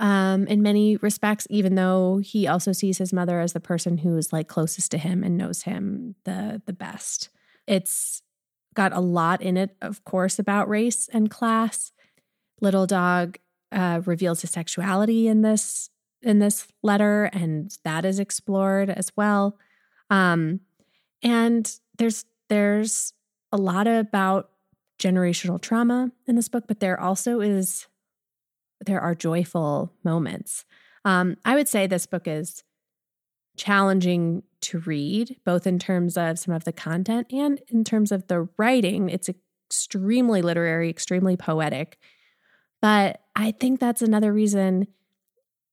um, 0.00 0.48
in 0.48 0.62
many 0.62 0.96
respects, 0.96 1.46
even 1.48 1.76
though 1.76 2.18
he 2.18 2.48
also 2.48 2.72
sees 2.72 2.98
his 2.98 3.12
mother 3.12 3.38
as 3.38 3.52
the 3.52 3.60
person 3.60 3.98
who 3.98 4.16
is 4.16 4.32
like 4.32 4.48
closest 4.48 4.90
to 4.90 4.98
him 4.98 5.22
and 5.22 5.36
knows 5.36 5.62
him 5.62 6.16
the 6.24 6.60
the 6.66 6.72
best. 6.72 7.28
It's 7.68 8.20
got 8.74 8.92
a 8.92 8.98
lot 8.98 9.40
in 9.40 9.56
it, 9.56 9.76
of 9.80 10.04
course, 10.04 10.40
about 10.40 10.68
race 10.68 11.08
and 11.12 11.30
class. 11.30 11.92
Little 12.60 12.88
Dog 12.88 13.38
uh, 13.72 14.00
reveals 14.04 14.42
his 14.42 14.50
sexuality 14.50 15.28
in 15.28 15.42
this 15.42 15.90
in 16.22 16.38
this 16.38 16.68
letter, 16.82 17.24
and 17.32 17.76
that 17.84 18.04
is 18.04 18.20
explored 18.20 18.88
as 18.90 19.10
well. 19.16 19.58
Um, 20.10 20.60
and 21.22 21.70
there's 21.98 22.24
there's 22.48 23.12
a 23.50 23.56
lot 23.56 23.86
about 23.86 24.50
generational 25.00 25.60
trauma 25.60 26.12
in 26.26 26.36
this 26.36 26.48
book, 26.48 26.64
but 26.68 26.80
there 26.80 27.00
also 27.00 27.40
is 27.40 27.86
there 28.84 29.00
are 29.00 29.14
joyful 29.14 29.92
moments. 30.04 30.64
Um, 31.04 31.36
I 31.44 31.54
would 31.54 31.68
say 31.68 31.86
this 31.86 32.06
book 32.06 32.26
is 32.26 32.62
challenging 33.56 34.42
to 34.62 34.78
read, 34.80 35.36
both 35.44 35.66
in 35.66 35.78
terms 35.78 36.16
of 36.16 36.38
some 36.38 36.54
of 36.54 36.64
the 36.64 36.72
content 36.72 37.26
and 37.32 37.60
in 37.68 37.84
terms 37.84 38.12
of 38.12 38.26
the 38.28 38.48
writing. 38.56 39.08
It's 39.08 39.28
extremely 39.28 40.42
literary, 40.42 40.88
extremely 40.88 41.36
poetic. 41.36 41.98
But 42.82 43.22
I 43.34 43.52
think 43.52 43.80
that's 43.80 44.02
another 44.02 44.32
reason, 44.32 44.88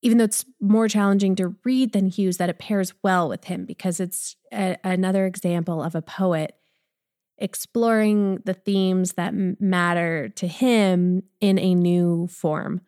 even 0.00 0.16
though 0.16 0.24
it's 0.24 0.46
more 0.60 0.88
challenging 0.88 1.34
to 1.36 1.54
read 1.64 1.92
than 1.92 2.06
Hughes, 2.06 2.38
that 2.38 2.48
it 2.48 2.58
pairs 2.58 2.94
well 3.02 3.28
with 3.28 3.44
him 3.44 3.66
because 3.66 4.00
it's 4.00 4.36
a, 4.52 4.78
another 4.82 5.26
example 5.26 5.82
of 5.82 5.94
a 5.94 6.00
poet 6.00 6.54
exploring 7.36 8.40
the 8.44 8.54
themes 8.54 9.14
that 9.14 9.34
matter 9.60 10.28
to 10.28 10.46
him 10.46 11.24
in 11.40 11.58
a 11.58 11.74
new 11.74 12.28
form. 12.28 12.80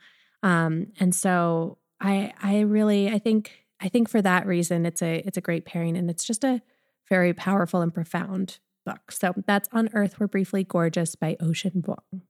Um, 0.43 0.89
and 1.01 1.15
so 1.15 1.79
I 2.01 2.33
I 2.43 2.61
really 2.61 3.09
I 3.11 3.19
think 3.19 3.65
I 3.81 3.89
think 3.89 4.09
for 4.09 4.23
that 4.23 4.47
reason 4.47 4.87
it's 4.87 5.03
a 5.03 5.23
it's 5.27 5.37
a 5.37 5.43
great 5.43 5.65
pairing 5.65 5.97
and 5.97 6.11
it's 6.11 6.25
just 6.25 6.45
a 6.45 6.61
very 7.09 7.33
powerful 7.33 7.81
and 7.81 7.93
profound 7.93 8.59
book. 8.85 9.11
So 9.11 9.33
that's 9.47 9.69
On 9.73 9.89
Earth 9.95 10.21
We're 10.21 10.29
Briefly 10.29 10.65
Gorgeous 10.65 11.15
by 11.15 11.37
Ocean 11.41 11.83
Vuong. 11.83 12.23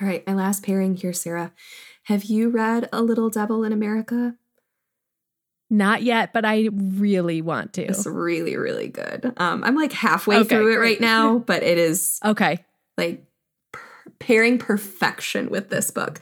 All 0.00 0.08
right, 0.08 0.26
my 0.26 0.34
last 0.34 0.62
pairing 0.62 0.96
here, 0.96 1.12
Sarah. 1.12 1.52
Have 2.04 2.24
you 2.24 2.48
read 2.48 2.88
A 2.92 3.02
Little 3.02 3.30
Devil 3.30 3.62
in 3.64 3.72
America? 3.72 4.34
Not 5.72 6.02
yet, 6.02 6.32
but 6.32 6.44
I 6.44 6.68
really 6.70 7.40
want 7.40 7.72
to. 7.74 7.82
It's 7.82 8.06
really, 8.06 8.56
really 8.56 8.88
good. 8.88 9.32
Um, 9.38 9.64
I'm 9.64 9.74
like 9.74 9.92
halfway 9.92 10.36
okay, 10.38 10.48
through 10.48 10.72
it 10.72 10.76
great. 10.76 10.90
right 10.90 11.00
now, 11.00 11.38
but 11.46 11.62
it 11.62 11.78
is 11.78 12.20
okay. 12.24 12.64
Like 12.98 13.24
pairing 14.18 14.58
perfection 14.58 15.48
with 15.48 15.70
this 15.70 15.90
book. 15.90 16.20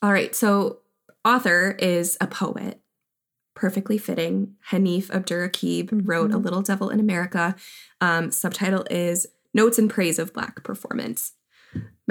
All 0.00 0.12
right. 0.12 0.34
So, 0.34 0.78
author 1.24 1.76
is 1.78 2.16
a 2.20 2.26
poet. 2.26 2.80
Perfectly 3.54 3.98
fitting. 3.98 4.54
Hanif 4.70 5.08
Abdurraqib 5.08 5.86
mm-hmm. 5.86 6.06
wrote 6.06 6.32
A 6.32 6.38
Little 6.38 6.62
Devil 6.62 6.88
in 6.90 7.00
America. 7.00 7.56
Um, 8.00 8.30
subtitle 8.30 8.86
is 8.90 9.26
Notes 9.52 9.78
in 9.78 9.88
Praise 9.88 10.18
of 10.18 10.32
Black 10.32 10.62
Performance. 10.62 11.32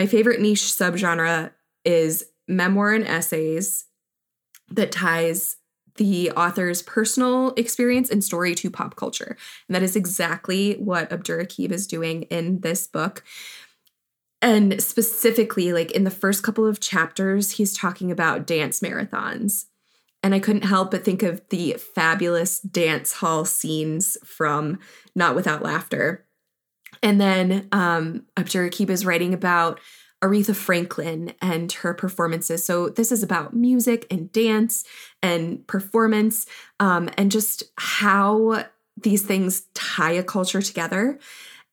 My 0.01 0.07
favorite 0.07 0.41
niche 0.41 0.63
subgenre 0.63 1.51
is 1.85 2.25
memoir 2.47 2.91
and 2.91 3.07
essays 3.07 3.85
that 4.71 4.91
ties 4.91 5.57
the 5.97 6.31
author's 6.31 6.81
personal 6.81 7.53
experience 7.55 8.09
and 8.09 8.23
story 8.23 8.55
to 8.55 8.71
pop 8.71 8.95
culture. 8.95 9.37
And 9.67 9.75
that 9.75 9.83
is 9.83 9.95
exactly 9.95 10.73
what 10.73 11.11
Abdurraqib 11.11 11.71
is 11.71 11.85
doing 11.85 12.23
in 12.23 12.61
this 12.61 12.87
book. 12.87 13.23
And 14.41 14.81
specifically, 14.81 15.71
like 15.71 15.91
in 15.91 16.03
the 16.03 16.09
first 16.09 16.41
couple 16.41 16.65
of 16.65 16.79
chapters, 16.79 17.51
he's 17.51 17.77
talking 17.77 18.09
about 18.09 18.47
dance 18.47 18.79
marathons. 18.79 19.65
And 20.23 20.33
I 20.33 20.39
couldn't 20.39 20.63
help 20.63 20.89
but 20.89 21.05
think 21.05 21.21
of 21.21 21.47
the 21.49 21.73
fabulous 21.73 22.59
dance 22.59 23.11
hall 23.13 23.45
scenes 23.45 24.17
from 24.25 24.79
Not 25.13 25.35
Without 25.35 25.61
Laughter. 25.61 26.25
And 27.03 27.19
then 27.19 27.67
um, 27.71 28.25
Abdurraqib 28.37 28.89
is 28.89 29.05
writing 29.05 29.33
about 29.33 29.79
Aretha 30.23 30.55
Franklin 30.55 31.33
and 31.41 31.71
her 31.71 31.93
performances. 31.93 32.63
So 32.63 32.89
this 32.89 33.11
is 33.11 33.23
about 33.23 33.55
music 33.55 34.05
and 34.11 34.31
dance 34.31 34.83
and 35.23 35.65
performance 35.65 36.45
um, 36.79 37.09
and 37.17 37.31
just 37.31 37.63
how 37.77 38.65
these 39.01 39.23
things 39.23 39.63
tie 39.73 40.11
a 40.11 40.23
culture 40.23 40.61
together 40.61 41.17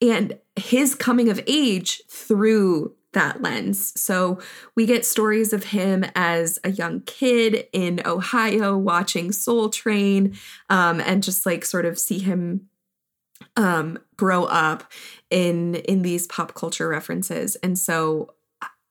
and 0.01 0.39
his 0.57 0.95
coming 0.95 1.29
of 1.29 1.43
age 1.47 2.03
through 2.09 2.95
that 3.13 3.43
lens. 3.43 3.99
So 4.01 4.39
we 4.75 4.87
get 4.87 5.05
stories 5.05 5.53
of 5.53 5.65
him 5.65 6.05
as 6.15 6.59
a 6.63 6.71
young 6.71 7.01
kid 7.01 7.67
in 7.73 8.01
Ohio 8.07 8.77
watching 8.77 9.33
Soul 9.33 9.71
Train 9.71 10.37
um, 10.71 11.01
and 11.01 11.23
just 11.23 11.45
like 11.45 11.65
sort 11.65 11.85
of 11.85 11.99
see 11.99 12.19
him 12.19 12.69
um, 13.59 13.99
grow 14.17 14.45
up 14.45 14.85
in 15.29 15.75
in 15.75 16.01
these 16.01 16.27
pop 16.27 16.55
culture 16.55 16.89
references. 16.89 17.57
And 17.57 17.79
so 17.79 18.35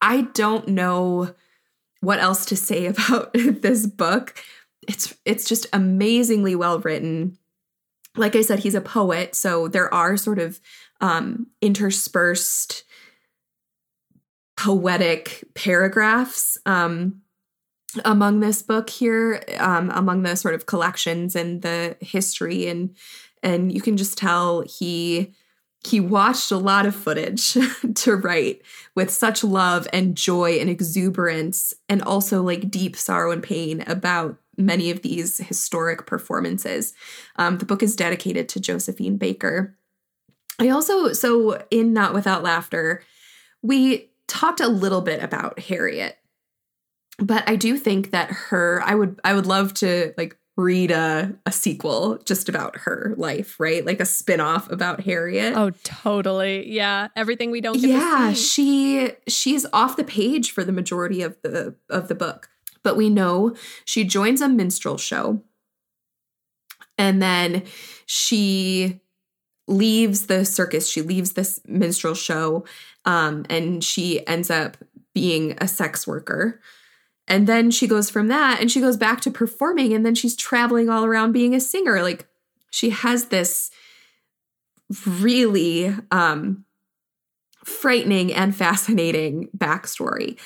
I 0.01 0.22
don't 0.34 0.68
know 0.68 1.34
what 2.01 2.20
else 2.20 2.45
to 2.47 2.55
say 2.55 2.86
about 2.88 3.34
this 3.34 3.88
book. 3.88 4.36
It's 4.88 5.15
it's 5.26 5.47
just 5.47 5.65
amazingly 5.74 6.53
well 6.55 6.80
written. 6.80 7.38
Like 8.15 8.36
I 8.36 8.41
said, 8.41 8.59
he's 8.59 8.76
a 8.76 8.82
poet, 8.82 9.36
so 9.36 9.68
there 9.68 9.91
are 9.93 10.18
sort 10.18 10.39
of 10.39 10.59
um, 11.01 11.47
interspersed 11.61 12.84
poetic 14.57 15.43
paragraphs 15.53 16.57
um, 16.65 17.22
among 18.03 18.39
this 18.39 18.63
book 18.63 18.89
here, 18.89 19.43
um, 19.59 19.91
among 19.91 20.24
the 20.24 20.36
sort 20.36 20.55
of 20.55 20.65
collections 20.65 21.36
and 21.36 21.61
the 21.61 21.95
history, 22.01 22.68
and 22.68 22.95
and 23.44 23.72
you 23.72 23.82
can 23.82 23.98
just 23.98 24.18
tell 24.18 24.62
he 24.62 25.34
he 25.86 26.00
watched 26.00 26.52
a 26.52 26.58
lot 26.58 26.86
of 26.86 26.96
footage 26.96 27.56
to 27.96 28.16
write 28.16 28.62
with 28.96 29.12
such 29.12 29.44
love 29.44 29.88
and 29.94 30.18
joy 30.18 30.54
and 30.60 30.70
exuberance, 30.70 31.74
and 31.88 32.02
also 32.04 32.42
like 32.42 32.72
deep 32.72 32.96
sorrow 32.96 33.32
and 33.32 33.44
pain 33.44 33.84
about 33.88 34.38
many 34.58 34.90
of 34.90 35.04
these 35.04 35.38
historic 35.38 36.08
performances. 36.08 36.94
Um, 37.36 37.60
the 37.60 37.66
book 37.66 37.84
is 37.84 37.96
dedicated 37.96 38.50
to 38.50 38.60
Josephine 38.60 39.18
Baker, 39.18 39.78
I 40.60 40.70
also, 40.70 41.14
so 41.14 41.64
in 41.70 41.94
Not 41.94 42.14
Without 42.14 42.44
Laughter, 42.44 43.04
we 43.62 44.10
talked 44.28 44.60
a 44.60 44.68
little 44.68 45.02
bit 45.02 45.22
about 45.22 45.60
Harriet, 45.60 46.18
but 47.20 47.48
I 47.48 47.56
do 47.56 47.78
think 47.78 48.12
that 48.12 48.30
her, 48.32 48.82
I 48.84 48.96
would, 48.96 49.20
I 49.24 49.34
would 49.34 49.46
love 49.46 49.74
to 49.76 50.14
like 50.18 50.38
read 50.58 50.89
a, 50.89 51.34
a 51.45 51.51
sequel 51.51 52.18
just 52.26 52.49
about 52.49 52.78
her 52.78 53.14
life, 53.16 53.60
right? 53.60 53.86
Like 53.86 53.99
a 54.01 54.05
spin-off 54.05 54.70
about 54.72 55.01
Harriet. 55.01 55.55
Oh, 55.55 55.70
totally. 55.84 56.70
Yeah. 56.70 57.10
Everything 57.16 57.51
we 57.51 57.62
don't 57.62 57.78
Yeah, 57.78 58.34
she 58.34 59.12
she's 59.28 59.66
off 59.72 59.95
the 59.95 60.03
page 60.03 60.51
for 60.51 60.64
the 60.64 60.72
majority 60.72 61.22
of 61.22 61.38
the 61.43 61.76
of 61.89 62.08
the 62.08 62.16
book. 62.16 62.49
But 62.84 62.97
we 62.97 63.10
know 63.10 63.55
she 63.86 64.03
joins 64.03 64.41
a 64.41 64.49
minstrel 64.49 64.97
show. 64.97 65.43
And 66.97 67.22
then 67.22 67.64
she 68.08 69.01
leaves 69.68 70.26
the 70.26 70.45
circus, 70.45 70.89
she 70.89 71.03
leaves 71.03 71.34
this 71.34 71.60
minstrel 71.68 72.16
show, 72.16 72.66
um, 73.05 73.45
and 73.49 73.84
she 73.84 74.26
ends 74.26 74.49
up 74.49 74.78
being 75.14 75.55
a 75.60 75.68
sex 75.68 76.08
worker. 76.08 76.60
And 77.28 77.45
then 77.47 77.71
she 77.71 77.88
goes 77.88 78.09
from 78.09 78.28
that 78.28 78.61
and 78.61 78.71
she 78.71 78.80
goes 78.80 78.97
back 78.97 79.21
to 79.21 79.32
performing, 79.32 79.93
and 79.93 80.05
then 80.05 80.15
she's 80.15 80.36
traveling 80.36 80.89
all 80.89 81.05
around 81.05 81.34
being 81.34 81.53
a 81.53 81.59
singer. 81.59 82.01
Like 82.01 82.28
she 82.71 82.89
has 82.89 83.25
this 83.25 83.69
really 85.05 85.93
um, 86.11 86.65
frightening 87.65 88.34
and 88.34 88.55
fascinating 88.55 89.49
backstory. 89.57 90.39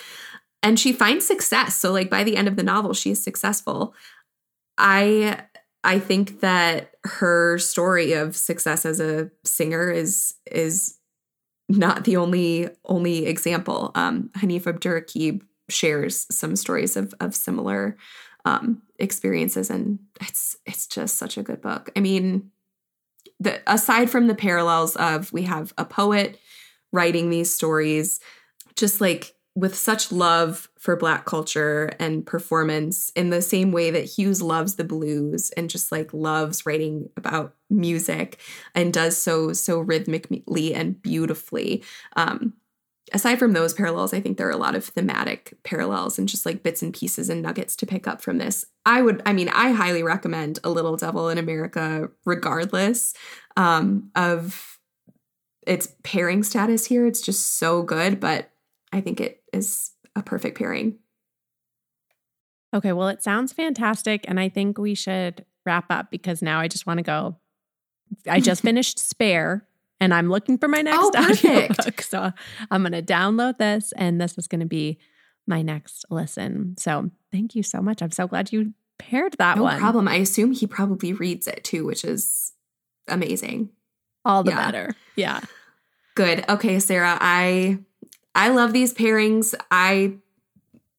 And 0.63 0.79
she 0.79 0.93
finds 0.93 1.25
success. 1.25 1.75
So, 1.75 1.91
like, 1.91 2.09
by 2.09 2.23
the 2.23 2.37
end 2.37 2.47
of 2.47 2.55
the 2.55 2.63
novel, 2.63 2.93
she 2.93 3.11
is 3.11 3.23
successful. 3.23 3.95
I 4.77 5.43
I 5.83 5.99
think 5.99 6.41
that 6.41 6.91
her 7.03 7.57
story 7.57 8.13
of 8.13 8.35
success 8.35 8.85
as 8.85 8.99
a 8.99 9.31
singer 9.43 9.89
is 9.89 10.35
is 10.51 10.97
not 11.67 12.03
the 12.03 12.17
only 12.17 12.69
only 12.85 13.25
example. 13.25 13.91
Um, 13.95 14.29
Hanif 14.37 14.63
Abdurraqib 14.63 15.41
shares 15.71 16.27
some 16.29 16.55
stories 16.55 16.95
of 16.97 17.13
of 17.19 17.35
similar 17.35 17.97
um, 18.45 18.81
experiences, 18.99 19.69
and 19.69 19.99
it's 20.19 20.57
it's 20.65 20.87
just 20.87 21.17
such 21.17 21.37
a 21.37 21.43
good 21.43 21.61
book. 21.61 21.91
I 21.95 21.99
mean, 21.99 22.51
the 23.39 23.61
aside 23.67 24.09
from 24.09 24.27
the 24.27 24.35
parallels 24.35 24.95
of 24.95 25.31
we 25.33 25.43
have 25.43 25.73
a 25.77 25.85
poet 25.85 26.39
writing 26.91 27.29
these 27.29 27.53
stories, 27.53 28.19
just 28.75 29.01
like 29.01 29.35
with 29.53 29.75
such 29.75 30.11
love 30.11 30.69
for 30.79 30.95
black 30.95 31.25
culture 31.25 31.91
and 31.99 32.25
performance 32.25 33.11
in 33.17 33.31
the 33.31 33.41
same 33.41 33.71
way 33.73 33.91
that 33.91 34.05
Hughes 34.05 34.41
loves 34.41 34.75
the 34.75 34.85
blues 34.85 35.51
and 35.51 35.69
just 35.69 35.91
like 35.91 36.13
loves 36.13 36.65
writing 36.65 37.09
about 37.17 37.53
music 37.69 38.39
and 38.73 38.93
does 38.93 39.17
so 39.17 39.51
so 39.51 39.79
rhythmically 39.79 40.73
and 40.73 41.01
beautifully. 41.01 41.83
Um, 42.15 42.53
aside 43.11 43.39
from 43.39 43.53
those 43.53 43.73
parallels, 43.73 44.13
I 44.13 44.21
think 44.21 44.37
there 44.37 44.47
are 44.47 44.51
a 44.51 44.57
lot 44.57 44.75
of 44.75 44.85
thematic 44.85 45.57
parallels 45.63 46.17
and 46.17 46.27
just 46.27 46.45
like 46.45 46.63
bits 46.63 46.81
and 46.81 46.93
pieces 46.93 47.29
and 47.29 47.41
nuggets 47.41 47.75
to 47.77 47.85
pick 47.85 48.07
up 48.07 48.21
from 48.21 48.37
this. 48.37 48.65
I 48.85 49.01
would, 49.01 49.21
I 49.25 49.33
mean, 49.33 49.49
I 49.49 49.71
highly 49.71 50.03
recommend 50.03 50.59
A 50.63 50.69
Little 50.69 50.97
Devil 50.97 51.29
in 51.29 51.37
America, 51.37 52.09
regardless 52.25 53.13
um, 53.57 54.11
of 54.15 54.79
its 55.67 55.93
pairing 56.03 56.43
status 56.43 56.85
here. 56.85 57.05
It's 57.05 57.21
just 57.21 57.57
so 57.57 57.83
good, 57.83 58.19
but 58.19 58.51
I 58.91 59.01
think 59.01 59.19
it 59.19 59.43
is 59.53 59.91
a 60.15 60.23
perfect 60.23 60.57
pairing. 60.57 60.97
Okay, 62.73 62.93
well, 62.93 63.09
it 63.09 63.21
sounds 63.21 63.51
fantastic. 63.51 64.23
And 64.27 64.39
I 64.39 64.49
think 64.49 64.77
we 64.77 64.95
should 64.95 65.45
wrap 65.65 65.85
up 65.89 66.09
because 66.09 66.41
now 66.41 66.59
I 66.59 66.67
just 66.67 66.87
want 66.87 66.99
to 66.99 67.03
go. 67.03 67.35
I 68.27 68.39
just 68.39 68.61
finished 68.63 68.97
Spare 68.97 69.67
and 70.01 70.13
I'm 70.13 70.29
looking 70.29 70.57
for 70.57 70.67
my 70.67 70.81
next 70.81 70.97
oh, 71.15 71.29
audiobook. 71.29 72.01
So 72.01 72.33
I'm 72.69 72.81
going 72.81 72.91
to 72.91 73.01
download 73.01 73.59
this 73.59 73.93
and 73.95 74.19
this 74.19 74.37
is 74.37 74.47
going 74.47 74.59
to 74.59 74.67
be 74.67 74.97
my 75.47 75.61
next 75.61 76.05
listen. 76.09 76.75
So 76.77 77.11
thank 77.31 77.55
you 77.55 77.63
so 77.63 77.81
much. 77.81 78.01
I'm 78.01 78.11
so 78.11 78.27
glad 78.27 78.51
you 78.51 78.73
paired 78.97 79.35
that 79.37 79.57
no 79.57 79.63
one. 79.63 79.75
No 79.75 79.79
problem. 79.79 80.07
I 80.07 80.15
assume 80.15 80.51
he 80.51 80.67
probably 80.67 81.13
reads 81.13 81.47
it 81.47 81.63
too, 81.63 81.85
which 81.85 82.03
is 82.03 82.51
amazing. 83.07 83.69
All 84.25 84.43
the 84.43 84.51
yeah. 84.51 84.65
better. 84.65 84.95
Yeah. 85.15 85.39
Good. 86.15 86.45
Okay, 86.49 86.79
Sarah, 86.79 87.17
I 87.21 87.79
I 88.35 88.49
love 88.49 88.73
these 88.73 88.93
pairings. 88.93 89.55
I 89.69 90.15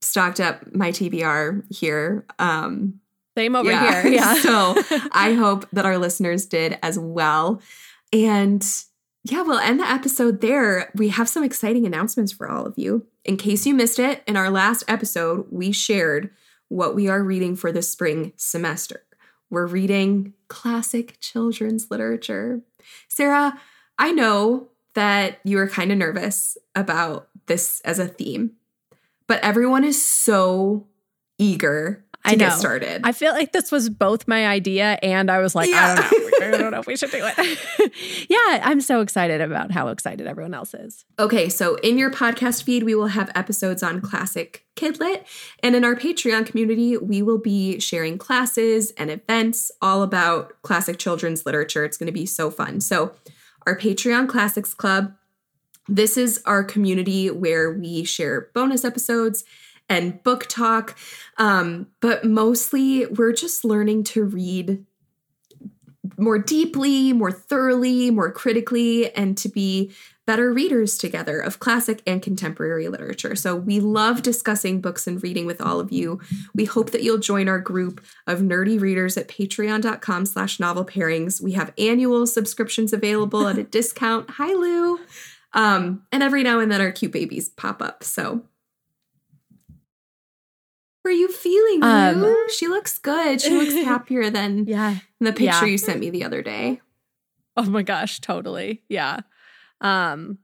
stocked 0.00 0.40
up 0.40 0.74
my 0.74 0.90
TBR 0.90 1.72
here. 1.74 2.24
Um 2.38 3.00
same 3.36 3.56
over 3.56 3.70
yeah. 3.70 4.02
here. 4.02 4.12
Yeah. 4.12 4.34
so 4.34 4.74
I 5.12 5.34
hope 5.34 5.68
that 5.72 5.86
our 5.86 5.98
listeners 5.98 6.46
did 6.46 6.78
as 6.82 6.98
well. 6.98 7.62
And 8.12 8.62
yeah, 9.24 9.42
we'll 9.42 9.58
end 9.58 9.80
the 9.80 9.88
episode 9.88 10.40
there. 10.40 10.90
We 10.94 11.10
have 11.10 11.28
some 11.28 11.44
exciting 11.44 11.86
announcements 11.86 12.32
for 12.32 12.50
all 12.50 12.66
of 12.66 12.74
you. 12.76 13.06
In 13.24 13.36
case 13.36 13.66
you 13.66 13.74
missed 13.74 13.98
it, 13.98 14.22
in 14.26 14.36
our 14.36 14.50
last 14.50 14.82
episode, 14.88 15.46
we 15.50 15.70
shared 15.70 16.30
what 16.68 16.94
we 16.94 17.08
are 17.08 17.22
reading 17.22 17.54
for 17.54 17.70
the 17.70 17.82
spring 17.82 18.32
semester. 18.36 19.04
We're 19.48 19.66
reading 19.66 20.32
classic 20.48 21.18
children's 21.20 21.90
literature. 21.90 22.62
Sarah, 23.08 23.60
I 23.98 24.10
know 24.10 24.68
that 24.94 25.38
you 25.44 25.58
were 25.58 25.68
kind 25.68 25.92
of 25.92 25.98
nervous 25.98 26.56
about 26.74 27.28
this 27.46 27.80
as 27.84 27.98
a 27.98 28.08
theme, 28.08 28.52
but 29.28 29.42
everyone 29.44 29.84
is 29.84 30.04
so 30.04 30.88
eager 31.38 32.04
to 32.24 32.30
I 32.30 32.34
know. 32.34 32.48
get 32.48 32.58
started. 32.58 33.02
I 33.04 33.12
feel 33.12 33.32
like 33.32 33.52
this 33.52 33.70
was 33.70 33.88
both 33.88 34.26
my 34.26 34.46
idea 34.46 34.98
and 35.02 35.30
I 35.30 35.38
was 35.38 35.54
like, 35.54 35.70
yeah. 35.70 35.96
I 35.98 36.10
don't 36.10 36.22
know. 36.22 36.28
I 36.42 36.58
don't 36.58 36.70
know 36.70 36.80
if 36.80 36.86
we 36.86 36.96
should 36.96 37.10
do 37.10 37.20
it. 37.22 38.26
yeah, 38.28 38.60
I'm 38.62 38.80
so 38.80 39.00
excited 39.00 39.40
about 39.40 39.70
how 39.70 39.88
excited 39.88 40.26
everyone 40.26 40.54
else 40.54 40.74
is. 40.74 41.04
Okay, 41.18 41.48
so 41.48 41.76
in 41.76 41.98
your 41.98 42.10
podcast 42.10 42.62
feed, 42.62 42.82
we 42.82 42.94
will 42.94 43.08
have 43.08 43.30
episodes 43.34 43.82
on 43.82 44.00
classic 44.00 44.64
kidlit. 44.76 45.24
And 45.62 45.76
in 45.76 45.84
our 45.84 45.94
Patreon 45.94 46.46
community, 46.46 46.96
we 46.96 47.22
will 47.22 47.38
be 47.38 47.78
sharing 47.80 48.18
classes 48.18 48.92
and 48.96 49.10
events 49.10 49.70
all 49.80 50.02
about 50.02 50.52
classic 50.62 50.98
children's 50.98 51.46
literature. 51.46 51.84
It's 51.84 51.96
going 51.96 52.06
to 52.06 52.12
be 52.12 52.26
so 52.26 52.50
fun. 52.50 52.80
So, 52.80 53.14
our 53.66 53.78
Patreon 53.78 54.28
Classics 54.28 54.74
Club, 54.74 55.14
this 55.86 56.16
is 56.16 56.42
our 56.46 56.64
community 56.64 57.30
where 57.30 57.70
we 57.70 58.02
share 58.02 58.48
bonus 58.54 58.84
episodes 58.84 59.44
and 59.88 60.22
book 60.22 60.46
talk. 60.48 60.96
Um, 61.38 61.88
but 62.00 62.24
mostly 62.24 63.06
we're 63.06 63.32
just 63.32 63.64
learning 63.64 64.04
to 64.04 64.24
read 64.24 64.84
more 66.18 66.38
deeply, 66.38 67.12
more 67.12 67.32
thoroughly, 67.32 68.10
more 68.10 68.30
critically, 68.30 69.14
and 69.14 69.36
to 69.38 69.48
be 69.48 69.92
better 70.26 70.52
readers 70.52 70.96
together 70.98 71.40
of 71.40 71.58
classic 71.58 72.00
and 72.06 72.22
contemporary 72.22 72.88
literature. 72.88 73.34
So 73.34 73.56
we 73.56 73.80
love 73.80 74.22
discussing 74.22 74.80
books 74.80 75.06
and 75.06 75.20
reading 75.22 75.46
with 75.46 75.60
all 75.60 75.80
of 75.80 75.90
you. 75.90 76.20
We 76.54 76.64
hope 76.64 76.90
that 76.90 77.02
you'll 77.02 77.18
join 77.18 77.48
our 77.48 77.58
group 77.58 78.00
of 78.26 78.40
nerdy 78.40 78.80
readers 78.80 79.16
at 79.16 79.28
patreon.com 79.28 80.26
slash 80.26 80.60
novel 80.60 80.84
pairings. 80.84 81.42
We 81.42 81.52
have 81.52 81.72
annual 81.76 82.26
subscriptions 82.26 82.92
available 82.92 83.48
at 83.48 83.58
a 83.58 83.64
discount. 83.78 84.30
Hi, 84.30 84.52
Lou. 84.52 85.00
Um, 85.54 86.02
and 86.12 86.22
every 86.22 86.42
now 86.42 86.60
and 86.60 86.70
then 86.70 86.80
our 86.80 86.92
cute 86.92 87.12
babies 87.12 87.48
pop 87.48 87.82
up. 87.82 88.04
So 88.04 88.44
are 91.04 91.12
you 91.12 91.28
feeling, 91.28 91.82
um, 91.82 92.48
She 92.50 92.68
looks 92.68 92.98
good. 92.98 93.40
She 93.40 93.50
looks 93.50 93.74
happier 93.84 94.30
than 94.30 94.66
yeah. 94.66 94.98
the 95.20 95.32
picture 95.32 95.66
yeah. 95.66 95.72
you 95.72 95.78
sent 95.78 96.00
me 96.00 96.10
the 96.10 96.24
other 96.24 96.42
day. 96.42 96.80
Oh 97.56 97.64
my 97.64 97.82
gosh, 97.82 98.20
totally. 98.20 98.82
Yeah. 98.88 99.20
Um, 99.80 100.38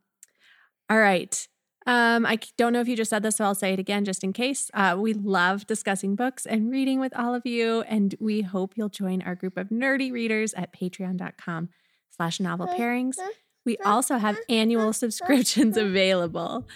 all 0.90 0.98
right. 0.98 1.46
Um, 1.86 2.26
I 2.26 2.38
don't 2.58 2.74
know 2.74 2.80
if 2.80 2.88
you 2.88 2.96
just 2.96 3.08
said 3.08 3.22
this, 3.22 3.36
so 3.36 3.44
I'll 3.44 3.54
say 3.54 3.72
it 3.72 3.78
again 3.78 4.04
just 4.04 4.22
in 4.22 4.34
case. 4.34 4.70
Uh, 4.74 4.96
we 4.98 5.14
love 5.14 5.66
discussing 5.66 6.16
books 6.16 6.44
and 6.44 6.70
reading 6.70 7.00
with 7.00 7.16
all 7.16 7.34
of 7.34 7.46
you, 7.46 7.80
and 7.82 8.14
we 8.20 8.42
hope 8.42 8.74
you'll 8.76 8.90
join 8.90 9.22
our 9.22 9.34
group 9.34 9.56
of 9.56 9.70
nerdy 9.70 10.12
readers 10.12 10.52
at 10.52 10.72
patreon.com 10.74 11.70
slash 12.10 12.40
novel 12.40 12.66
pairings. 12.66 13.16
We 13.68 13.76
also 13.84 14.16
have 14.16 14.38
annual 14.48 14.94
subscriptions 14.94 15.76
available. 15.76 16.66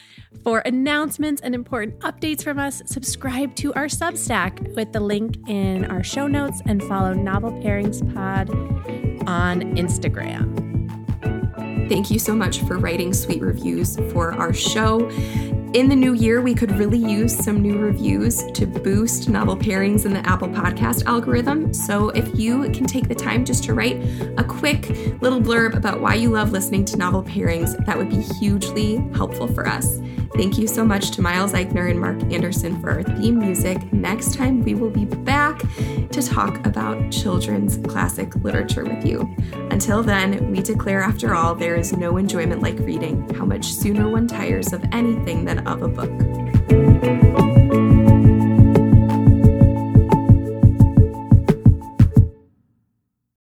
For 0.45 0.59
announcements 0.59 1.41
and 1.41 1.55
important 1.55 1.99
updates 2.01 2.45
from 2.45 2.59
us, 2.59 2.83
subscribe 2.85 3.55
to 3.57 3.73
our 3.73 3.87
Substack 3.87 4.77
with 4.77 4.93
the 4.93 5.01
link 5.01 5.39
in 5.49 5.87
our 5.87 6.05
show 6.05 6.27
notes 6.27 6.61
and 6.67 6.83
follow 6.83 7.15
Novel 7.15 7.53
Pairings 7.63 8.03
Pod 8.13 8.51
on 9.27 9.63
Instagram. 9.77 10.59
Thank 11.89 12.11
you 12.11 12.19
so 12.19 12.35
much 12.35 12.61
for 12.61 12.77
writing 12.77 13.15
sweet 13.15 13.41
reviews 13.41 13.97
for 14.13 14.35
our 14.35 14.53
show 14.53 15.09
in 15.75 15.89
the 15.89 15.97
new 15.97 16.13
year, 16.13 16.43
we 16.43 16.55
could 16.55 16.71
really 16.73 16.99
use 16.99 17.35
some 17.35 17.63
new 17.63 17.79
reviews 17.79 18.45
to 18.53 18.67
boost 18.67 19.29
novel 19.29 19.57
pairings 19.57 20.05
in 20.05 20.13
the 20.13 20.27
Apple 20.29 20.49
Podcast 20.49 21.07
algorithm. 21.07 21.73
So, 21.73 22.11
if 22.11 22.39
you 22.39 22.71
can 22.73 22.85
take 22.85 23.09
the 23.09 23.15
time 23.15 23.45
just 23.45 23.65
to 23.65 23.75
write 23.75 23.97
a 24.37 24.45
quick 24.45 24.91
little 25.23 25.41
blurb 25.41 25.75
about 25.75 26.01
why 26.01 26.15
you 26.15 26.31
love 26.31 26.53
listening 26.53 26.85
to 26.87 26.97
novel 26.97 27.23
pairings, 27.23 27.75
that 27.87 27.97
would 27.97 28.11
be 28.11 28.21
hugely 28.21 28.97
helpful 29.15 29.47
for 29.47 29.67
us. 29.67 30.01
Thank 30.35 30.57
you 30.57 30.67
so 30.67 30.83
much 30.83 31.11
to 31.13 31.23
Miles 31.23 31.53
Eichner 31.53 31.91
and 31.91 32.01
Mark 32.01 32.23
Anderson 32.33 32.81
for 32.81 32.91
our 32.91 33.03
theme 33.03 33.39
music. 33.39 33.93
Next 33.93 34.35
time, 34.35 34.63
we 34.63 34.75
will 34.75 34.89
be 34.89 35.05
back 35.05 35.61
to 36.11 36.23
talk 36.23 36.67
about 36.67 37.13
children's 37.13 37.77
classic 37.87 38.35
literature 38.37 38.83
with 38.83 39.05
you. 39.05 39.29
Until 39.71 40.03
then, 40.03 40.51
we 40.51 40.63
declare, 40.63 41.03
after 41.03 41.35
all, 41.35 41.55
there 41.55 41.77
is 41.77 41.93
no 41.93 42.17
enjoyment 42.17 42.63
like 42.63 42.79
reading, 42.79 43.29
how 43.35 43.45
much 43.45 43.67
sooner 43.67 44.09
one 44.09 44.27
tires 44.27 44.73
of 44.73 44.83
anything 44.91 45.45
than 45.45 45.62
of 45.67 45.83
a 45.83 45.89
book. 45.89 46.82